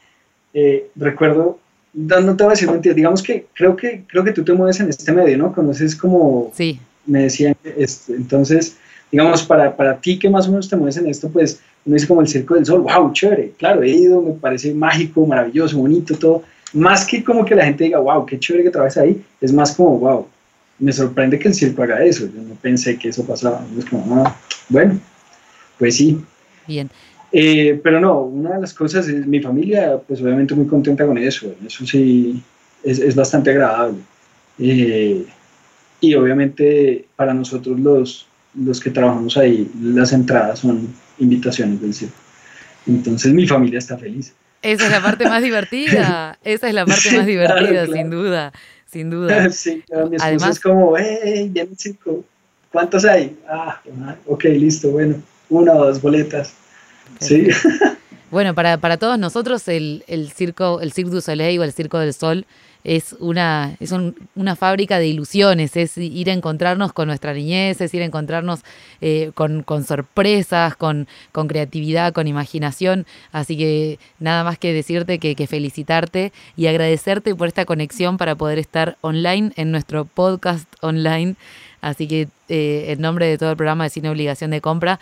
eh, 0.53 0.87
recuerdo, 0.95 1.59
no, 1.93 2.37
te 2.37 2.43
voy 2.43 2.51
a 2.51 2.55
decir 2.55 2.71
mentira, 2.71 2.95
digamos 2.95 3.21
que 3.21 3.47
creo, 3.53 3.75
que 3.75 4.03
creo 4.07 4.23
que 4.23 4.31
tú 4.31 4.45
te 4.45 4.53
mueves 4.53 4.79
en 4.79 4.87
este 4.87 5.11
medio, 5.11 5.37
¿no? 5.37 5.51
Conoces 5.51 5.93
como, 5.93 6.53
sí. 6.55 6.79
Me 7.05 7.23
decían, 7.23 7.55
este, 7.77 8.15
entonces, 8.15 8.77
digamos, 9.11 9.43
para, 9.43 9.75
para 9.75 9.99
ti 9.99 10.17
que 10.17 10.29
más 10.29 10.47
o 10.47 10.51
menos 10.51 10.69
te 10.69 10.75
mueves 10.75 10.97
en 10.97 11.07
esto, 11.07 11.29
pues 11.29 11.59
uno 11.85 11.95
dice 11.95 12.07
como 12.07 12.21
el 12.21 12.27
Circo 12.27 12.55
del 12.55 12.65
Sol, 12.65 12.81
wow, 12.81 13.11
chévere, 13.11 13.53
claro, 13.57 13.83
he 13.83 13.89
ido, 13.89 14.21
me 14.21 14.33
parece 14.33 14.73
mágico, 14.73 15.25
maravilloso, 15.25 15.77
bonito, 15.77 16.15
todo. 16.15 16.43
Más 16.73 17.05
que 17.05 17.23
como 17.23 17.43
que 17.43 17.55
la 17.55 17.65
gente 17.65 17.85
diga, 17.85 17.99
wow, 17.99 18.25
qué 18.25 18.39
chévere 18.39 18.63
que 18.63 18.69
trabajes 18.69 18.97
ahí, 18.97 19.21
es 19.41 19.51
más 19.51 19.75
como, 19.75 19.97
wow, 19.99 20.27
me 20.79 20.91
sorprende 20.91 21.37
que 21.37 21.47
el 21.47 21.53
circo 21.53 21.83
haga 21.83 22.03
eso, 22.03 22.25
yo 22.25 22.41
no 22.41 22.55
pensé 22.55 22.97
que 22.97 23.09
eso 23.09 23.25
pasaba. 23.25 23.63
Es 23.77 23.85
como, 23.85 24.23
ah, 24.23 24.35
bueno, 24.69 24.99
pues 25.77 25.97
sí. 25.97 26.19
Bien. 26.67 26.89
Eh, 27.31 27.79
pero 27.83 27.99
no, 27.99 28.21
una 28.21 28.55
de 28.55 28.61
las 28.61 28.73
cosas 28.73 29.07
es 29.07 29.25
mi 29.25 29.39
familia, 29.39 29.99
pues 30.05 30.21
obviamente 30.21 30.53
muy 30.53 30.67
contenta 30.67 31.05
con 31.05 31.17
eso, 31.17 31.53
eso 31.65 31.85
sí, 31.85 32.41
es, 32.83 32.99
es 32.99 33.15
bastante 33.15 33.51
agradable. 33.51 33.99
Eh, 34.59 35.25
y 36.01 36.15
obviamente 36.15 37.05
para 37.15 37.33
nosotros 37.33 37.79
los, 37.79 38.27
los 38.55 38.81
que 38.81 38.89
trabajamos 38.89 39.37
ahí, 39.37 39.71
las 39.81 40.11
entradas 40.11 40.59
son 40.59 40.93
invitaciones 41.19 41.79
del 41.79 41.93
circo. 41.93 42.15
Entonces 42.87 43.31
mi 43.31 43.47
familia 43.47 43.79
está 43.79 43.97
feliz. 43.97 44.33
Esa 44.63 44.85
es 44.85 44.91
la 44.91 45.01
parte 45.01 45.25
más 45.29 45.41
divertida. 45.41 46.37
Esa 46.43 46.67
es 46.67 46.73
la 46.73 46.85
parte 46.85 47.11
más 47.15 47.25
divertida, 47.25 47.85
sin 47.85 48.09
duda. 48.09 48.51
Sin 48.91 49.09
duda. 49.09 49.49
Sí, 49.51 49.83
mi 50.09 50.15
esposa 50.17 50.49
es 50.49 50.59
como, 50.59 50.97
hey, 50.97 51.49
ya 51.53 51.65
circo. 51.77 52.25
¿Cuántos 52.71 53.05
hay? 53.05 53.37
Ah, 53.47 53.81
ok, 54.25 54.43
listo, 54.45 54.89
bueno, 54.91 55.15
una 55.49 55.73
o 55.73 55.85
dos 55.85 56.01
boletas. 56.01 56.53
Sí. 57.19 57.47
Bueno, 58.31 58.55
para, 58.55 58.77
para 58.77 58.95
todos 58.95 59.19
nosotros 59.19 59.67
el, 59.67 60.05
el 60.07 60.31
circo, 60.31 60.79
el 60.79 60.93
Cirque 60.93 61.11
du 61.11 61.19
Soleil 61.19 61.59
o 61.59 61.65
el 61.65 61.73
Circo 61.73 61.99
del 61.99 62.13
Sol 62.13 62.45
es 62.83 63.15
una, 63.19 63.75
es 63.79 63.91
una 63.91 64.55
fábrica 64.55 64.99
de 64.99 65.07
ilusiones, 65.07 65.75
es 65.77 65.97
ir 65.97 66.29
a 66.29 66.33
encontrarnos 66.33 66.93
con 66.93 67.07
nuestra 67.07 67.33
niñez, 67.33 67.81
es 67.81 67.93
ir 67.93 68.01
a 68.01 68.05
encontrarnos 68.05 68.61
eh, 69.01 69.31
con, 69.33 69.63
sorpresas, 69.85 70.75
con, 70.75 71.07
creatividad, 71.31 72.13
con 72.13 72.27
imaginación. 72.27 73.05
Así 73.31 73.57
que 73.57 73.99
nada 74.19 74.43
más 74.43 74.57
que 74.57 74.73
decirte 74.73 75.19
que, 75.19 75.47
felicitarte 75.47 76.31
y 76.55 76.67
agradecerte 76.67 77.35
por 77.35 77.47
esta 77.47 77.65
conexión 77.65 78.17
para 78.17 78.35
poder 78.35 78.59
estar 78.59 78.97
online 79.01 79.51
en 79.55 79.71
nuestro 79.71 80.05
podcast 80.05 80.67
online. 80.81 81.35
Así 81.81 82.07
que 82.07 82.27
eh, 82.47 82.85
en 82.89 83.01
nombre 83.01 83.25
de 83.25 83.37
todo 83.37 83.51
el 83.51 83.57
programa 83.57 83.85
de 83.85 83.89
Cine 83.89 84.09
Obligación 84.09 84.51
de 84.51 84.61
Compra, 84.61 84.99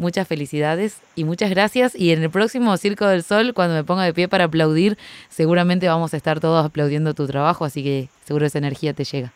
muchas 0.00 0.26
felicidades 0.26 0.96
y 1.14 1.24
muchas 1.24 1.50
gracias. 1.50 1.94
Y 1.94 2.10
en 2.10 2.22
el 2.22 2.30
próximo 2.30 2.76
Circo 2.76 3.06
del 3.06 3.22
Sol, 3.22 3.54
cuando 3.54 3.74
me 3.74 3.84
ponga 3.84 4.02
de 4.02 4.12
pie 4.12 4.26
para 4.26 4.44
aplaudir, 4.44 4.98
seguramente 5.28 5.86
vamos 5.86 6.14
a 6.14 6.16
estar 6.16 6.40
todos 6.40 6.64
aplaudiendo 6.64 7.14
tu 7.14 7.26
trabajo, 7.26 7.64
así 7.64 7.84
que 7.84 8.08
seguro 8.24 8.46
esa 8.46 8.58
energía 8.58 8.94
te 8.94 9.04
llega. 9.04 9.32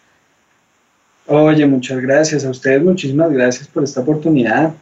Oye, 1.27 1.67
muchas 1.67 2.01
gracias 2.01 2.45
a 2.45 2.51
ustedes, 2.51 2.83
muchísimas 2.83 3.31
gracias 3.31 3.69
por 3.69 3.85
esta 3.85 4.01
oportunidad. 4.01 4.75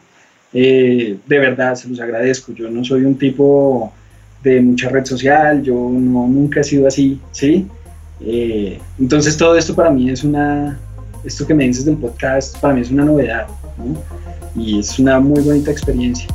Eh, 0.53 1.17
de 1.25 1.39
verdad, 1.39 1.75
se 1.75 1.87
los 1.87 1.99
agradezco. 1.99 2.53
Yo 2.53 2.69
no 2.69 2.83
soy 2.83 3.03
un 3.03 3.17
tipo 3.17 3.93
de 4.41 4.61
mucha 4.61 4.89
red 4.89 5.05
social, 5.05 5.63
yo 5.63 5.73
no, 5.73 6.27
nunca 6.27 6.61
he 6.61 6.63
sido 6.63 6.87
así, 6.87 7.19
¿sí? 7.31 7.65
Eh, 8.21 8.79
entonces 8.99 9.37
todo 9.37 9.57
esto 9.57 9.73
para 9.75 9.89
mí 9.89 10.09
es 10.09 10.23
una, 10.23 10.79
esto 11.23 11.47
que 11.47 11.53
me 11.53 11.65
dices 11.65 11.85
del 11.85 11.97
podcast, 11.97 12.57
para 12.59 12.73
mí 12.73 12.81
es 12.81 12.91
una 12.91 13.05
novedad, 13.05 13.47
¿no? 13.77 14.01
y 14.55 14.79
es 14.79 14.99
una 14.99 15.19
muy 15.19 15.41
bonita 15.41 15.71
experiencia. 15.71 16.27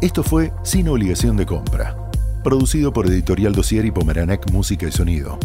Esto 0.00 0.22
fue 0.22 0.52
Sin 0.62 0.88
Obligación 0.88 1.36
de 1.36 1.46
Compra, 1.46 1.96
producido 2.44 2.92
por 2.92 3.06
Editorial 3.06 3.54
Dossier 3.54 3.84
y 3.84 3.90
Pomeranek 3.90 4.50
Música 4.50 4.86
y 4.86 4.92
Sonido, 4.92 5.38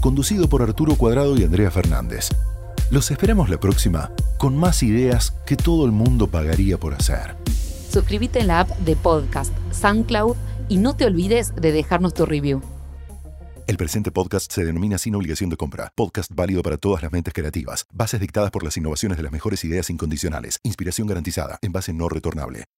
conducido 0.00 0.48
por 0.48 0.62
Arturo 0.62 0.96
Cuadrado 0.96 1.36
y 1.36 1.44
Andrea 1.44 1.70
Fernández. 1.70 2.28
Los 2.90 3.10
esperamos 3.10 3.48
la 3.48 3.58
próxima 3.58 4.10
con 4.36 4.56
más 4.56 4.82
ideas 4.82 5.32
que 5.46 5.56
todo 5.56 5.86
el 5.86 5.92
mundo 5.92 6.26
pagaría 6.26 6.78
por 6.78 6.94
hacer. 6.94 7.36
Suscríbete 7.90 8.40
en 8.40 8.48
la 8.48 8.60
app 8.60 8.70
de 8.80 8.96
podcast 8.96 9.52
SoundCloud 9.72 10.36
y 10.68 10.76
no 10.78 10.96
te 10.96 11.06
olvides 11.06 11.54
de 11.54 11.72
dejarnos 11.72 12.12
tu 12.12 12.26
review. 12.26 12.60
El 13.66 13.78
presente 13.78 14.12
podcast 14.12 14.52
se 14.52 14.62
denomina 14.62 14.98
Sin 14.98 15.14
Obligación 15.14 15.48
de 15.48 15.56
Compra. 15.56 15.90
Podcast 15.96 16.30
válido 16.34 16.62
para 16.62 16.76
todas 16.76 17.02
las 17.02 17.10
mentes 17.12 17.32
creativas. 17.32 17.86
Bases 17.90 18.20
dictadas 18.20 18.50
por 18.50 18.62
las 18.62 18.76
innovaciones 18.76 19.16
de 19.16 19.22
las 19.22 19.32
mejores 19.32 19.64
ideas 19.64 19.88
incondicionales. 19.88 20.60
Inspiración 20.64 21.08
garantizada. 21.08 21.58
En 21.62 21.72
base 21.72 21.94
no 21.94 22.10
retornable. 22.10 22.64